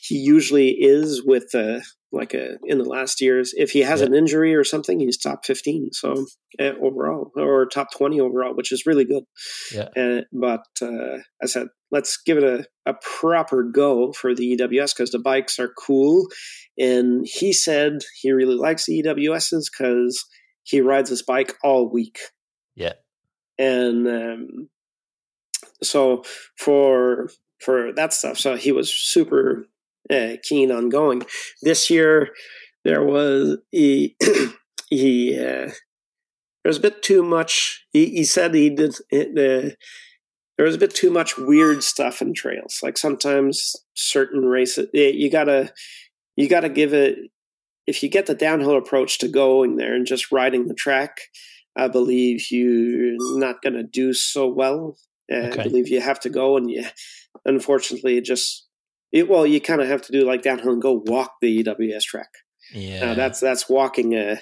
[0.00, 1.80] he usually is with uh,
[2.14, 3.52] like a in the last years.
[3.56, 4.06] If he has yeah.
[4.06, 5.90] an injury or something, he's top 15.
[5.92, 6.26] So
[6.58, 9.24] uh, overall, or top 20 overall, which is really good.
[9.72, 9.88] Yeah.
[9.96, 14.94] Uh, but uh, I said, let's give it a, a proper go for the EWS
[14.96, 16.26] because the bikes are cool.
[16.78, 20.24] And he said he really likes the EWSs because
[20.62, 22.18] he rides his bike all week.
[22.74, 22.94] Yeah.
[23.58, 24.68] And um,
[25.82, 26.24] so
[26.58, 27.28] for
[27.60, 29.66] for that stuff, so he was super
[30.10, 31.22] uh, keen on going.
[31.62, 32.30] This year,
[32.84, 34.16] there was he
[34.90, 37.86] he uh, there was a bit too much.
[37.92, 38.94] He, he said he did.
[39.12, 39.74] Uh,
[40.56, 42.80] there was a bit too much weird stuff in trails.
[42.82, 45.72] Like sometimes certain races, you gotta
[46.36, 47.18] you gotta give it.
[47.86, 51.20] If you get the downhill approach to going there and just riding the track,
[51.76, 54.96] I believe you're not to do so well.
[55.30, 55.60] Okay.
[55.60, 56.84] I believe you have to go and you,
[57.44, 58.63] unfortunately, just
[59.14, 62.02] it, well, you kind of have to do like downhill and go walk the EWS
[62.02, 62.30] track.
[62.72, 64.40] Yeah, uh, that's that's walking a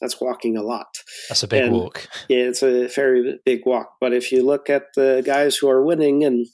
[0.00, 0.88] that's walking a lot.
[1.30, 2.06] That's a big and, walk.
[2.28, 3.94] Yeah, it's a very big walk.
[3.98, 6.46] But if you look at the guys who are winning and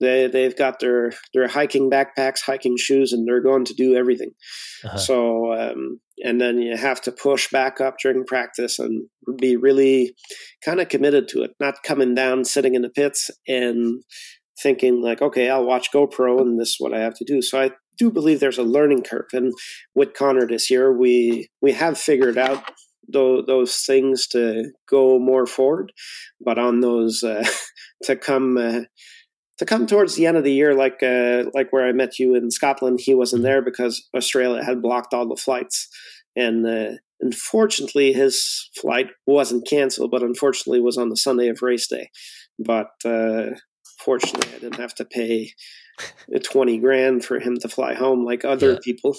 [0.00, 4.32] they they've got their their hiking backpacks, hiking shoes, and they're going to do everything.
[4.84, 4.98] Uh-huh.
[4.98, 9.06] So um, and then you have to push back up during practice and
[9.38, 10.16] be really
[10.64, 14.02] kind of committed to it, not coming down, sitting in the pits, and
[14.60, 17.42] thinking like, okay, I'll watch GoPro and this is what I have to do.
[17.42, 19.28] So I do believe there's a learning curve.
[19.32, 19.52] And
[19.94, 22.64] with Connor this year, we we have figured out
[23.08, 25.92] those, those things to go more forward,
[26.40, 27.44] but on those uh,
[28.04, 28.56] to come.
[28.56, 28.80] Uh,
[29.58, 32.34] to come towards the end of the year, like uh, like where I met you
[32.34, 33.48] in Scotland, he wasn't mm-hmm.
[33.48, 35.88] there because Australia had blocked all the flights,
[36.34, 41.86] and uh, unfortunately, his flight wasn't canceled, but unfortunately was on the Sunday of race
[41.86, 42.10] day.
[42.58, 43.50] But uh,
[44.04, 45.52] fortunately, I didn't have to pay
[46.42, 48.78] 20 grand for him to fly home like other yeah.
[48.82, 49.16] people.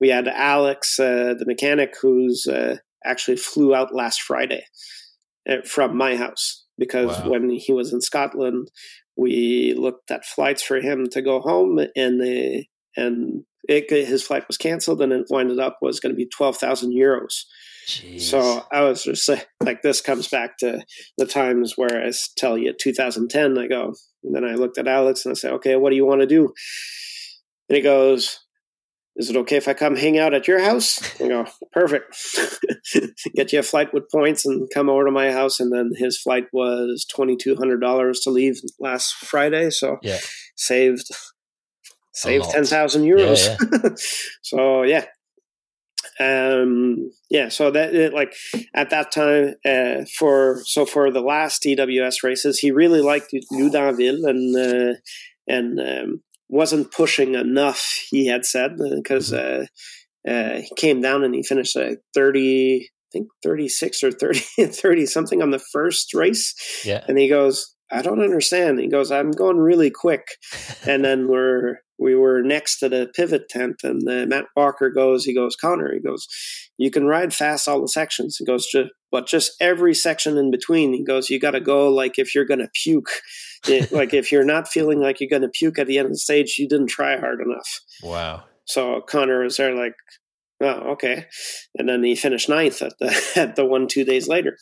[0.00, 4.64] We had Alex, uh, the mechanic, who's uh, actually flew out last Friday
[5.48, 7.30] uh, from my house because wow.
[7.30, 8.70] when he was in Scotland,
[9.16, 14.46] we looked at flights for him to go home and they, and it, his flight
[14.46, 17.44] was canceled and it winded up was going to be 12,000 euros.
[17.88, 18.20] Jeez.
[18.20, 19.30] So I was just
[19.62, 20.84] like, this comes back to
[21.16, 25.24] the times where I tell you 2010, I go, and then I looked at Alex
[25.24, 26.52] and I said, okay, what do you want to do?
[27.68, 28.40] And he goes,
[29.16, 31.00] is it okay if I come hang out at your house?
[31.18, 32.14] I go, perfect.
[33.34, 35.58] Get you a flight with points and come over to my house.
[35.58, 39.70] And then his flight was $2,200 to leave last Friday.
[39.70, 40.18] So yeah.
[40.56, 41.08] saved
[42.12, 43.46] saved 10,000 euros.
[43.46, 43.90] Yeah, yeah.
[44.42, 45.04] so yeah,
[46.20, 48.34] um, yeah, so that like
[48.74, 54.28] at that time uh, for so for the last EWS races, he really liked Loudenvielle
[54.28, 54.94] and uh,
[55.46, 58.04] and um, wasn't pushing enough.
[58.10, 59.64] He had said because mm-hmm.
[60.28, 61.76] uh, uh, he came down and he finished
[62.14, 66.54] thirty, I think thirty six or 30, 30 something on the first race.
[66.84, 68.80] Yeah, and he goes, I don't understand.
[68.80, 70.26] He goes, I'm going really quick,
[70.86, 75.24] and then we're we were next to the pivot tent, and uh, Matt Walker goes,
[75.24, 76.26] he goes, Connor, he goes,
[76.76, 78.36] you can ride fast all the sections.
[78.36, 78.68] He goes,
[79.10, 82.44] but just every section in between, he goes, you got to go like if you're
[82.44, 83.10] going to puke.
[83.90, 86.18] like if you're not feeling like you're going to puke at the end of the
[86.18, 87.80] stage, you didn't try hard enough.
[88.02, 88.44] Wow.
[88.64, 89.94] So Connor was there like,
[90.62, 91.26] oh, okay.
[91.76, 94.56] And then he finished ninth at the at the one two days later.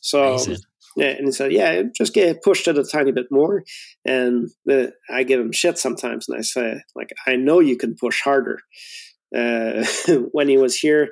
[0.00, 0.58] So Amazing.
[0.96, 3.62] Yeah, and he said, yeah, just get pushed it a tiny bit more.
[4.04, 7.94] And the, I give him shit sometimes, and I say, like, I know you can
[7.98, 8.58] push harder.
[9.36, 9.84] Uh,
[10.32, 11.08] when he was here,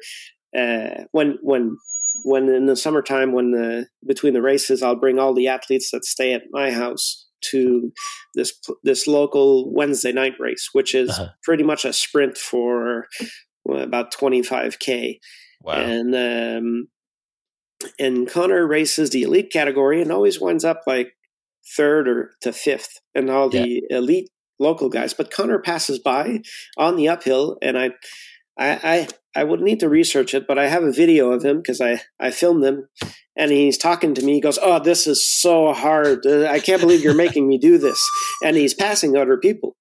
[0.57, 1.77] uh, when when
[2.25, 6.05] when in the summertime, when the between the races, I'll bring all the athletes that
[6.05, 7.91] stay at my house to
[8.35, 8.53] this
[8.85, 11.29] this local Wednesday night race, which is Uh-huh.
[11.43, 13.07] pretty much a sprint for
[13.67, 15.19] about twenty five k.
[15.63, 15.75] Wow.
[15.75, 16.89] And um,
[17.99, 21.13] and Connor races the elite category and always winds up like
[21.77, 24.29] third or to fifth, and all the elite
[24.59, 25.15] local guys.
[25.15, 26.41] But Connor passes by
[26.77, 27.91] on the uphill, and I,
[28.59, 31.59] I, I, I would need to research it, but I have a video of him
[31.59, 32.89] because I I filmed him,
[33.37, 34.35] and he's talking to me.
[34.35, 36.27] He goes, "Oh, this is so hard.
[36.27, 38.01] Uh, I can't believe you're making me do this,"
[38.45, 39.77] and he's passing other people.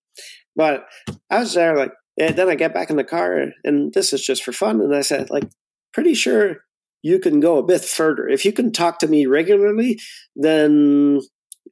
[0.55, 0.85] But
[1.30, 4.21] I was there like, and then I get back in the car, and this is
[4.23, 4.81] just for fun.
[4.81, 5.49] And I said, like,
[5.93, 6.57] pretty sure
[7.01, 8.27] you can go a bit further.
[8.27, 9.99] If you can talk to me regularly,
[10.35, 11.21] then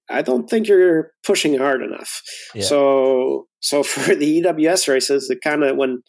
[0.09, 2.21] I don't think you're pushing hard enough.
[2.55, 2.63] Yeah.
[2.63, 6.01] So, so for the EWS races, it kind of when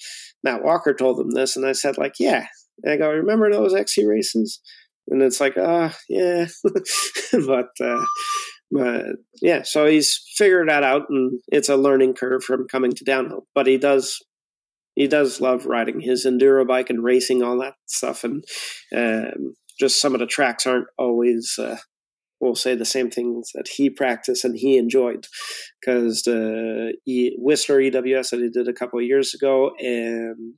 [0.43, 2.47] Matt Walker told them this, and I said, like, yeah.
[2.83, 4.61] And I go, remember those XC races?
[5.09, 6.47] And it's like, ah, yeah,
[7.33, 7.69] but.
[7.81, 8.05] uh
[8.71, 9.07] but
[9.41, 13.47] yeah, so he's figured that out, and it's a learning curve from coming to downhill.
[13.55, 14.19] But he does,
[14.99, 18.45] he does love riding his enduro bike and racing all that stuff, and
[18.95, 21.77] um, just some of the tracks aren't always, uh,
[22.41, 25.29] we'll say, the same things that he practiced and he enjoyed.
[25.81, 30.55] Because the e- Whistler EWS that he did a couple of years ago, and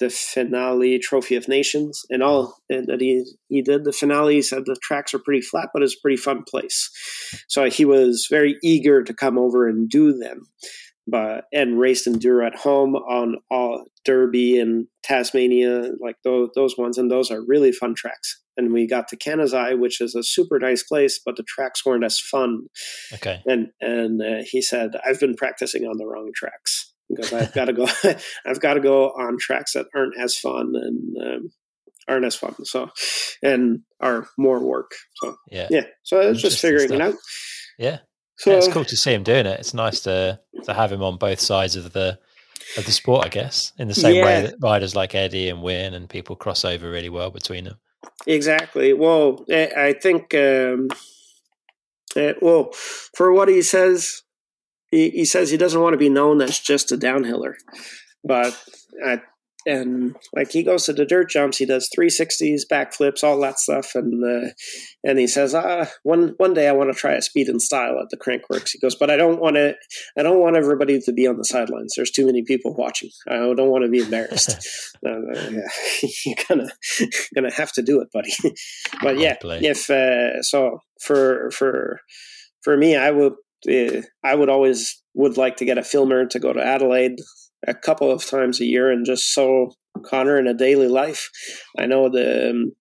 [0.00, 4.42] the finale Trophy of Nations, and all and that he he did the finale.
[4.42, 6.90] Said the tracks are pretty flat, but it's a pretty fun place.
[7.48, 10.42] So he was very eager to come over and do them,
[11.06, 16.98] but and raced enduro at home on all Derby and Tasmania, like those those ones,
[16.98, 18.42] and those are really fun tracks.
[18.56, 22.04] And we got to Canazei, which is a super nice place, but the tracks weren't
[22.04, 22.66] as fun.
[23.12, 23.42] Okay.
[23.46, 27.66] And and uh, he said, "I've been practicing on the wrong tracks." because I've got
[27.66, 27.86] to go.
[28.46, 31.50] I've got to go on tracks that aren't as fun and um,
[32.08, 32.54] aren't as fun.
[32.64, 32.90] So,
[33.42, 34.92] and are more work.
[35.22, 35.68] So Yeah.
[35.70, 35.84] yeah.
[36.02, 37.14] So it's just figuring it out.
[37.78, 37.98] Yeah.
[38.38, 38.56] So yeah.
[38.58, 39.60] It's cool to see him doing it.
[39.60, 42.18] It's nice to to have him on both sides of the
[42.76, 43.72] of the sport, I guess.
[43.78, 47.08] In the same way that riders like Eddie and Wyn and people cross over really
[47.08, 47.78] well between them.
[48.26, 48.92] exactly.
[48.92, 50.34] Well, I I think.
[50.34, 50.88] Um,
[52.16, 54.22] uh, well, for what he says,
[54.90, 57.54] he, he says he doesn't want to be known as just a downhiller,
[58.24, 58.58] but
[59.04, 59.20] I,
[59.66, 63.94] and like he goes to the dirt jumps, he does 360s, backflips, all that stuff,
[63.94, 64.50] and uh,
[65.02, 67.98] and he says, ah, one one day I want to try a speed and style
[68.00, 68.70] at the Crankworx.
[68.70, 69.74] He goes, but I don't want to,
[70.16, 71.94] I don't want everybody to be on the sidelines.
[71.96, 73.10] There's too many people watching.
[73.28, 74.88] I don't want to be embarrassed.
[75.06, 75.18] uh,
[75.50, 75.68] yeah,
[76.24, 76.68] you're gonna
[77.34, 78.32] gonna have to do it, buddy.
[79.02, 82.00] but yeah, if uh, so, for for
[82.62, 83.34] for me, I would
[83.68, 87.16] uh, I would always would like to get a filmer to go to Adelaide
[87.66, 89.72] a couple of times a year and just show
[90.04, 91.30] Connor in a daily life.
[91.78, 92.72] I know the um,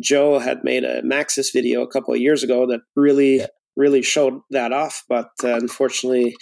[0.00, 3.46] Joe had made a Maxxis video a couple of years ago that really Yeah.
[3.76, 6.34] really showed that off, but uh, unfortunately,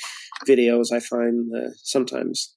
[0.48, 2.54] videos I find uh, sometimes.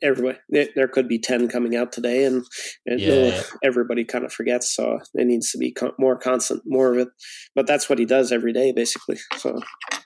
[0.00, 0.38] Everybody,
[0.76, 2.44] there could be ten coming out today, and,
[2.86, 3.42] and Yeah, yeah.
[3.64, 4.72] everybody kind of forgets.
[4.72, 7.08] So it needs to be con- more constant, more of it.
[7.56, 9.18] But that's what he does every day, basically.
[9.38, 9.58] So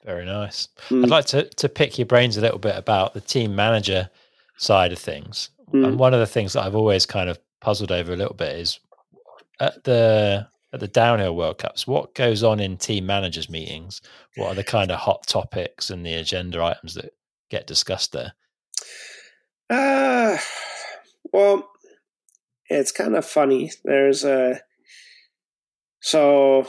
[0.03, 0.69] Very nice.
[0.89, 4.09] mm, I'd like to, to pick your brains a little bit about the team manager
[4.57, 5.51] side of things.
[5.73, 5.87] mm.
[5.87, 8.57] And one of the things that I've always kind of puzzled over a little bit
[8.57, 8.81] is
[9.61, 14.03] at the at the downhill World Cups, what goes on in team managers meetings?
[14.37, 17.15] What are the kind of hot topics and the agenda items that
[17.51, 18.33] get discussed there?
[19.71, 20.37] Uh,
[21.33, 21.71] well,
[22.69, 23.73] it's kind of funny.
[23.85, 24.61] There's a
[26.01, 26.69] so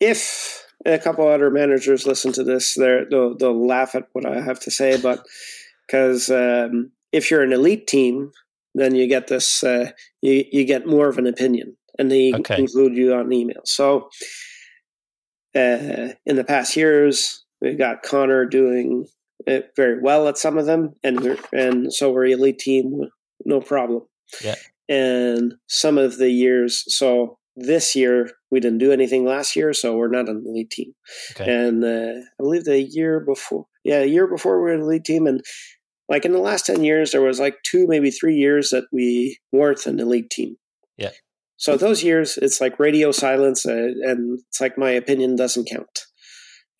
[0.00, 4.60] if a couple other managers listen to this, they'll they'll laugh at what I have
[4.60, 5.24] to say, but
[5.86, 8.30] because um, if you're an elite team,
[8.74, 9.90] then you get this uh,
[10.22, 12.58] you you get more of an opinion, and they Okay.
[12.58, 13.62] include you on email.
[13.64, 14.08] So
[15.54, 19.06] uh, in the past years, we've got Connor doing
[19.46, 23.08] it very well at some of them, and we're, and so we're elite team,
[23.44, 24.02] no problem.
[24.42, 24.54] Yeah.
[24.88, 29.96] And some of the years, so this year we didn't do anything last year, so
[29.96, 30.92] we're not an elite team.
[31.32, 31.52] Okay.
[31.54, 35.04] And uh, I believe the year before, yeah, a year before we were an elite
[35.04, 35.42] team, and
[36.08, 39.38] like in the last ten years, there was like two, maybe three years that we
[39.52, 40.56] weren't an elite team.
[40.96, 41.10] Yeah.
[41.56, 46.00] So those years, it's like radio silence, uh, and it's like my opinion doesn't count.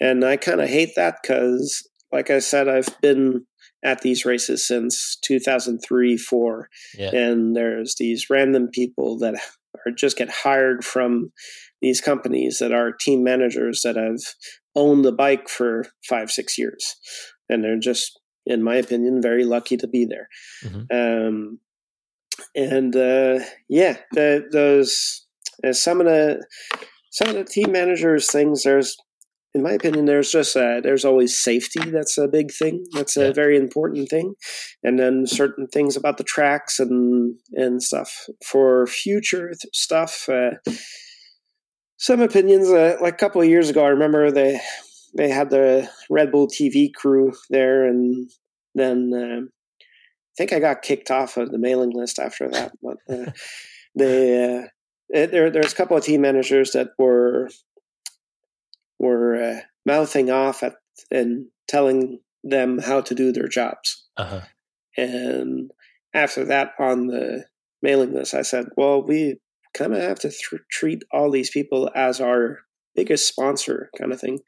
[0.01, 3.47] And I kind of hate that because, like I said, I've been
[3.85, 7.15] at these races since 2003 4 Yeah.
[7.15, 9.35] and there's these random people that
[9.87, 11.33] are just get hired from
[11.83, 14.21] these companies that are team managers that have
[14.77, 16.97] owned the bike for five six years
[17.49, 20.29] and they're just in my opinion very lucky to be there
[20.65, 20.87] Mhm.
[20.93, 21.59] um,
[22.55, 23.39] and uh,
[23.69, 25.27] yeah the, those
[25.67, 26.45] uh, some of the
[27.11, 28.97] some of the team managers things there's
[29.55, 33.27] in my opinion there's just uh, there's always safety that's a big thing that's a
[33.27, 33.33] Yeah.
[33.33, 34.35] very important thing
[34.83, 40.55] and then certain things about the tracks and and stuff for future th- stuff uh,
[42.05, 44.61] some opinions uh, like a couple of years ago i remember they
[45.17, 48.31] they had the red bull tv crew there and
[48.75, 49.49] then um,
[49.81, 53.31] i think i got kicked off of the mailing list after that but uh,
[53.97, 54.63] they uh,
[55.09, 57.49] it, there there's a couple of team managers that were
[58.99, 60.75] were uh, mouthing off at
[61.11, 64.43] and telling them how to do their jobs Uh-huh.
[64.97, 65.71] and
[66.13, 67.45] after that on the
[67.83, 69.37] mailing list i said well we
[69.77, 72.61] kind of have to th- treat all these people as our
[72.95, 74.39] biggest sponsor kind of thing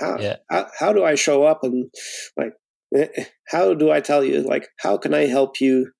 [0.00, 0.36] how, Yeah.
[0.50, 1.90] how how do i show up and
[2.36, 2.54] like
[2.96, 5.92] eh, how do i tell you like how can i help you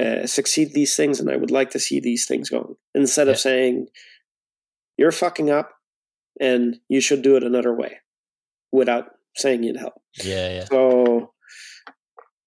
[0.00, 3.32] uh, succeed these things and i would like to see these things going instead Yeah.
[3.32, 3.86] of saying
[4.96, 5.70] you're fucking up
[6.40, 7.98] and you should do it another way
[8.72, 9.06] without
[9.36, 9.94] saying you'd help
[10.24, 10.64] Yeah, yeah.
[10.64, 11.32] so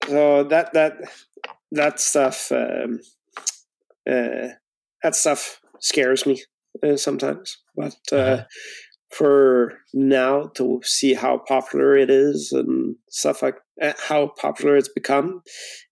[0.08, 0.94] so that that
[1.72, 3.00] that stuff um,
[4.10, 4.50] uh,
[5.06, 6.42] that stuff scares me
[6.84, 8.44] uh, sometimes but uh, Uh-huh.
[9.18, 14.90] for now to see how popular it is and stuff like uh, how popular it's
[15.02, 15.42] become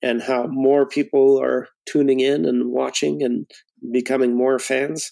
[0.02, 3.46] and how more people are tuning in and watching and
[3.92, 5.12] becoming more fans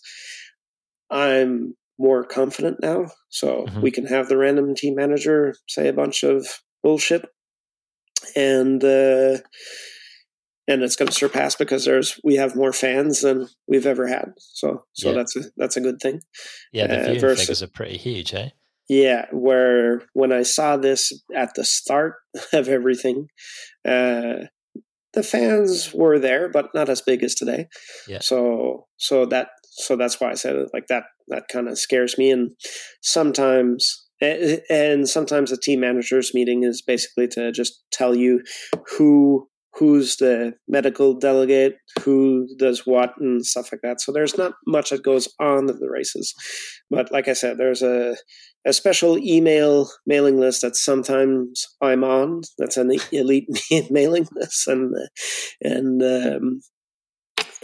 [1.12, 3.82] i'm more confident now so Mhm.
[3.84, 6.48] we can have the random team manager say a bunch of
[6.84, 7.24] bullshit
[8.36, 9.38] and uh
[10.72, 14.28] and it's going to surpass because there's we have more fans than we've ever had
[14.38, 15.16] so so Yeah.
[15.16, 16.20] that's a that's a good thing
[16.74, 18.50] Yeah, the Uh, versus- figures are pretty huge, eh?
[18.90, 21.02] yeah, where when I saw this
[21.36, 22.14] at the start
[22.60, 23.28] of everything,
[23.86, 24.48] uh,
[25.14, 27.68] the fans were there, but not as big as today.
[28.08, 28.20] Yeah.
[28.22, 29.48] So, so that,
[29.86, 31.04] so that's why I said it like that.
[31.28, 32.52] That kind of scares me, and
[33.02, 38.42] sometimes, and sometimes the team managers meeting is basically to just tell you
[38.98, 44.02] who who's the medical delegate, who does what, and stuff like that.
[44.02, 46.34] So there's not much that goes on at the races,
[46.90, 48.16] but like I said, there's a
[48.66, 52.42] a special email mailing list that sometimes I'm on.
[52.60, 53.48] That's an elite
[53.90, 54.94] mailing list, and
[55.62, 56.62] and um,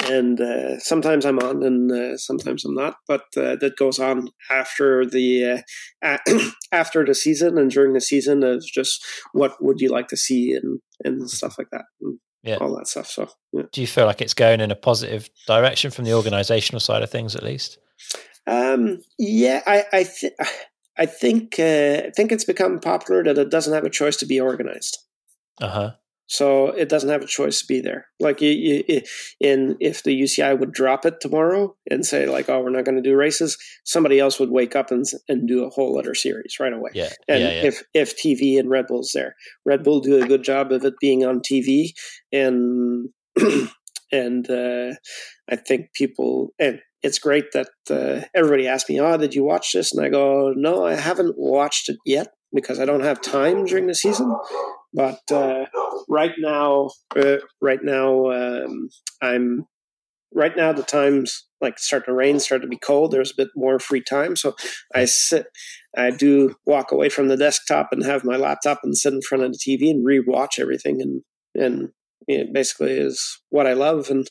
[0.06, 2.98] and uh, sometimes I'm on, and uh, sometimes I'm not.
[3.08, 5.64] But uh, that goes on after the
[6.04, 6.18] uh,
[6.72, 9.04] after the season and during the season of just
[9.34, 12.58] what would you like to see and and stuff like that, and Yeah.
[12.58, 13.08] all that stuff.
[13.08, 13.64] So yeah.
[13.72, 17.10] Do you feel like it's going in a positive direction from the organizational side of
[17.10, 17.78] things, at least?
[18.46, 20.34] Um, yeah, I I, th-
[20.98, 24.26] I think uh, I think it's become popular that it doesn't have a choice to
[24.26, 24.98] be organized.
[25.60, 25.92] Uh huh.
[26.28, 28.08] So it doesn't have a choice to be there.
[28.20, 29.02] Like you, you,
[29.40, 33.02] in if the UCI would drop it tomorrow and say like, "Oh, we're not going
[33.02, 36.58] to do races," somebody else would wake up and and do a whole other series
[36.60, 36.92] right away.
[36.94, 37.10] Yeah.
[37.28, 37.50] And yeah.
[37.52, 37.64] Yeah.
[37.64, 39.36] if if TV and Red Bull's there,
[39.66, 41.92] Red Bull do a good job of it being on TV,
[42.32, 43.10] and
[44.12, 44.96] and uh,
[45.50, 49.72] I think people and it's great that uh, everybody asks me, "Oh, did you watch
[49.72, 53.66] this?" And I go, "No, I haven't watched it yet because I don't have time
[53.66, 54.36] during the season."
[54.94, 55.66] But uh,
[56.10, 58.90] right now, uh, right now, um,
[59.22, 59.66] I'm
[60.34, 63.12] right now the times like start to rain, start to be cold.
[63.12, 64.56] There's a bit more free time, so
[64.94, 65.48] I sit.
[65.98, 69.44] I do walk away from the desktop and have my laptop and sit in front
[69.44, 71.22] of the TV and rewatch everything, and
[71.56, 71.90] and
[72.28, 74.10] it basically is what I love.
[74.10, 74.28] And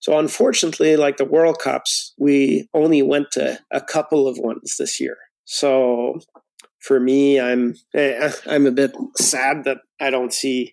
[0.00, 5.00] so, unfortunately, like the World Cups, we only went to a couple of ones this
[5.00, 5.16] year.
[5.44, 6.20] So
[6.86, 10.72] for me, I'm eh, I'm a bit sad that I don't see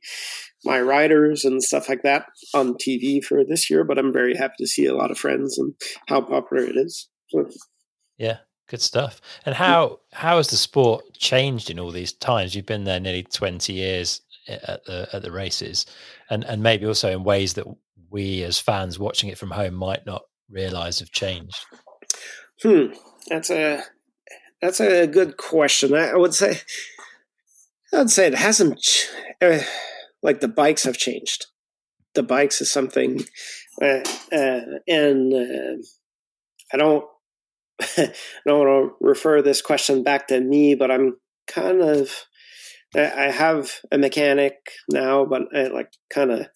[0.63, 4.55] my riders and stuff like that on TV for this year, but I'm very happy
[4.59, 5.73] to see a lot of friends and
[6.07, 7.09] how popular it is.
[7.29, 7.49] So,
[8.17, 8.37] Yeah,
[8.67, 9.21] good stuff.
[9.45, 12.53] And how how has the sport changed in all these times?
[12.53, 15.87] You've been there nearly twenty years at the at the races,
[16.29, 17.65] and and maybe also in ways that
[18.11, 21.65] we as fans watching it from home might not realize have changed.
[22.61, 22.93] hmm,
[23.27, 23.83] that's a
[24.63, 25.93] that's a good question.
[25.93, 26.61] I, would say
[27.93, 28.79] I'd say it hasn't.
[28.79, 29.09] ch-
[29.41, 29.59] Uh,
[30.21, 31.47] like the bikes have changed.
[32.13, 33.25] The bikes is something,
[33.81, 35.83] uh, uh, and
[36.71, 37.05] I don't.
[37.81, 38.13] I
[38.47, 41.17] don't want to refer this question back to me, but I'm
[41.47, 42.11] kind of
[42.95, 44.53] I have a mechanic
[44.87, 46.47] now, but I, like kind of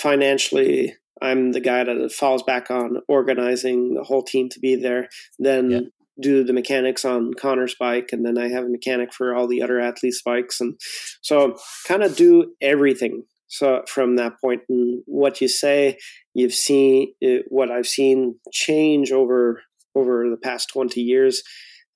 [0.00, 5.08] financially, I'm the guy that falls back on organizing the whole team to be there.
[5.38, 5.80] Then yeah.
[6.20, 9.62] Do the mechanics on Connor's bike, and then I have a mechanic for all the
[9.62, 10.78] other athletes' bikes, and
[11.20, 11.56] so
[11.86, 13.24] kind of do everything.
[13.48, 15.98] So from that point, and what you say,
[16.32, 19.62] you've seen uh, what I've seen change over
[19.94, 21.42] over the past twenty years.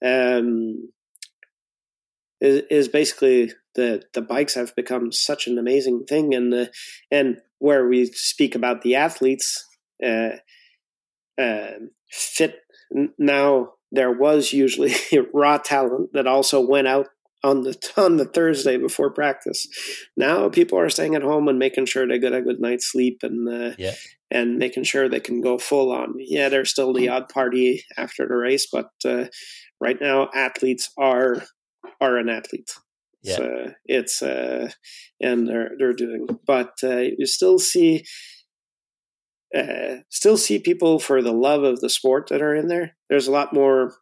[0.04, 0.90] Um,
[2.40, 6.70] is, is basically the the bikes have become such an amazing thing, and the
[7.10, 9.64] and where we speak about the athletes,
[10.04, 10.36] uh,
[11.40, 11.70] uh,
[12.10, 12.56] fit
[13.18, 13.72] now.
[13.92, 14.94] There was usually
[15.34, 17.08] raw talent that also went out
[17.42, 19.66] on the on the Thursday before practice.
[20.16, 23.20] Now people are staying at home and making sure they get a good night's sleep
[23.22, 23.94] and uh, yeah.
[24.30, 26.14] and making sure they can go full on.
[26.18, 29.26] Yeah, there's still the odd party after the race, but uh,
[29.80, 31.44] right now athletes are
[32.00, 32.72] are an athlete.
[33.22, 33.36] Yeah.
[33.36, 34.70] So it's uh,
[35.20, 38.04] and they're they're doing, but uh, you still see
[39.54, 42.96] uh, still see people for the love of the sport that are in there.
[43.08, 43.94] There's a lot more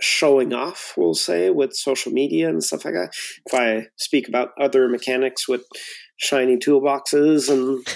[0.00, 3.14] showing off, we'll say, with social media and stuff like that.
[3.46, 5.62] If I speak about other mechanics with
[6.16, 7.86] shiny toolboxes and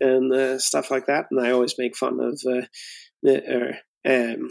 [0.00, 3.72] and uh, stuff like that, and I always make fun of uh,
[4.04, 4.50] um,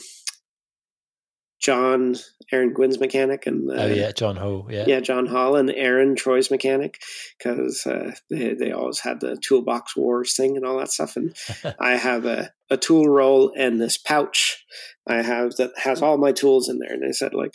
[1.62, 2.16] John
[2.52, 4.86] Aaron Gwin's mechanic and uh, oh yeah John Hall yeah.
[4.88, 7.02] Yeah John Hall and Aaron Troy's mechanic
[7.38, 11.16] because uh, they they always had the toolbox wars thing and all that stuff.
[11.16, 11.36] And
[11.80, 14.66] I have a, a tool roll and this pouch
[15.08, 16.94] I have that has all my tools in there.
[16.94, 17.52] And they said like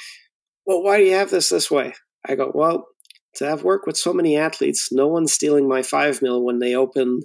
[0.66, 1.92] well why do you have this this way?
[2.24, 2.86] I go well
[3.36, 6.74] to have worked with so many athletes no one's stealing my five mil when they
[6.74, 7.20] open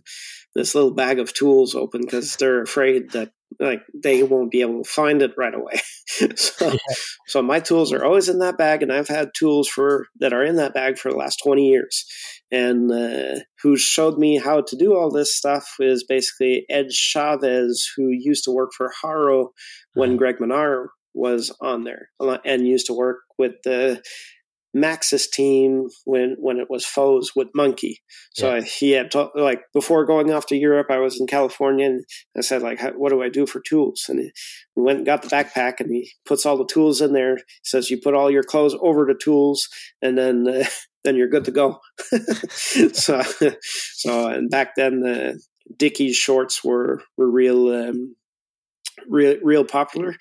[0.55, 4.83] this little bag of tools open because they're afraid that like they won't be able
[4.83, 5.79] to find it right away.
[6.35, 6.77] so, yeah.
[7.27, 10.43] so my tools are always in that bag, and I've had tools for that are
[10.43, 12.05] in that bag for the last twenty years.
[12.51, 17.89] And uh, who showed me how to do all this stuff is basically Ed Chavez,
[17.95, 19.51] who used to work for Haro
[19.93, 20.17] when uh-huh.
[20.17, 22.09] Greg Minnaar was on there,
[22.45, 24.01] and used to work with the
[24.75, 27.99] Maxxis team when when it was foes with Monkey.
[28.33, 28.61] So yeah.
[28.61, 32.05] he had to, like before going off to Europe, I was in California and
[32.37, 34.05] I said like, what do I do for tools?
[34.07, 34.31] And he,
[34.75, 37.35] we went and got the backpack and he puts all the tools in there.
[37.35, 39.67] He says you put all your clothes over the tools
[40.01, 40.47] and then.
[40.47, 40.65] Uh,
[41.03, 41.79] then you're good to go.
[42.51, 43.23] so,
[43.61, 45.33] so, and back then, the uh,
[45.77, 48.15] Dickies shorts were were real um,
[49.07, 50.15] real, real popular,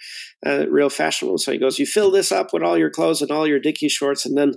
[0.47, 1.39] uh, real fashionable.
[1.39, 3.89] So he goes, you fill this up with all your clothes and all your Dickie
[3.89, 4.55] shorts, and then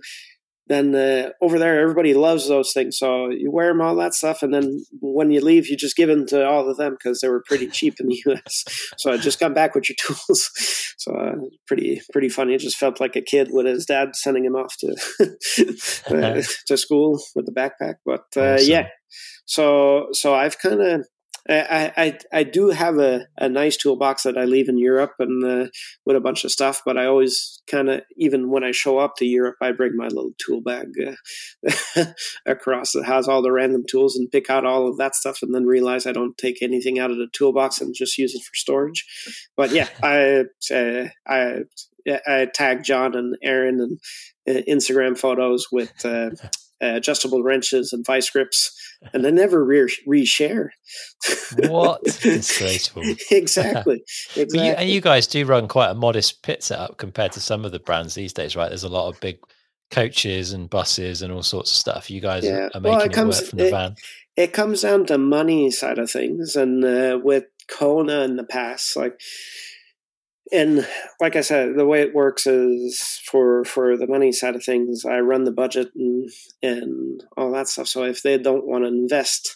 [0.68, 2.98] then uh, over there everybody loves those things.
[2.98, 6.08] So you wear them all that stuff, and then when you leave, you just give
[6.08, 8.64] them to all of them because they were pretty cheap in the U.S.
[8.98, 10.50] So I just come back with your tools.
[10.98, 11.36] so uh,
[11.68, 12.54] pretty pretty funny.
[12.54, 14.96] It just felt like a kid with his dad sending him off to
[16.08, 17.96] uh, to school with the backpack.
[18.06, 18.70] But uh, awesome.
[18.70, 18.88] yeah,
[19.46, 21.08] so so I've kind of
[21.50, 25.44] I, I, I do have a, a nice toolbox that I leave in Europe and
[25.44, 25.68] uh,
[26.06, 29.18] with a bunch of stuff, but I always kind of, even when I show up
[29.18, 32.06] to Europe, I bring my little tool bag uh,
[32.46, 35.54] across that has all the random tools and pick out all of that stuff and
[35.54, 38.56] then realize I don't take anything out of the toolbox and just use it for
[38.56, 39.06] storage.
[39.58, 41.60] But yeah, I, uh, I,
[42.26, 44.00] I tag John and Aaron and
[44.48, 46.32] uh, Instagram photos with uh,
[46.84, 48.76] uh, adjustable wrenches and vice grips,
[49.14, 50.70] and they never re- reshare.
[51.70, 53.04] what disgraceful!
[53.32, 54.04] exactly,
[54.36, 54.68] exactly.
[54.68, 57.72] You, and you guys do run quite a modest pit setup compared to some of
[57.72, 58.70] the brands these days, right?
[58.70, 59.40] There's a lot of big
[59.92, 62.10] coaches and buses and all sorts of stuff.
[62.10, 62.70] You guys yeah.
[62.74, 63.96] are making well, it, it comes, work from the it, van.
[64.36, 68.96] It comes down to money side of things, and uh, with Kona in the past,
[68.98, 69.20] like
[70.52, 70.88] and
[71.22, 75.06] like I said, the way it works is for for the money side of things,
[75.06, 76.30] I run the budget and
[76.62, 77.88] and all that stuff.
[77.88, 79.56] So if they don't want to invest,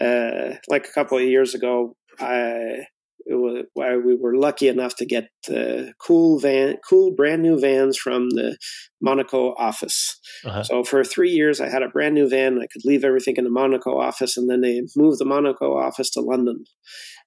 [0.00, 2.86] uh, like a couple of years ago, I
[3.26, 3.64] was,
[4.04, 8.56] we were lucky enough to get uh, cool van, cool brand new vans from the
[9.00, 10.18] Monaco office.
[10.44, 10.64] Uh-huh.
[10.64, 12.58] So for three years, I had a brand new van.
[12.58, 16.10] I could leave everything in the Monaco office, and then they moved the Monaco office
[16.10, 16.64] to London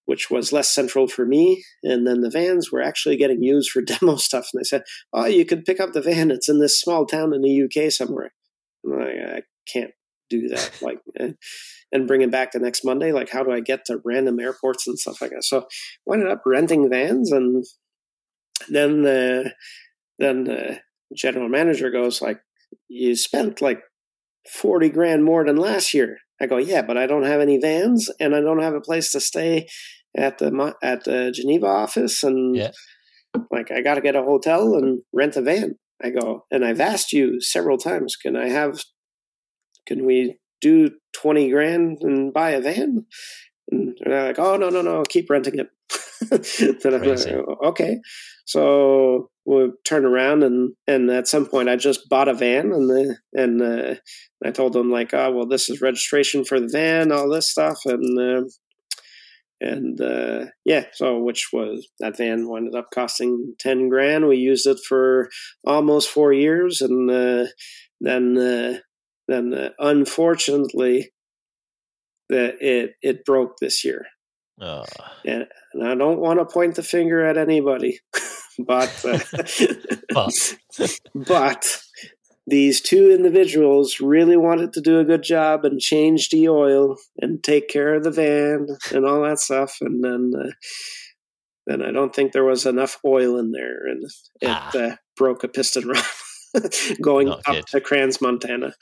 [0.06, 1.64] which was less central for me.
[1.84, 4.48] And then the vans were actually getting used for demo stuff.
[4.54, 4.84] And they said,
[5.14, 6.32] "Oh, you could pick up the van.
[6.32, 8.34] It's in this small town in the UK somewhere."
[8.86, 9.42] I'm like, I
[9.72, 9.92] can't
[10.30, 10.72] do that.
[10.82, 11.36] Like, and,
[11.92, 13.12] and bring it back the next Monday.
[13.12, 15.44] Like, how do I get to random airports and stuff like that?
[15.44, 15.66] So,
[16.10, 17.66] I ended up renting vans, and
[18.70, 19.54] then the
[20.20, 20.80] then the
[21.16, 22.40] general manager goes like,
[22.88, 23.82] "You spent like."
[24.48, 26.20] 40 grand more than last year.
[26.42, 29.12] I go, yeah, but I don't have any vans and I don't have a place
[29.12, 29.68] to stay
[30.18, 32.72] at the at the Geneva office, and yeah.
[33.52, 35.76] like I got to get a hotel and rent a van.
[36.04, 38.82] I go, and I've asked you several times, can I have,
[39.88, 43.06] can we do 20 grand and buy a van?
[43.72, 45.70] And they're like, oh, no, no, no, keep renting it.
[46.84, 48.00] like, oh, okay.
[48.46, 52.90] So we turn around and, and at some point I just bought a van and
[52.90, 53.96] the, and uh,
[54.44, 57.80] I told them like, oh, well, this is registration for the van, all this stuff.
[57.86, 58.48] And, uh,
[59.62, 64.28] and uh, yeah, so which was that van ended up costing ten grand.
[64.28, 65.30] We used it for
[65.66, 67.46] almost four years, and uh,
[68.02, 68.80] then uh,
[69.28, 71.12] then uh, unfortunately,
[72.30, 74.06] that it it broke this year.
[75.26, 78.00] And, and I don't want to point the finger at anybody,
[78.60, 79.20] but uh,
[80.14, 80.58] but.
[81.16, 81.82] but
[82.48, 87.44] these two individuals really wanted to do a good job and change the oil and
[87.44, 90.52] take care of the van and all that stuff and then uh,
[91.66, 94.04] then I don't think there was enough oil in there and
[94.42, 94.78] it ah.
[94.78, 96.04] uh, broke a piston rod
[97.02, 97.68] going Not up good.
[97.68, 98.74] to Crans, Montana.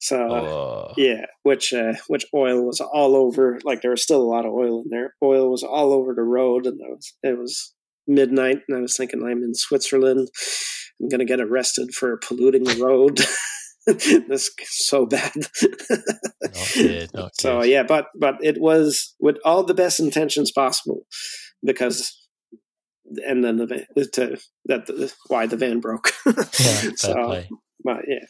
[0.00, 0.92] So oh.
[0.96, 3.58] yeah, which uh, which oil was all over.
[3.64, 5.14] Like there was still a lot of oil in there.
[5.22, 7.74] Oil was all over the road, and was, it was
[8.06, 10.28] midnight, and I was thinking I'm in Switzerland
[11.02, 13.20] I'm going to get arrested for polluting the road.
[14.28, 15.32] this so bad.
[15.34, 17.70] not good, not so good.
[17.70, 21.02] yeah, but but it was with all the best intentions possible
[21.64, 22.16] because
[23.26, 26.12] and then the uh, to that the, why the van broke.
[26.26, 27.42] yeah, so,
[27.82, 28.24] but yeah.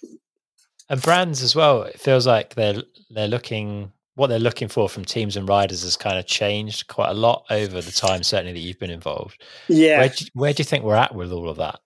[0.89, 1.83] And brands as well.
[1.83, 5.97] It feels like they're they're looking what they're looking for from teams and riders has
[5.97, 9.43] kind of changed quite a lot over the time, certainly that you've been involved.
[9.69, 10.01] Yeah.
[10.01, 11.81] Where do, where do you think we're at with all of that?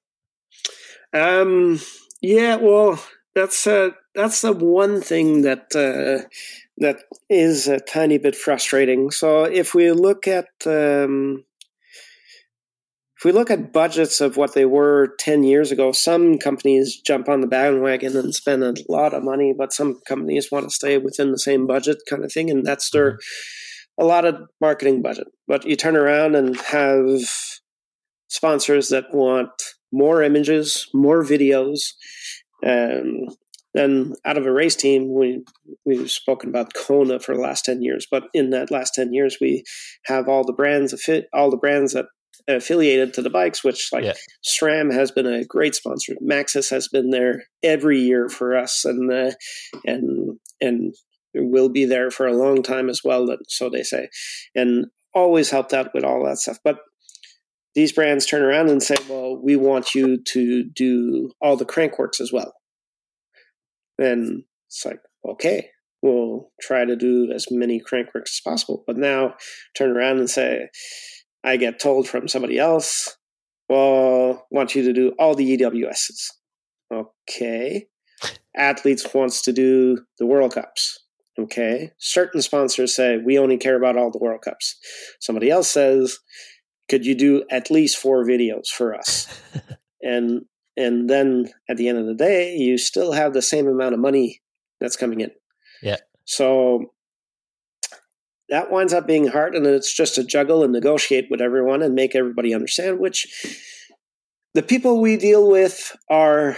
[1.12, 1.80] Um,
[2.20, 3.02] yeah, well,
[3.34, 6.26] that's uh, that's the one thing that uh,
[6.78, 9.10] that is a tiny bit frustrating.
[9.10, 11.44] So if we look at um,
[13.18, 17.30] if we look at budgets of what they were 10 years ago, some companies jump
[17.30, 20.98] on the bandwagon and spend a lot of money, but some companies want to stay
[20.98, 22.51] within the same budget kind of thing.
[22.51, 24.05] And that's their mm-hmm.
[24.05, 25.28] a lot of marketing budget.
[25.48, 27.22] But you turn around and have
[28.28, 29.51] sponsors that want
[29.90, 31.93] more images, more videos.
[32.66, 33.28] Um,
[33.72, 35.44] then out of a race team, we
[35.84, 39.36] we've spoken about Kona for the last ten years, but in that last ten years,
[39.38, 39.64] we
[40.06, 42.06] have all the brands fit all the brands that
[42.48, 44.14] affiliated to the bikes, which like yeah.
[44.44, 46.14] SRAM has been a great sponsor.
[46.23, 49.32] Maxxis has been there every year for us, and uh,
[49.85, 50.94] and and
[51.35, 53.27] will be there for a long time as well.
[53.48, 54.09] So they say,
[54.55, 56.59] and always helped out with all that stuff.
[56.62, 56.78] But
[57.74, 62.20] these brands turn around and say, well, we want you to do all the Crankworx
[62.20, 62.55] as well.
[63.98, 65.70] And it's like, okay,
[66.02, 68.85] we'll try to do as many Crankworx as possible.
[68.86, 69.35] But now
[69.77, 70.68] turn around and say,
[71.47, 73.16] I get told from somebody else,
[73.68, 76.31] well, want you to do all the EWSs.
[76.93, 77.86] Okay.
[78.56, 81.05] Athletes wants to do the World Cups.
[81.39, 81.93] Okay.
[81.98, 84.77] Certain sponsors say, we only care about all the World Cups.
[85.20, 86.18] Somebody else says,
[86.89, 89.28] could you do at least four videos for us?
[90.02, 90.43] and
[90.77, 94.01] and then at the end of the day, you still have the same amount of
[94.01, 94.43] money
[94.78, 95.31] that's coming in.
[95.82, 95.97] Yeah.
[96.24, 96.93] So
[98.48, 101.94] that winds up being hard, and it's just to juggle and negotiate with everyone and
[101.94, 102.98] make everybody understand.
[102.98, 103.27] Which
[104.55, 106.56] the people we deal with are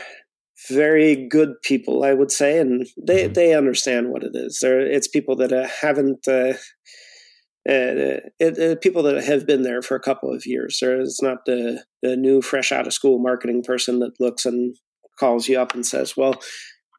[0.69, 3.33] very good people, I would say, and they mm-hmm.
[3.33, 4.59] they understand what it is.
[4.61, 6.55] They're, it's people that uh, haven't uh,
[7.69, 10.79] uh, it, uh, people that have been there for a couple of years.
[10.81, 14.75] It's not the, the new, fresh out of school marketing person that looks and
[15.19, 16.41] calls you up and says, "Well,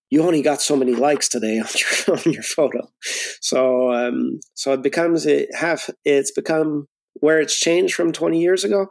[0.09, 2.89] you only got so many likes today on your on your photo."
[3.41, 8.63] So, um, so it becomes it have it's become where it's changed from twenty years
[8.63, 8.87] ago.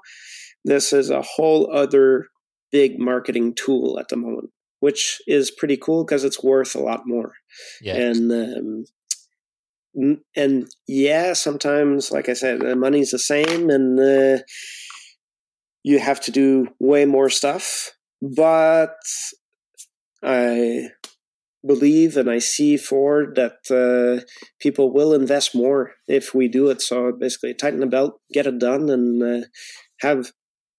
[0.64, 2.26] This is a whole other
[2.70, 4.50] big marketing tool at the moment,
[4.80, 7.32] which is pretty cool because it's worth a lot more.
[7.80, 7.96] Yeah.
[7.96, 8.84] And um,
[10.36, 14.42] and yeah, sometimes, like I said, the money's the same, and uh,
[15.82, 17.92] you have to do way more stuff.
[18.20, 18.94] But
[20.22, 20.88] I
[21.66, 24.24] believe and I see forward that uh,
[24.60, 26.80] people will invest more if we do it.
[26.80, 29.46] So basically, tighten the belt, get it done, and uh,
[30.00, 30.32] have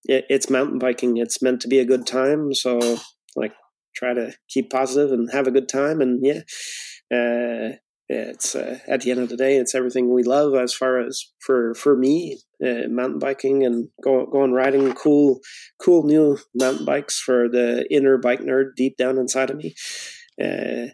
[0.06, 1.18] it's mountain biking.
[1.18, 2.54] It's meant to be a good time.
[2.54, 2.98] So
[3.36, 3.54] like,
[3.96, 6.02] try to keep positive and have a good time.
[6.02, 6.42] And yeah,
[7.12, 7.76] uh,
[8.08, 11.26] it's uh, at the end of the day, it's everything we love as far as
[11.40, 15.40] for for me, uh, mountain biking and go, going riding cool,
[15.80, 19.76] cool new mountain bikes for the inner bike nerd deep down inside of me,
[20.42, 20.88] uh,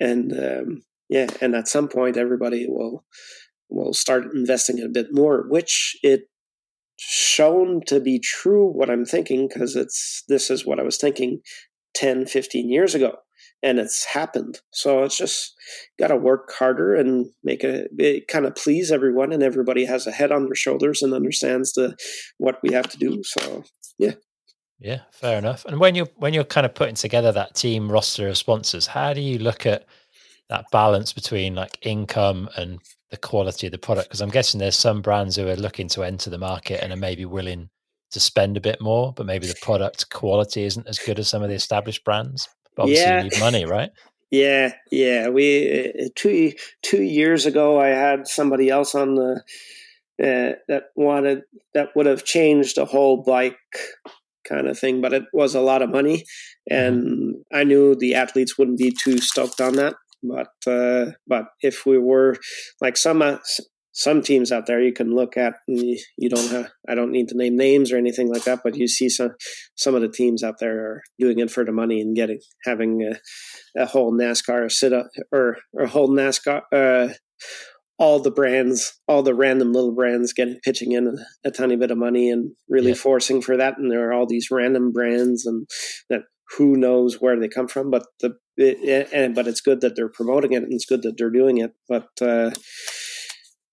[0.00, 3.04] and um, yeah, and at some point, everybody will
[3.68, 6.28] will start investing a bit more, which it
[6.98, 11.40] shown to be true what I'm thinking because it's this is what I was thinking
[11.94, 13.16] 10, 15 years ago.
[13.64, 14.60] And it's happened.
[14.72, 15.54] So it's just
[15.98, 19.32] got to work harder and make a, it kind of please everyone.
[19.32, 21.96] And everybody has a head on their shoulders and understands the,
[22.38, 23.22] what we have to do.
[23.22, 23.62] So,
[23.98, 24.14] yeah.
[24.82, 25.64] Yeah, fair enough.
[25.64, 29.12] And when you're when you're kind of putting together that team roster of sponsors, how
[29.12, 29.86] do you look at
[30.48, 32.80] that balance between like income and
[33.10, 34.08] the quality of the product?
[34.08, 36.96] Because I'm guessing there's some brands who are looking to enter the market and are
[36.96, 37.70] maybe willing
[38.10, 41.44] to spend a bit more, but maybe the product quality isn't as good as some
[41.44, 42.48] of the established brands.
[42.74, 43.22] But obviously, yeah.
[43.22, 43.90] you need money, right?
[44.32, 45.28] Yeah, yeah.
[45.28, 49.42] We uh, two two years ago, I had somebody else on the
[50.20, 51.42] uh, that wanted
[51.72, 53.58] that would have changed the whole bike
[54.48, 56.24] kind of thing, but it was a lot of money,
[56.70, 59.94] and I knew the athletes wouldn't be too stoked on that.
[60.22, 62.36] But uh, but if we were
[62.80, 63.38] like some uh,
[63.92, 67.28] some teams out there you can look at you, you, don't have i don't need
[67.28, 69.32] to name names or anything like that but you see some
[69.76, 73.02] some of the teams out there are doing it for the money and getting having
[73.02, 77.12] a, a whole nascar sit up or, or a whole nascar uh,
[78.02, 81.92] all the brands all the random little brands getting pitching in a, a tiny bit
[81.92, 82.94] of money and really yeah.
[82.94, 85.68] forcing for that and there are all these random brands and
[86.10, 86.22] that
[86.58, 90.08] who knows where they come from but the it, it, but it's good that they're
[90.08, 92.50] promoting it and it's good that they're doing it but uh,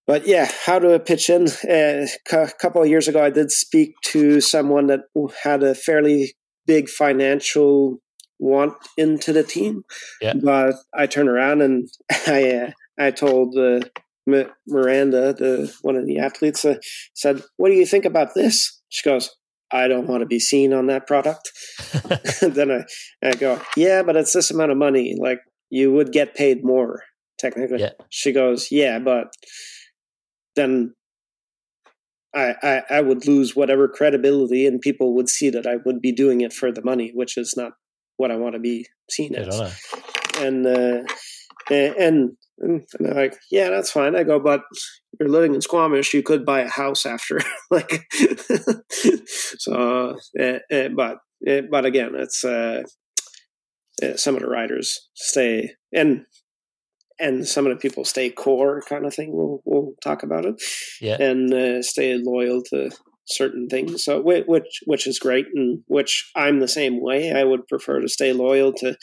[0.06, 1.46] but yeah, how to pitch in?
[1.68, 5.02] Uh, a couple of years ago, I did speak to someone that
[5.44, 6.34] had a fairly
[6.66, 7.98] big financial
[8.40, 9.82] want into the team.
[10.20, 10.34] Yeah.
[10.42, 11.88] But I turned around and
[12.26, 13.80] I uh, I told uh,
[14.26, 16.76] Miranda, the one of the athletes, uh,
[17.14, 19.30] said, "What do you think about this?" She goes,
[19.72, 21.50] "I don't want to be seen on that product."
[22.42, 22.84] then I,
[23.26, 25.16] I go, "Yeah, but it's this amount of money.
[25.18, 25.40] Like
[25.70, 27.02] you would get paid more
[27.38, 27.92] technically." Yeah.
[28.10, 29.28] She goes, "Yeah, but."
[30.56, 30.94] then
[32.34, 36.12] I, I, I would lose whatever credibility, and people would see that I would be
[36.12, 37.72] doing it for the money, which is not
[38.16, 39.58] what I want to be seen as.
[40.38, 41.02] And uh,
[41.70, 44.14] and and they're like, yeah, that's fine.
[44.14, 44.62] I go, but
[45.18, 46.12] you're living in Squamish.
[46.12, 47.40] You could buy a house after,
[47.70, 48.06] like.
[49.26, 51.18] so, uh, uh, but
[51.48, 52.82] uh, but again, it's uh,
[54.02, 56.24] uh, some of the riders stay and
[57.18, 59.32] and some of the people stay core kind of thing.
[59.32, 60.62] We'll we'll talk about it.
[61.00, 62.90] Yeah, and uh, stay loyal to
[63.26, 64.04] certain things.
[64.04, 67.32] So which which is great, and which I'm the same way.
[67.32, 68.96] I would prefer to stay loyal to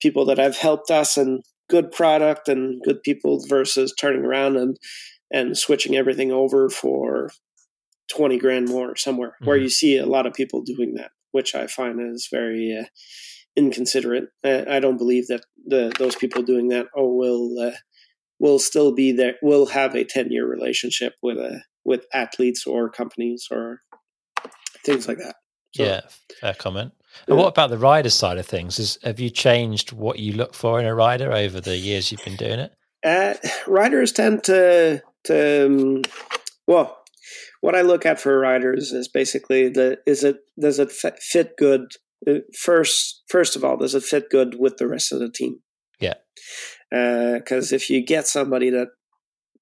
[0.00, 4.76] people that have helped us and good product and good people versus turning around and
[5.32, 7.30] and switching everything over for
[8.14, 9.46] 20 grand more somewhere mm-hmm.
[9.46, 12.84] where you see a lot of people doing that which i find is very uh,
[13.56, 14.28] inconsiderate.
[14.44, 17.76] I don't believe that the those people doing that oh will uh,
[18.38, 19.34] will still be there.
[19.42, 23.80] Will have a ten year relationship with a uh, with athletes or companies or
[24.84, 25.36] things like that.
[25.74, 26.00] So, yeah,
[26.40, 26.92] fair comment.
[27.28, 28.78] And what about the rider side of things?
[28.78, 32.24] Is have you changed what you look for in a rider over the years you've
[32.24, 32.72] been doing it?
[33.04, 33.34] Uh,
[33.66, 36.02] riders tend to to um,
[36.66, 37.04] well,
[37.60, 41.92] what I look at for riders is basically the is it does it fit good
[42.28, 45.60] uh, first first of all does it fit good with the rest of the team
[45.98, 46.14] yeah
[46.90, 48.88] because uh, if you get somebody that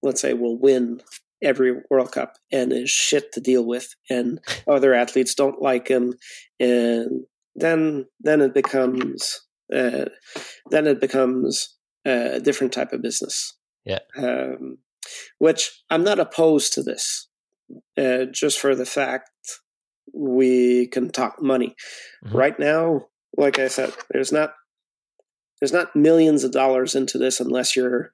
[0.02, 1.00] let's say will win
[1.42, 6.14] every world cup and is shit to deal with and other athletes don't like him
[6.58, 7.24] and
[7.54, 9.40] then then it becomes
[9.74, 10.06] uh,
[10.70, 14.78] then it becomes a different type of business yeah um,
[15.38, 17.28] which i'm not opposed to this
[17.96, 19.30] uh, just for the fact
[20.12, 21.74] we can talk money.
[22.24, 22.36] Mm-hmm.
[22.36, 23.06] Right now,
[23.36, 24.54] like I said, there's not
[25.60, 28.10] there's not millions of dollars into this unless you're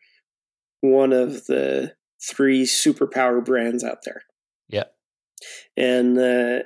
[0.80, 4.22] one of the three superpower brands out there.
[4.68, 4.84] Yeah.
[5.76, 6.64] And uh,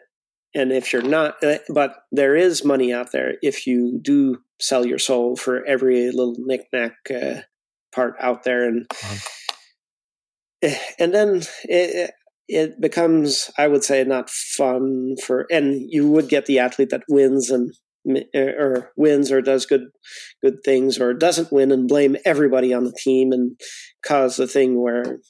[0.55, 4.85] and if you're not, uh, but there is money out there if you do sell
[4.87, 7.41] your soul for every little knickknack uh,
[7.95, 9.19] part out there, and uh-huh.
[10.99, 12.11] and then it,
[12.49, 17.05] it becomes, I would say, not fun for, and you would get the athlete that
[17.09, 17.73] wins and
[18.35, 19.87] or wins or does good
[20.43, 23.59] good things or doesn't win and blame everybody on the team and
[24.05, 25.20] cause the thing where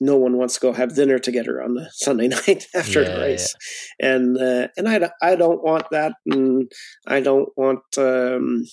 [0.00, 3.20] no one wants to go have dinner together on the Sunday night after yeah, the
[3.20, 3.54] race,
[4.00, 4.14] yeah.
[4.14, 6.70] and uh, and I I don't want that, and
[7.06, 8.64] I don't want um,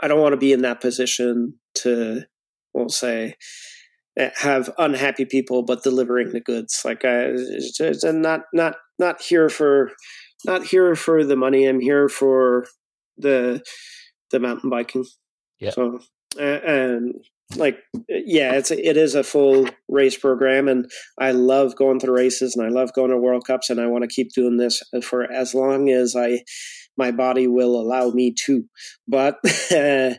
[0.00, 2.22] I don't want to be in that position to,
[2.74, 3.34] we'll say,
[4.36, 6.80] have unhappy people but delivering the goods.
[6.84, 7.34] Like i
[8.04, 9.90] am not not not here for
[10.46, 11.66] not here for the money.
[11.66, 12.66] I'm here for
[13.18, 13.62] the
[14.30, 15.04] the mountain biking.
[15.60, 15.70] Yeah.
[15.70, 15.98] So
[16.38, 17.14] and
[17.54, 17.78] like
[18.08, 20.90] yeah it's it is a full race program and
[21.20, 24.02] i love going to races and i love going to world cups and i want
[24.02, 26.42] to keep doing this for as long as i
[26.96, 28.64] my body will allow me to.
[29.06, 29.38] But
[29.72, 30.14] uh,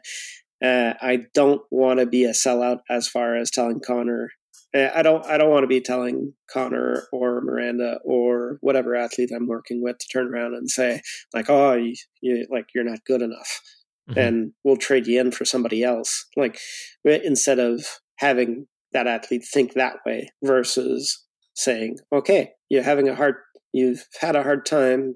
[0.62, 4.32] i don't want to be a sellout as far as telling connor
[4.76, 9.30] uh, i don't i don't want to be telling connor or miranda or whatever athlete
[9.36, 11.00] i'm working with to turn around and say
[11.32, 13.62] like oh you, you like you're not good enough
[14.10, 14.20] mm-hmm.
[14.20, 16.26] and we'll trade you in for somebody else.
[16.36, 16.60] Like
[17.04, 17.86] instead of
[18.18, 21.26] having that athlete think that way versus
[21.56, 23.36] saying, okay, you're having a hard,
[23.74, 25.16] you've had a hard time,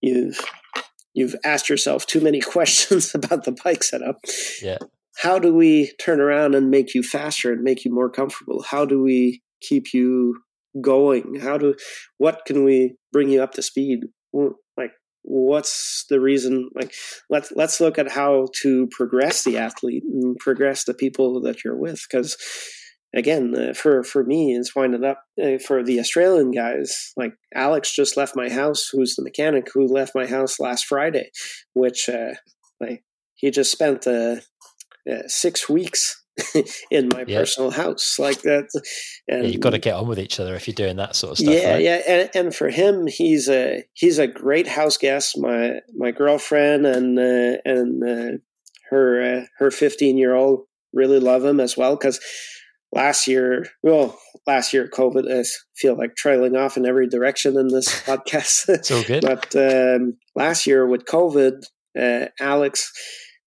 [0.00, 0.38] you've
[1.14, 4.18] you've asked yourself too many questions about the bike setup.
[4.62, 4.78] Yeah.
[5.16, 8.62] How do we turn around and make you faster and make you more comfortable?
[8.62, 10.36] How do we keep you
[10.80, 11.40] going?
[11.40, 11.74] How do
[12.18, 14.00] what can we bring you up to speed?
[14.34, 14.92] Like
[15.26, 16.94] what's the reason like
[17.28, 21.76] let's let's look at how to progress the athlete and progress the people that you're
[21.76, 22.36] with because
[23.14, 27.92] again uh, for for me it's winding up uh, for the australian guys like alex
[27.92, 31.28] just left my house who's the mechanic who left my house last friday
[31.72, 32.34] which uh
[32.80, 33.02] like
[33.34, 34.36] he just spent uh,
[35.10, 36.22] uh six weeks
[36.90, 37.38] in my yeah.
[37.38, 38.68] personal house like that.
[39.28, 41.32] And yeah, you've got to get on with each other if you're doing that sort
[41.32, 41.54] of stuff.
[41.54, 41.82] Yeah, right?
[41.82, 45.38] yeah, and, and, for him, he's a he's a great house guest.
[45.38, 48.38] My my girlfriend and uh, and uh,
[48.90, 52.20] her uh, her 15 year old really love him as well because
[52.92, 55.44] last year, well, last year COVID, I
[55.76, 58.84] feel like trailing off in every direction in this podcast.
[58.84, 59.22] so good.
[59.22, 61.62] but um, last year with COVID,
[61.98, 62.92] uh, Alex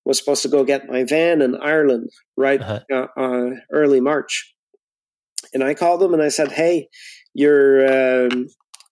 [0.06, 3.08] was supposed to go get my van in Ireland right uh-huh.
[3.18, 4.54] uh, uh, early March,
[5.54, 6.88] and I called them and I said, "Hey,
[7.34, 8.48] you're um,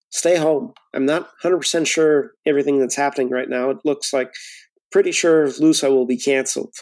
[0.10, 0.74] stay home.
[0.94, 3.70] I'm not 100 percent sure everything that's happening right now.
[3.70, 4.32] It looks like
[4.92, 6.74] pretty sure Lousã will be canceled."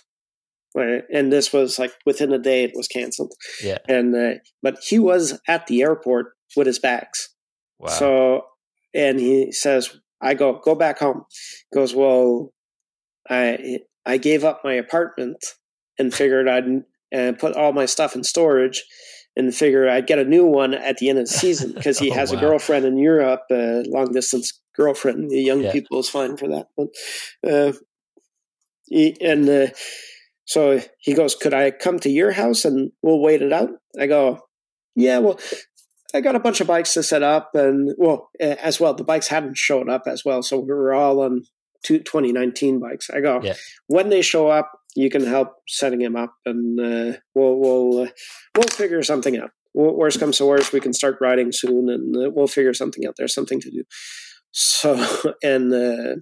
[0.73, 1.03] Right?
[1.13, 3.33] And this was like within a day, it was canceled.
[3.63, 3.77] Yeah.
[3.87, 7.29] And uh, but he was at the airport with his bags.
[7.79, 7.89] Wow.
[7.89, 8.41] So
[8.93, 11.23] and he says, "I go go back home."
[11.71, 12.51] He goes, "Well,
[13.29, 15.43] I I gave up my apartment
[15.97, 16.83] and figured I'd
[17.15, 18.83] uh, put all my stuff in storage
[19.35, 22.11] and figure I'd get a new one at the end of the season because he
[22.11, 22.37] oh, has wow.
[22.37, 25.29] a girlfriend in Europe, a long distance girlfriend.
[25.29, 25.71] The young yeah.
[25.71, 26.67] people is fine for that.
[26.77, 27.73] But, uh,
[28.85, 29.67] he, and uh,
[30.45, 33.71] so he goes, Could I come to your house and we'll wait it out?
[33.99, 34.41] I go,
[34.95, 35.39] Yeah, well,
[36.13, 39.27] I got a bunch of bikes to set up, and well, as well, the bikes
[39.27, 41.43] hadn't shown up as well, so we were all on
[41.85, 43.09] 2019 bikes.
[43.09, 43.53] I go, yeah.
[43.87, 48.07] when they show up, you can help setting them up, and uh, we'll we'll uh,
[48.55, 49.51] we'll figure something out.
[49.73, 53.15] Worst comes to worst, we can start riding soon, and uh, we'll figure something out.
[53.17, 53.83] There's something to do.
[54.51, 56.21] So and uh,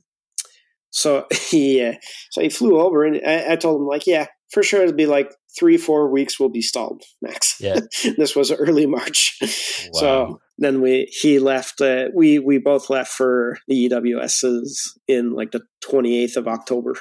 [0.90, 1.94] so he uh,
[2.32, 5.06] so he flew over, and I, I told him like, yeah, for sure it'll be
[5.06, 7.58] like three four weeks We'll be stalled max.
[7.60, 7.82] Yeah,
[8.18, 9.48] this was early March, wow.
[9.92, 11.82] so then we he left.
[11.82, 16.96] Uh, we we both left for the EWSs in like the twenty eighth of October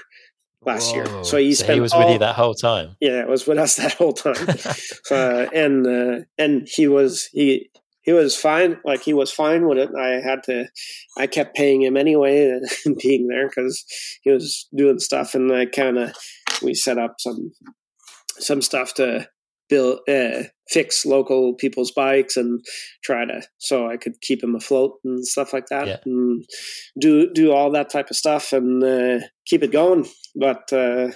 [0.65, 1.05] last Whoa.
[1.05, 1.25] year.
[1.25, 2.97] So he so he was all, with you that whole time.
[3.01, 4.37] Yeah, it was with us that whole time.
[5.11, 7.71] uh, and uh, and he was he
[8.03, 8.79] he was fine.
[8.85, 9.91] Like he was fine with it.
[9.99, 10.69] I had to.
[11.17, 12.61] I kept paying him anyway,
[13.03, 13.85] being there because
[14.23, 16.15] he was doing stuff, and I kind of
[16.63, 17.53] we set up some
[18.39, 19.29] some stuff to
[19.73, 22.63] build uh, fix local people's bikes and
[23.03, 25.97] try to so I could keep him afloat and stuff like that yeah.
[26.05, 26.45] and
[27.01, 30.07] do do all that type of stuff and uh, keep it going.
[30.37, 31.13] But uh,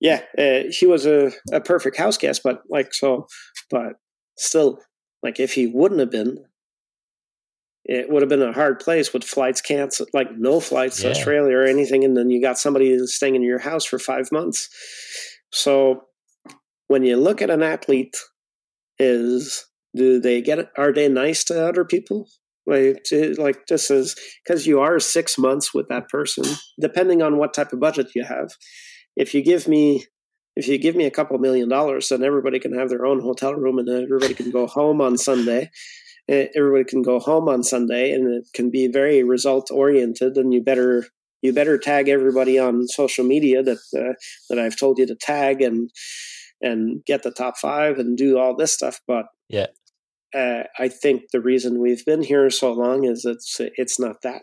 [0.00, 3.28] yeah, uh, he was a, a perfect house guest, but like so,
[3.70, 3.92] but
[4.36, 4.80] still,
[5.22, 6.38] like if he wouldn't have been,
[7.84, 11.12] it would have been a hard place with flights canceled, like no flights yeah.
[11.12, 14.32] to Australia or anything, and then you got somebody staying in your house for five
[14.32, 14.68] months.
[15.52, 16.02] So
[16.88, 18.16] when you look at an athlete,
[18.98, 22.28] is do they get are they nice to other people?
[22.66, 23.06] Like,
[23.36, 26.44] like this is because you are six months with that person,
[26.80, 28.52] depending on what type of budget you have.
[29.16, 30.06] If you give me
[30.56, 33.54] if you give me a couple million dollars, then everybody can have their own hotel
[33.54, 35.70] room and everybody can go home on Sunday.
[36.28, 40.38] Everybody can go home on Sunday, and it can be very result oriented.
[40.38, 41.04] And you better
[41.42, 44.14] you better tag everybody on social media that uh,
[44.48, 45.90] that I've told you to tag, and
[46.64, 49.00] and get the top five and do all this stuff.
[49.06, 49.66] But yeah,
[50.34, 54.42] uh, I think the reason we've been here so long is it's it's not that.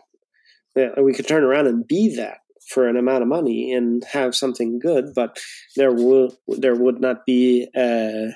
[0.96, 2.38] We could turn around and be that
[2.68, 5.38] for an amount of money and have something good, but
[5.76, 8.30] there would there would not be a,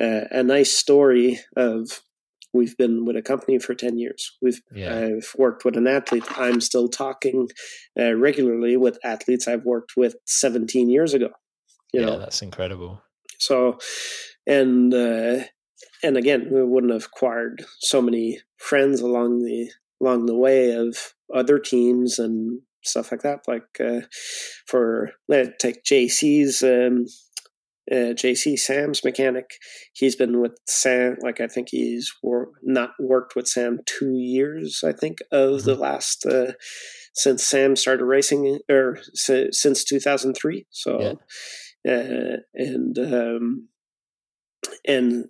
[0.00, 2.00] a, a nice story of
[2.54, 4.94] we've been with a company for 10 years we've yeah.
[4.94, 7.48] i've worked with an athlete i'm still talking
[7.98, 11.30] uh, regularly with athletes i've worked with 17 years ago
[11.92, 13.02] yeah, know, that's incredible.
[13.38, 13.78] so
[14.46, 15.44] and uh,
[16.02, 19.70] and again, we wouldn't have acquired so many friends along the
[20.00, 23.40] along the way of other teams and stuff like that.
[23.46, 24.06] Like uh,
[24.66, 27.06] for let take JC's um,
[27.90, 29.50] uh, JC Sam's mechanic.
[29.92, 31.16] He's been with Sam.
[31.22, 34.82] Like I think he's wor- not worked with Sam two years.
[34.84, 36.52] I think of the last uh,
[37.14, 40.66] since Sam started racing or si- since two thousand three.
[41.88, 43.68] Uh, and um,
[44.86, 45.26] and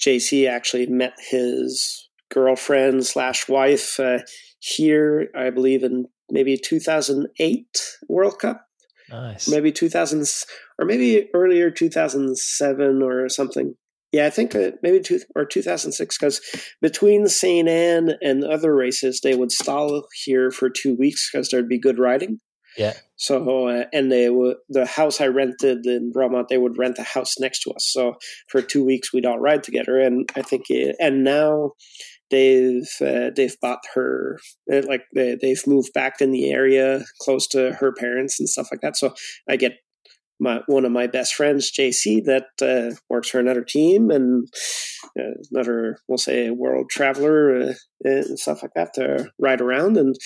[0.00, 4.20] JC actually met his girlfriend slash wife uh,
[4.60, 8.66] here, I believe, in maybe 2008 World Cup,
[9.10, 9.48] Nice.
[9.48, 10.26] maybe 2000
[10.78, 13.74] or maybe earlier 2007 or something.
[14.12, 16.40] Yeah, I think uh, maybe two or 2006 because
[16.82, 21.78] between Sainte-Anne and other races, they would stall here for two weeks because there'd be
[21.78, 22.40] good riding.
[22.76, 22.94] Yeah.
[23.16, 27.02] So uh, and they would the house I rented in Bromont, they would rent a
[27.02, 27.86] house next to us.
[27.86, 28.14] So
[28.48, 31.72] for two weeks we'd all ride together, and I think it, and now
[32.30, 34.38] they've uh, they've bought her
[34.72, 38.68] uh, like they, they've moved back in the area close to her parents and stuff
[38.70, 38.96] like that.
[38.96, 39.14] So
[39.48, 39.74] I get
[40.38, 44.48] my one of my best friends, JC, that uh, works for another team and
[45.18, 47.72] uh, another we'll say world traveler uh,
[48.04, 50.16] and stuff like that to ride around and.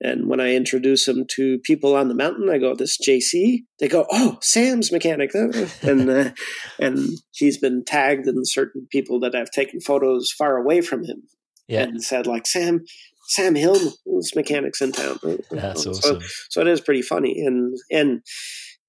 [0.00, 3.88] And when I introduce him to people on the mountain, I go, "This JC." They
[3.88, 5.34] go, "Oh, Sam's mechanic,"
[5.82, 6.30] and uh,
[6.78, 11.22] and he's been tagged in certain people that have taken photos far away from him
[11.66, 11.82] Yeah.
[11.82, 12.84] and said, like Sam,
[13.30, 13.98] Sam Hill's
[14.36, 15.18] mechanics in town.
[15.50, 16.20] That's So- awesome.
[16.50, 18.20] So it is pretty funny, and and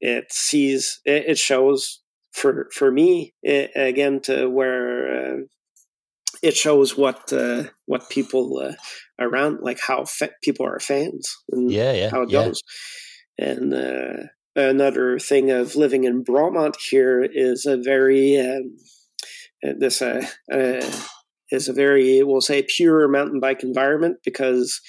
[0.01, 2.01] it sees it, it shows
[2.33, 5.33] for for me it, again to where.
[5.33, 5.37] Uh,
[6.41, 8.73] it shows what uh, what people uh,
[9.19, 12.09] around like how fa- people are fans and Yeah, yeah.
[12.09, 12.45] how it yeah.
[12.45, 12.61] goes.
[13.37, 14.23] And uh,
[14.55, 18.77] another thing of living in Bromont here is a very um,
[19.65, 20.91] uh, this uh, uh,
[21.51, 24.81] is a very we'll say pure mountain bike environment because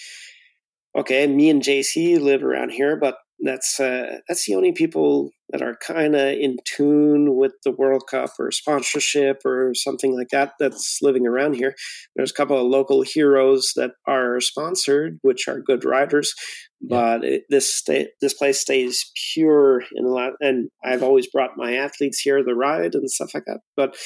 [0.97, 5.63] okay, me and JC live around here, but that's uh, that's the only people that
[5.63, 10.53] are kind of in tune with the World Cup or sponsorship or something like that
[10.61, 11.75] that's living around here.
[12.15, 16.35] There's a couple of local heroes that are sponsored, which are good riders,
[16.81, 20.33] but it, this sta- this place stays pure in a lot.
[20.41, 23.61] And I've always brought my athletes here to ride and stuff like that.
[23.77, 23.97] But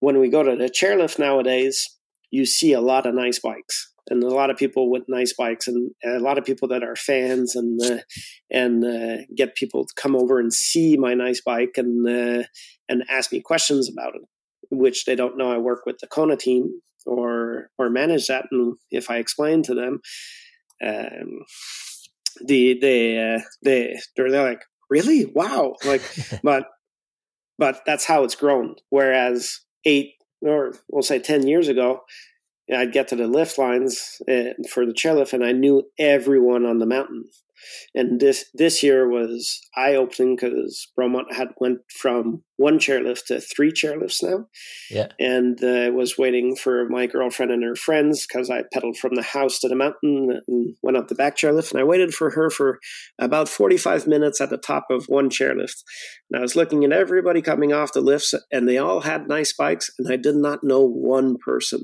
[0.00, 1.88] when we go to the chairlift nowadays,
[2.30, 5.66] you see a lot of nice bikes and a lot of people with nice bikes
[5.66, 7.98] and a lot of people that are fans and uh,
[8.50, 12.44] and uh, get people to come over and see my nice bike and uh,
[12.88, 14.22] and ask me questions about it,
[14.70, 15.52] which they don't know.
[15.52, 19.74] I work with the Kona team or or manage that, and if I explain to
[19.74, 20.00] them,
[20.84, 21.44] um,
[22.44, 26.02] the they uh, they they're, they're like really wow like
[26.42, 26.66] but
[27.58, 28.74] but that's how it's grown.
[28.90, 32.02] Whereas eight or we'll say ten years ago,
[32.72, 36.78] I'd get to the lift lines uh, for the chairlift, and I knew everyone on
[36.78, 37.24] the mountain.
[37.94, 43.40] And this this year was eye opening because Bromont had went from one chairlift to
[43.40, 44.46] three chairlifts now.
[44.90, 45.08] Yeah.
[45.18, 49.22] And uh, was waiting for my girlfriend and her friends because I pedaled from the
[49.22, 51.72] house to the mountain and went up the back chairlift.
[51.72, 52.78] And I waited for her for
[53.18, 55.82] about forty five minutes at the top of one chairlift.
[56.30, 59.52] And I was looking at everybody coming off the lifts, and they all had nice
[59.52, 61.82] bikes, and I did not know one person.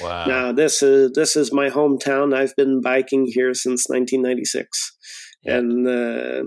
[0.00, 0.26] Wow.
[0.26, 2.34] Now this is this is my hometown.
[2.34, 5.01] I've been biking here since 1996, Yeah.
[5.44, 6.44] And uh,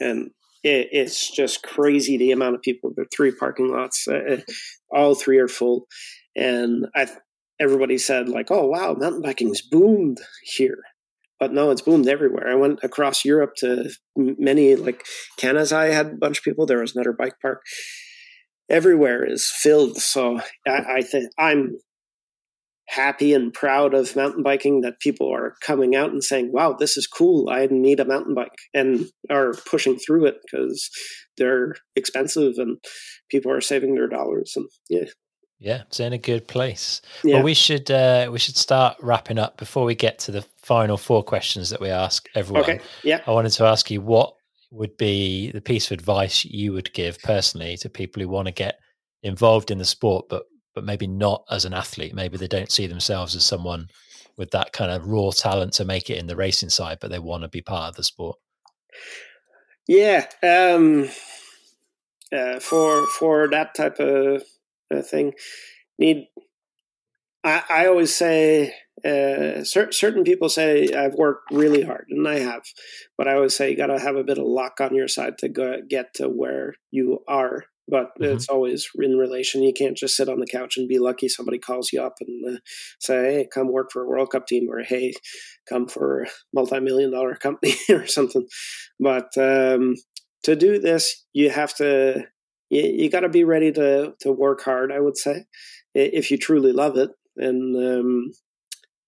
[0.00, 0.30] and
[0.62, 2.92] it, it's just crazy the amount of people.
[2.94, 4.40] There are three parking lots, uh,
[4.90, 5.86] all three are full,
[6.36, 7.08] and I
[7.60, 10.78] everybody said like, "Oh wow, mountain biking's boomed here."
[11.40, 12.48] But no, it's boomed everywhere.
[12.50, 15.04] I went across Europe to many, like
[15.36, 15.76] Canada.
[15.76, 16.64] I had a bunch of people.
[16.64, 17.62] There was another bike park.
[18.70, 19.98] Everywhere is filled.
[19.98, 21.76] So I, I think I'm
[22.86, 26.96] happy and proud of mountain biking that people are coming out and saying, "Wow, this
[26.96, 27.48] is cool.
[27.50, 30.90] I need a mountain bike," and are pushing through it because
[31.36, 32.78] they're expensive and
[33.30, 34.52] people are saving their dollars.
[34.56, 35.04] And yeah,
[35.58, 37.00] Yeah, it's in a good place.
[37.24, 40.42] yeah, Well, we should uh, we should start wrapping up before we get to the
[40.62, 42.62] final four questions that we ask everyone.
[42.64, 43.20] okay, yeah.
[43.26, 44.34] I wanted to ask you what
[44.70, 48.52] would be the piece of advice you would give personally to people who want to
[48.52, 48.78] get
[49.22, 50.42] involved in the sport, but
[50.74, 52.14] but maybe not as an athlete.
[52.14, 53.88] Maybe they don't see themselves as someone
[54.36, 57.18] with that kind of raw talent to make it in the racing side, but they
[57.18, 58.38] want to be part of the sport.
[59.86, 61.08] Yeah, um,
[62.32, 64.42] uh, for for that type of
[64.90, 65.34] uh, thing,
[65.98, 66.26] need
[67.44, 68.74] I, I always say
[69.04, 72.62] uh, cer- certain people say I've worked really hard, and I have,
[73.18, 75.38] but I always say you got to have a bit of luck on your side
[75.38, 77.64] to go, get to where you are.
[77.86, 78.24] But mm-hmm.
[78.36, 79.62] it's always in relation.
[79.62, 82.56] You can't just sit on the couch and be lucky somebody calls you up and
[82.56, 82.58] uh,
[82.98, 85.12] say, "Hey, come work for a World Cup team," or "Hey,
[85.68, 88.46] come for a multi-million dollar company," or something.
[88.98, 89.94] But um,
[90.44, 92.24] to do this, you have to
[92.70, 94.90] you, you got to be ready to to work hard.
[94.90, 95.44] I would say
[95.94, 98.30] if you truly love it and um,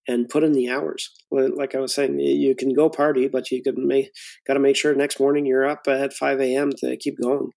[0.09, 1.11] and put in the hours.
[1.31, 4.11] Like I was saying, you can go party, but you can make
[4.47, 6.71] got to make sure next morning you're up at five a.m.
[6.79, 7.51] to keep going.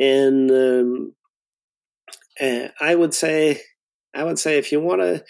[0.00, 1.14] And um,
[2.40, 3.60] uh, I would say,
[4.14, 5.24] I would say, if you want to,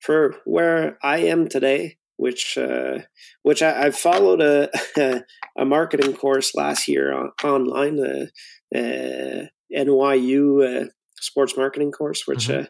[0.00, 2.98] for where I am today, which uh,
[3.42, 4.68] which I, I followed a
[5.58, 8.30] a marketing course last year on, online, the
[8.74, 10.88] uh, NYU uh,
[11.20, 12.62] sports marketing course, which mm-hmm.
[12.62, 12.66] Uh,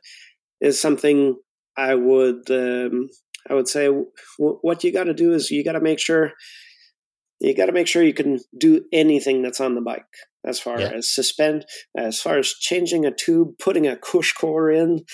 [0.61, 1.37] is something
[1.77, 3.09] I would um,
[3.49, 6.33] I would say w- what you got to do is you got to make sure
[7.41, 10.05] you got to make sure you can do anything that's on the bike
[10.47, 10.91] as far yeah.
[10.91, 11.65] as suspend
[11.97, 15.05] as far as changing a tube putting a CushCore in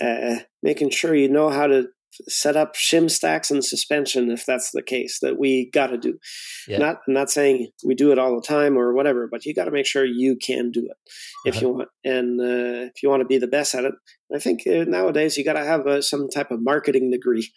[0.00, 1.88] uh, making sure you know how to
[2.28, 6.18] set up shim stacks and suspension if that's the case that we got to do.
[6.66, 6.78] Yeah.
[6.78, 9.66] Not I'm not saying we do it all the time or whatever, but you got
[9.66, 10.96] to make sure you can do it
[11.44, 11.66] if uh-huh.
[11.66, 13.94] you want, and uh, if you want to be the best at it.
[14.34, 17.50] I think uh, nowadays you got to have uh, some type of marketing degree.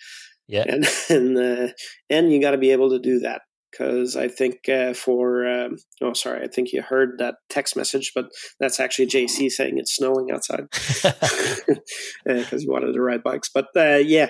[0.47, 1.73] Yeah, and and uh,
[2.09, 3.41] and you got to be able to do that
[3.73, 8.11] because I think uh, for um, oh sorry I think you heard that text message,
[8.13, 8.25] but
[8.59, 10.65] that's actually JC saying it's snowing outside
[12.25, 13.49] because he wanted to ride bikes.
[13.53, 14.29] But uh, yeah,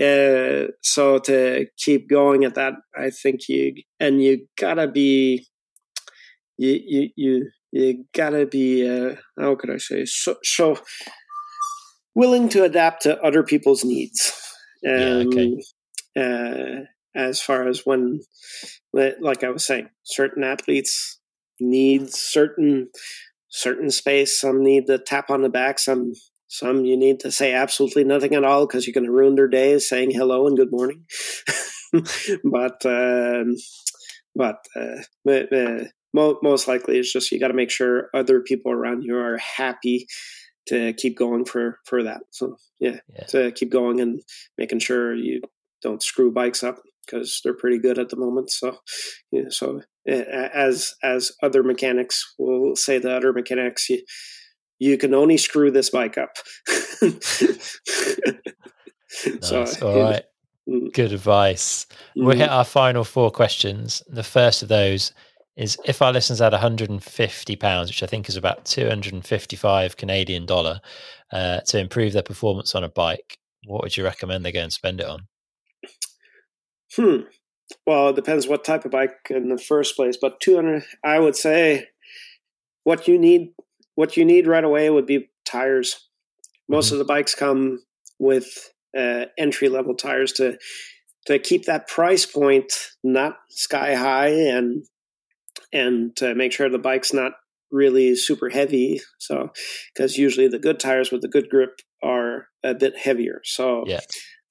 [0.00, 5.46] uh, so to keep going at that, I think you and you gotta be
[6.58, 10.78] you you you, you gotta be uh, how could I say so, so
[12.14, 14.32] willing to adapt to other people's needs.
[14.86, 15.62] Um, yeah, okay.
[16.14, 18.20] Uh, as far as when,
[18.92, 21.18] like I was saying, certain athletes
[21.60, 22.88] need certain
[23.48, 24.40] certain space.
[24.40, 25.78] Some need the tap on the back.
[25.78, 26.12] Some
[26.48, 29.48] some you need to say absolutely nothing at all because you're going to ruin their
[29.48, 31.04] day saying hello and good morning.
[32.44, 33.56] but um,
[34.34, 38.72] but, uh, but uh, most likely it's just you got to make sure other people
[38.72, 40.06] around you are happy
[40.66, 42.22] to keep going for for that.
[42.30, 44.20] So yeah, yeah, to keep going and
[44.58, 45.42] making sure you
[45.82, 48.50] don't screw bikes up because they're pretty good at the moment.
[48.50, 48.78] So,
[49.30, 54.02] yeah, so as as other mechanics will say, the other mechanics you,
[54.78, 56.36] you can only screw this bike up.
[57.02, 57.78] nice.
[59.40, 60.24] So, all right.
[60.68, 60.92] Mm.
[60.92, 61.86] Good advice.
[62.16, 62.24] Mm.
[62.24, 64.02] We'll hit our final four questions.
[64.08, 65.12] The first of those
[65.56, 70.80] is if our listeners had 150 pounds, which I think is about 255 Canadian dollar,
[71.32, 74.72] uh, to improve their performance on a bike, what would you recommend they go and
[74.72, 75.26] spend it on?
[76.96, 77.22] Hmm.
[77.86, 81.36] Well, it depends what type of bike in the first place, but 200 I would
[81.36, 81.88] say
[82.84, 83.52] what you need
[83.94, 86.08] what you need right away would be tires.
[86.68, 86.94] Most mm-hmm.
[86.94, 87.80] of the bikes come
[88.18, 90.58] with uh, entry level tires to
[91.26, 94.84] to keep that price point not sky high and
[95.72, 97.32] and to make sure the bike's not
[97.70, 99.00] really super heavy.
[99.18, 99.50] So
[99.94, 103.40] because usually the good tires with the good grip are a bit heavier.
[103.44, 104.00] So yeah.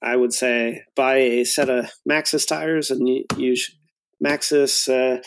[0.02, 3.70] I would say buy a set of Maxxis tires and use
[4.24, 5.20] Maxxis uh,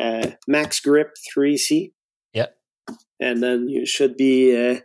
[0.00, 1.92] uh, MaxxGrip 3C.
[2.34, 2.56] Yep.
[3.20, 4.80] And then you should be, uh,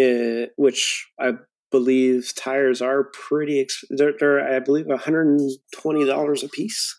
[0.00, 1.32] uh which I
[1.70, 6.94] believe tires are pretty, ex- they're, they're, I believe, $120 a piece.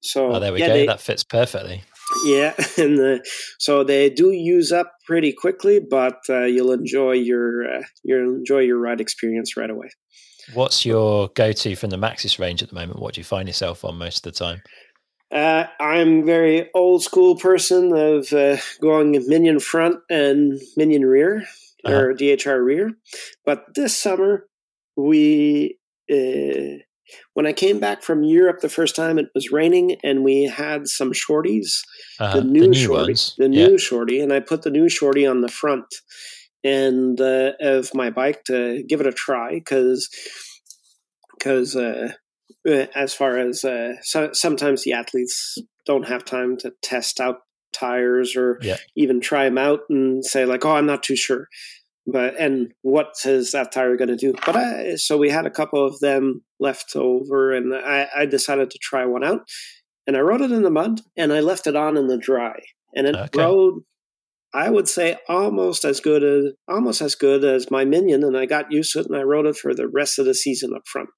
[0.00, 0.74] So oh, there we yeah, go.
[0.74, 1.82] They, that fits perfectly.
[2.24, 3.18] Yeah, and uh,
[3.58, 8.60] so they do use up pretty quickly, but uh, you'll enjoy your uh, you'll enjoy
[8.60, 9.90] your ride experience right away.
[10.54, 13.00] What's your go-to from the Maxxis range at the moment?
[13.00, 14.62] What do you find yourself on most of the time?
[15.30, 21.44] Uh, I'm very old school person of uh, going minion front and minion rear
[21.84, 21.94] uh-huh.
[21.94, 22.92] or DHR rear.
[23.44, 24.46] But this summer,
[24.96, 25.78] we
[26.10, 26.82] uh,
[27.34, 30.88] when I came back from Europe the first time, it was raining and we had
[30.88, 31.80] some shorties,
[32.18, 32.40] uh-huh.
[32.40, 33.34] the new, the new shorty, ones.
[33.38, 33.76] the new yeah.
[33.76, 35.86] shorty, and I put the new shorty on the front
[36.64, 40.08] and uh, of my bike to give it a try because
[41.38, 42.12] because uh,
[42.68, 47.38] uh, as far as uh, so, sometimes the athletes don't have time to test out
[47.72, 48.76] tires or yeah.
[48.96, 51.48] even try them out and say like oh i'm not too sure
[52.06, 55.50] but and what is that tire going to do but I, so we had a
[55.50, 59.42] couple of them left over and I, I decided to try one out
[60.06, 62.58] and i rode it in the mud and i left it on in the dry
[62.94, 63.38] and it okay.
[63.38, 63.82] rode
[64.54, 68.46] I would say almost as good as almost as good as my minion, and I
[68.46, 70.86] got used to it, and I rode it for the rest of the season up
[70.86, 71.10] front.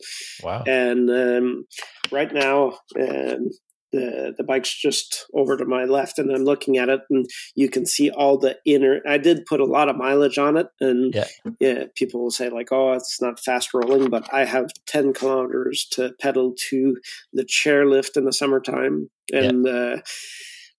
[0.42, 0.64] Wow!
[0.66, 1.64] And um,
[2.10, 3.50] right now, um,
[3.92, 7.68] the the bike's just over to my left, and I'm looking at it, and you
[7.68, 9.00] can see all the inner.
[9.08, 11.28] I did put a lot of mileage on it, and yeah,
[11.60, 15.86] yeah people will say like, "Oh, it's not fast rolling," but I have 10 kilometers
[15.92, 16.96] to pedal to
[17.32, 19.66] the chairlift in the summertime, and.
[19.66, 19.72] Yeah.
[19.72, 19.96] Uh,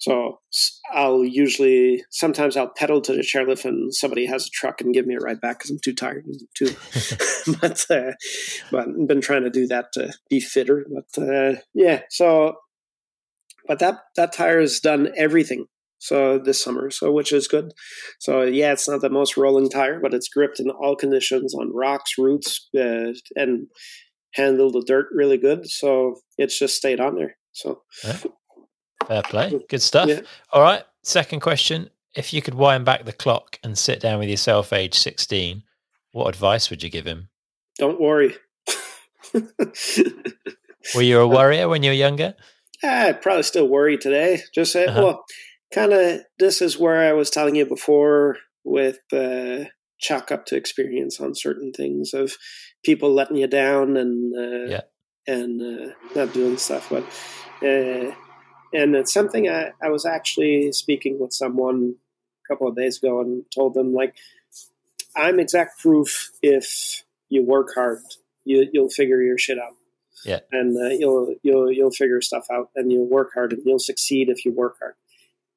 [0.01, 0.39] so
[0.91, 5.05] I'll usually sometimes I'll pedal to the chairlift and somebody has a truck and give
[5.05, 6.25] me a ride back because I'm too tired
[6.57, 6.65] too.
[7.61, 8.13] but uh,
[8.71, 10.87] but I've been trying to do that to be fitter.
[10.91, 12.55] But uh, yeah, so
[13.67, 15.67] but that that tire has done everything.
[15.99, 17.71] So this summer, so which is good.
[18.19, 21.71] So yeah, it's not the most rolling tire, but it's gripped in all conditions on
[21.75, 23.67] rocks, roots, uh, and
[24.33, 25.69] handled the dirt really good.
[25.69, 27.37] So it's just stayed on there.
[27.51, 27.83] So.
[29.07, 29.59] Fair play.
[29.69, 30.09] Good stuff.
[30.09, 30.21] Yeah.
[30.51, 30.83] All right.
[31.03, 31.89] Second question.
[32.15, 35.63] If you could wind back the clock and sit down with yourself age 16,
[36.11, 37.29] what advice would you give him?
[37.77, 38.35] Don't worry.
[39.33, 42.35] were you a worrier when you were younger?
[42.83, 44.41] I probably still worry today.
[44.53, 45.01] Just say, uh-huh.
[45.01, 45.25] well,
[45.73, 49.65] kind of, this is where I was telling you before with uh,
[49.99, 52.33] chalk up to experience on certain things of
[52.83, 54.81] people letting you down and uh, yeah.
[55.27, 56.89] and uh, not doing stuff.
[56.89, 57.03] But
[57.65, 58.13] uh,
[58.73, 61.95] and it's something I, I was actually speaking with someone
[62.45, 64.15] a couple of days ago and told them like
[65.15, 67.99] i'm exact proof if you work hard
[68.45, 69.75] you, you'll figure your shit out.
[70.25, 70.39] Yeah.
[70.51, 74.29] And uh, you'll you'll you'll figure stuff out and you'll work hard and you'll succeed
[74.29, 74.93] if you work hard.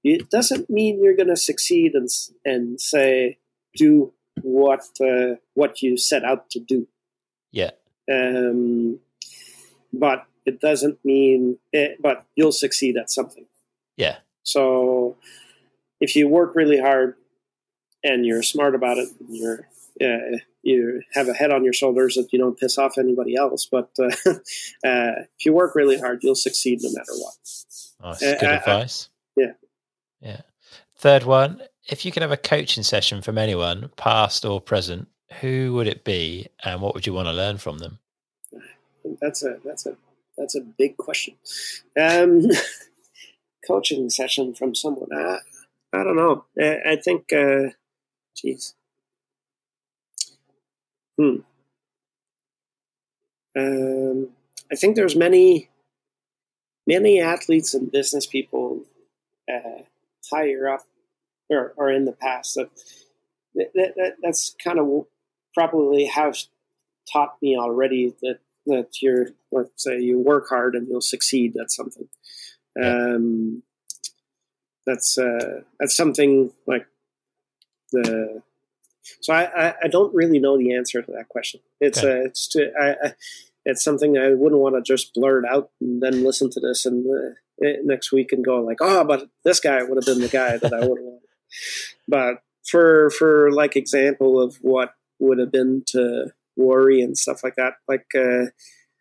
[0.03, 2.09] It doesn't mean you're going to succeed and
[2.45, 3.39] and say
[3.77, 4.13] do
[4.43, 6.89] what uh, what you set out to do.
[7.53, 7.73] Yeah.
[8.11, 9.01] Um
[9.93, 13.47] but it doesn't mean it, but you'll succeed at something.
[13.97, 14.17] Yeah.
[14.43, 15.17] So
[16.01, 17.15] if you work really hard
[18.03, 19.69] and you're smart about it, you're
[20.01, 23.67] uh, you have a head on your shoulders that you don't piss off anybody else.
[23.67, 27.35] But uh, uh, if you work really hard, you'll succeed no matter what.
[28.03, 28.21] Nice.
[28.21, 29.09] Good advice.
[29.37, 29.53] yeah.
[30.21, 30.41] Yeah.
[30.97, 35.09] Third one: If you could have a coaching session from anyone, past or present,
[35.41, 37.99] who would it be, and what would you want to learn from them?
[39.21, 39.97] That's a that's a
[40.37, 41.35] that's a big question.
[42.01, 42.43] Um,
[43.67, 45.09] coaching session from someone.
[45.13, 45.39] I,
[45.93, 46.45] I don't know.
[46.61, 47.71] I, I think, uh.
[51.17, 51.37] Hmm.
[53.57, 54.29] Um,
[54.71, 55.71] I think there's many,
[56.87, 58.83] many athletes and business people
[59.49, 59.83] uh,
[60.33, 60.85] higher up
[61.49, 62.71] or, or in the past that,
[63.55, 65.07] that, that that's kind of
[65.55, 66.37] probably have
[67.11, 71.71] taught me already that that you're let's say you work hard and you'll succeed at
[71.71, 72.09] something.
[72.83, 73.63] Um,
[74.87, 76.87] that's uh, that's something like
[77.93, 78.43] the.
[79.21, 81.61] So I, I, I, don't really know the answer to that question.
[81.79, 82.21] It's okay.
[82.21, 83.13] uh, it's to, I, I,
[83.67, 87.07] it's something I wouldn't want to just blurt out and then listen to this and
[87.07, 90.57] uh, next week and go like, oh, but this guy would have been the guy
[90.57, 91.21] that I would have wanted.
[92.09, 97.57] But for for like example of what would have been to worry and stuff like
[97.57, 97.75] that.
[97.89, 98.51] Like, uh,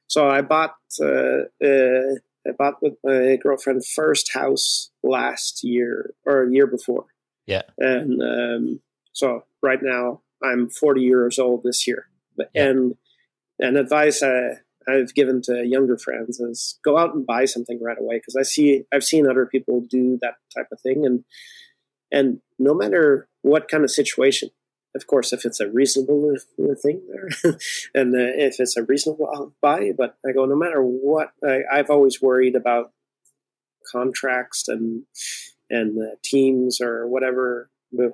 [0.08, 2.16] so I bought uh, uh,
[2.46, 7.06] I bought with my girlfriend first house last year or a year before.
[7.48, 8.82] Yeah, and um,
[9.14, 12.08] so right now I'm 40 years old this year.
[12.38, 12.46] Yeah.
[12.56, 12.96] And
[13.60, 17.98] and advice I I've given to younger friends is go out and buy something right
[18.00, 21.24] away because I see I've seen other people do that type of thing and
[22.12, 24.50] and no matter what kind of situation
[24.96, 26.36] of course, if it's a reasonable
[26.82, 27.30] thing there,
[27.96, 31.90] and uh, if it's a reasonable buy, but I go, no matter what, I, have
[31.90, 32.92] always worried about
[33.92, 35.04] contracts and
[35.70, 37.70] and uh, teams or whatever.
[37.98, 38.10] Uh,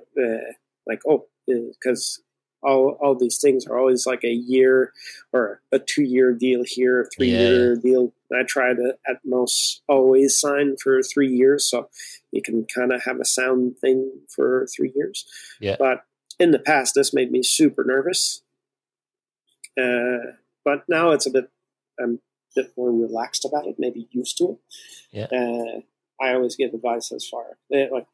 [0.86, 2.22] like, oh, because
[2.62, 4.92] all all these things are always like a year
[5.32, 7.80] or a two year deal here, a three year yeah.
[7.80, 8.12] deal.
[8.32, 11.88] I try to at most always sign for three years, so
[12.32, 15.26] you can kind of have a sound thing for three years.
[15.60, 16.04] Yeah, but
[16.40, 18.42] in the past, this made me super nervous.
[19.80, 20.32] Uh,
[20.64, 21.50] but now it's a bit,
[22.00, 22.18] I'm
[22.56, 24.58] a bit more relaxed about it, maybe used to it.
[25.12, 25.26] Yeah.
[25.26, 25.80] Uh,
[26.20, 27.44] I always give advice as far
[27.74, 28.06] uh, like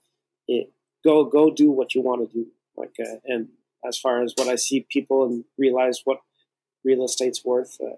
[1.05, 2.47] go go do what you want to do.
[2.77, 3.49] Like uh, and
[3.87, 6.21] as far as what I see people and realize what
[6.85, 7.97] real estate's worth, uh,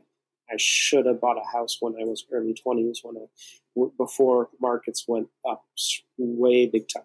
[0.50, 5.04] I should have bought a house when I was early twenties when I before markets
[5.06, 5.64] went up
[6.18, 7.04] way big time.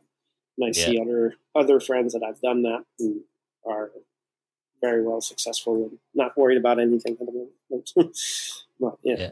[0.58, 0.86] And I yeah.
[0.86, 3.24] see other other friends that I've done that who
[3.66, 3.92] are
[4.82, 7.92] very well successful and not worried about anything at the moment.
[8.80, 9.16] but, yeah.
[9.18, 9.32] yeah.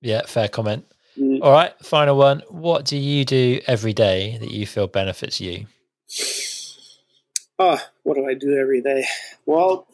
[0.00, 0.86] Yeah, fair comment.
[1.18, 1.40] Mm.
[1.42, 2.42] All right, final one.
[2.48, 5.66] What do you do every day that you feel benefits you?
[7.58, 9.06] Oh, what do I do every day?
[9.46, 9.86] Well,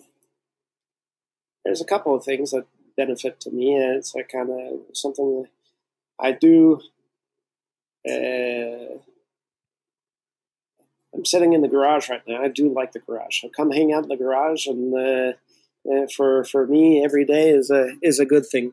[1.64, 2.66] there's a couple of things that
[2.96, 3.74] benefit to me.
[3.74, 5.46] and It's like kind of something
[6.18, 6.80] I do.
[8.08, 8.98] Uh,
[11.14, 12.42] I'm sitting in the garage right now.
[12.42, 13.42] I do like the garage.
[13.44, 15.32] I come hang out in the garage, and uh,
[15.92, 18.72] uh, for for me, every day is a is a good thing,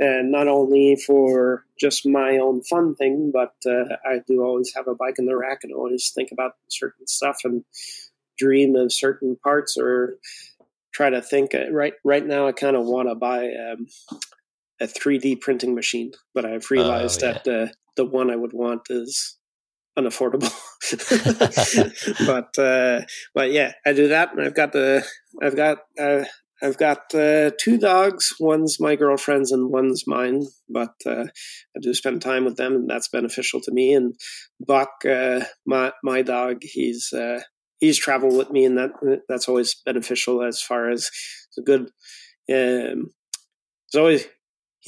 [0.00, 4.88] and not only for just my own fun thing, but uh, I do always have
[4.88, 7.64] a bike in the rack and always think about certain stuff and
[8.38, 10.16] dream of certain parts or
[10.92, 11.54] try to think.
[11.54, 13.86] Uh, right right now, I kind of want to buy um,
[14.80, 17.32] a 3D printing machine, but I've realized oh, yeah.
[17.44, 19.37] that uh, the one I would want is
[19.98, 20.52] unaffordable.
[22.26, 23.04] but uh,
[23.34, 25.04] but yeah, I do that, and I've got the
[25.42, 26.24] I've got uh,
[26.62, 28.34] I've got uh, two dogs.
[28.40, 30.46] One's my girlfriend's and one's mine.
[30.68, 31.24] But uh,
[31.76, 33.94] I do spend time with them, and that's beneficial to me.
[33.94, 34.14] And
[34.60, 37.40] Buck, uh, my my dog, he's uh,
[37.78, 41.10] he's traveled with me, and that that's always beneficial as far as
[41.48, 41.90] it's a good.
[42.50, 43.10] Um,
[43.86, 44.26] it's always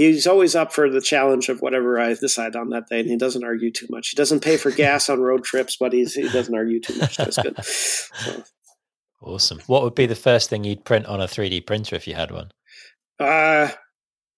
[0.00, 3.16] he's always up for the challenge of whatever I decide on that day, and he
[3.16, 4.08] doesn't argue too much.
[4.10, 7.16] He doesn't pay for gas on road trips, but he's he doesn't argue too much.
[7.16, 7.56] That's good.
[7.64, 8.42] So.
[9.22, 9.60] Awesome.
[9.66, 12.30] What would be the first thing you'd print on a 3D printer if you had
[12.30, 12.50] one?
[13.18, 13.68] Uh,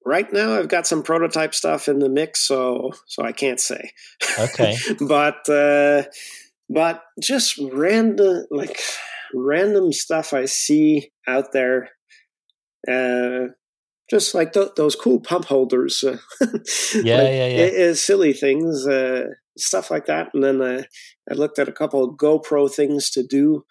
[0.04, 3.92] right now I've got some prototype stuff in the mix, so so I can't say.
[4.38, 4.76] Okay.
[5.00, 6.04] but uh,
[6.68, 8.80] but just random like
[9.34, 11.90] random stuff I see out there.
[12.88, 13.52] Uh,
[14.10, 16.02] just like th- those cool pump holders.
[16.02, 16.18] Uh,
[16.94, 17.70] yeah, like, yeah, yeah.
[17.70, 20.28] It's silly things, uh, stuff like that.
[20.34, 20.82] And then uh,
[21.30, 23.64] I looked at a couple of GoPro things to do.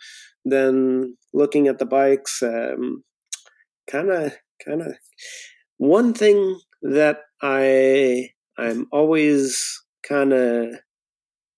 [0.43, 3.03] Then looking at the bikes, kind
[4.09, 4.33] of,
[4.65, 4.95] kind of.
[5.77, 10.75] One thing that I I'm always kind of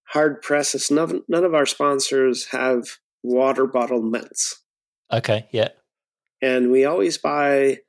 [0.06, 2.88] hard pressed is none, none of our sponsors have
[3.24, 4.64] water bottle mints.
[5.12, 5.70] Okay, yeah.
[6.42, 7.80] And we always buy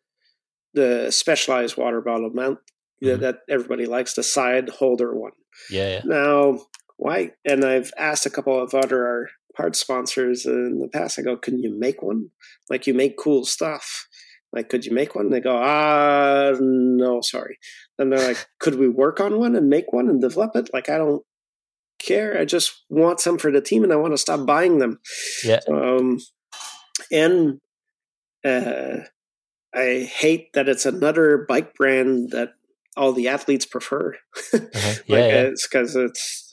[0.75, 2.59] the specialized water bottle mount
[3.03, 3.21] mm-hmm.
[3.21, 5.33] that everybody likes, the side holder one.
[5.71, 6.01] Yeah, yeah.
[6.05, 6.59] Now,
[6.97, 7.33] why?
[7.45, 11.19] And I've asked a couple of other part sponsors in the past.
[11.19, 12.31] I go, "Can you make one?
[12.69, 14.07] Like you make cool stuff."
[14.55, 15.27] Like, could you make one?
[15.27, 17.59] And they go, ah, no, sorry.
[17.99, 20.71] And they're like, could we work on one and make one and develop it?
[20.73, 21.25] Like, I don't
[21.99, 22.39] care.
[22.39, 25.01] I just want some for the team and I want to stop buying them.
[25.43, 25.59] Yeah.
[25.69, 26.21] Um,
[27.11, 27.61] and
[28.45, 28.99] uh,
[29.75, 32.51] I hate that it's another bike brand that
[32.97, 34.15] all the athletes prefer.
[34.53, 34.61] Uh-huh.
[35.07, 35.43] Yeah, like yeah.
[35.43, 36.49] it's because it's,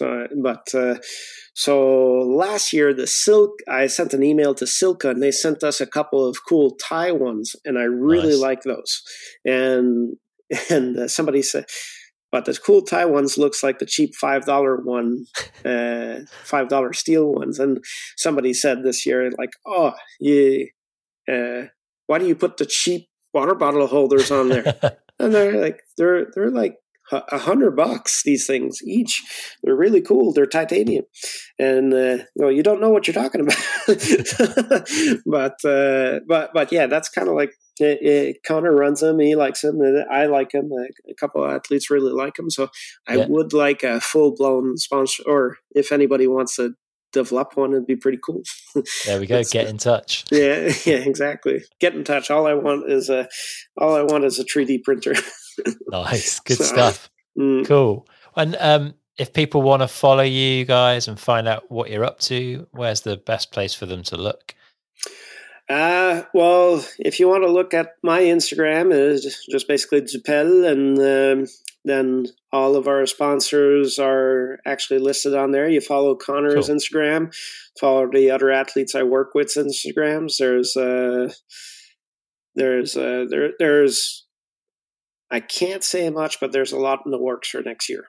[0.00, 0.96] uh, but uh,
[1.54, 5.80] so last year the silk I sent an email to Silca and they sent us
[5.80, 8.38] a couple of cool tie ones and I really nice.
[8.38, 9.02] like those
[9.44, 10.16] and
[10.70, 11.64] and uh, somebody said
[12.30, 15.24] but the cool tie ones looks like the cheap five dollar one
[15.64, 17.82] uh, five dollar steel ones and
[18.16, 20.64] somebody said this year like oh yeah
[21.28, 21.66] uh,
[22.10, 24.64] why do you put the cheap water bottle holders on there?
[25.20, 26.74] and they're like, they're they're like
[27.12, 28.24] a hundred bucks.
[28.24, 29.22] These things each.
[29.62, 30.32] They're really cool.
[30.32, 31.04] They're titanium,
[31.56, 33.56] and uh, well, you don't know what you're talking about.
[35.24, 39.20] but uh, but but yeah, that's kind of like it, it, Connor runs them.
[39.20, 39.80] He likes them.
[39.80, 40.70] And I like them.
[40.72, 42.50] A, a couple of athletes really like them.
[42.50, 42.70] So
[43.08, 43.26] I yeah.
[43.28, 46.74] would like a full blown sponsor, or if anybody wants to
[47.12, 48.42] develop one it'd be pretty cool.
[49.06, 50.24] There we go get in touch.
[50.32, 51.62] Yeah yeah exactly.
[51.80, 52.30] Get in touch.
[52.30, 53.28] All i want is a
[53.78, 55.14] all i want is a 3d printer.
[55.88, 57.10] Nice good so, stuff.
[57.38, 57.66] mm.
[57.66, 58.06] cool.
[58.36, 62.18] And um if people want to follow you guys and find out what you're up
[62.20, 64.54] to where's the best place for them to look
[65.70, 70.98] uh, well, if you want to look at my Instagram, it's just basically Dupel, and
[70.98, 71.46] um,
[71.84, 75.68] then all of our sponsors are actually listed on there.
[75.68, 76.76] You follow Connor's cool.
[76.76, 77.32] Instagram,
[77.78, 80.38] follow the other athletes I work with's Instagrams.
[80.38, 81.32] There's uh
[82.56, 84.26] there's uh there there's
[85.30, 88.06] I can't say much, but there's a lot in the works for next year.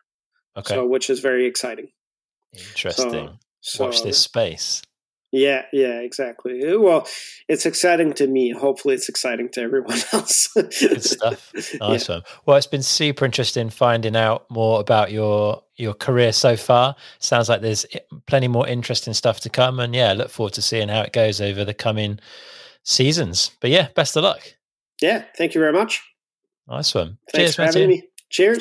[0.58, 0.74] Okay.
[0.74, 1.90] So which is very exciting.
[2.54, 3.38] Interesting.
[3.62, 4.82] So, Watch so, this space.
[5.32, 6.76] Yeah, yeah, exactly.
[6.76, 7.08] Well,
[7.48, 8.52] it's exciting to me.
[8.52, 10.48] Hopefully, it's exciting to everyone else.
[10.54, 11.52] Good stuff.
[11.54, 11.70] Nice
[12.10, 12.16] yeah.
[12.16, 12.24] one.
[12.46, 16.96] Well, it's been super interesting finding out more about your your career so far.
[17.20, 20.62] Sounds like there's eh, plenty more interesting stuff to come, and yeah, look forward to
[20.62, 22.20] seeing how it goes over the coming
[22.84, 23.52] seasons.
[23.62, 24.42] But yeah, best of luck.
[25.02, 26.04] Yeah, thank you very much.
[26.68, 27.18] Nice one.
[27.32, 28.04] Thanks Cheers, for having me.
[28.30, 28.60] Cheers.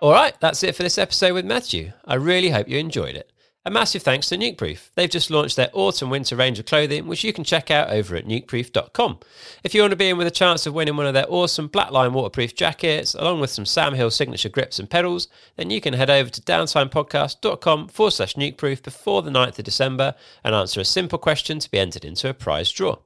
[0.00, 1.92] All right, that's it for this episode with Matthew.
[2.06, 3.30] I really hope you enjoyed it.
[3.66, 4.88] A massive thanks to Nukeproof.
[4.94, 8.16] They've just launched their autumn winter range of clothing, which you can check out over
[8.16, 9.18] at nukeproof.com.
[9.62, 11.68] If you want to be in with a chance of winning one of their awesome
[11.68, 15.92] Blackline waterproof jackets, along with some Sam Hill signature grips and pedals, then you can
[15.92, 20.84] head over to downtimepodcast.com forward slash nukeproof before the 9th of December and answer a
[20.86, 22.96] simple question to be entered into a prize draw.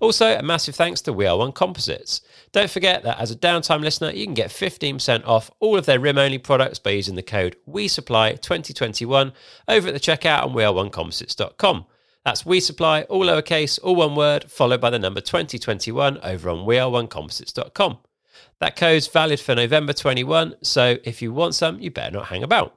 [0.00, 2.20] Also, a massive thanks to We Are One Composites.
[2.52, 6.00] Don't forget that as a downtime listener, you can get 15% off all of their
[6.00, 9.32] rim only products by using the code WeSupply2021
[9.68, 11.86] over at the checkout on weareonecomposites.com.
[12.24, 16.66] That's We Supply, all lowercase, all one word, followed by the number 2021 over on
[16.66, 17.98] weareonecomposites.com.
[18.60, 22.42] That code's valid for November 21, so if you want some, you better not hang
[22.42, 22.76] about.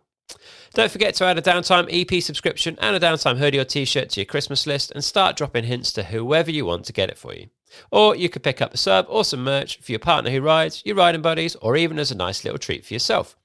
[0.74, 4.10] Don't forget to add a Downtime EP subscription and a Downtime hoodie or t shirt
[4.10, 7.18] to your Christmas list and start dropping hints to whoever you want to get it
[7.18, 7.50] for you.
[7.92, 10.82] Or you could pick up a sub or some merch for your partner who rides,
[10.84, 13.36] your riding buddies, or even as a nice little treat for yourself.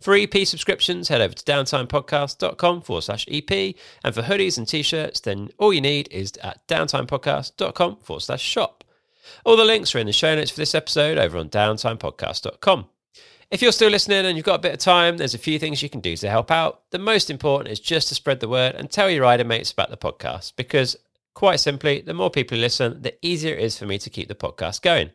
[0.00, 3.74] For EP subscriptions, head over to downtimepodcast.com forward slash EP.
[4.04, 8.42] And for hoodies and t shirts, then all you need is at downtimepodcast.com forward slash
[8.42, 8.84] shop.
[9.44, 12.86] All the links are in the show notes for this episode over on downtimepodcast.com.
[13.48, 15.80] If you're still listening and you've got a bit of time, there's a few things
[15.80, 16.82] you can do to help out.
[16.90, 19.90] The most important is just to spread the word and tell your rider mates about
[19.90, 20.96] the podcast because,
[21.34, 24.34] quite simply, the more people listen, the easier it is for me to keep the
[24.34, 25.10] podcast going.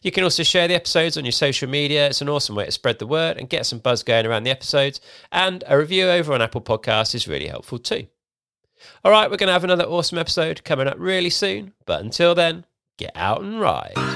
[0.00, 2.06] You can also share the episodes on your social media.
[2.06, 4.50] It's an awesome way to spread the word and get some buzz going around the
[4.50, 5.00] episodes.
[5.32, 8.06] And a review over on Apple Podcasts is really helpful too.
[9.04, 11.72] All right, we're going to have another awesome episode coming up really soon.
[11.84, 12.64] But until then,
[12.96, 14.11] get out and ride.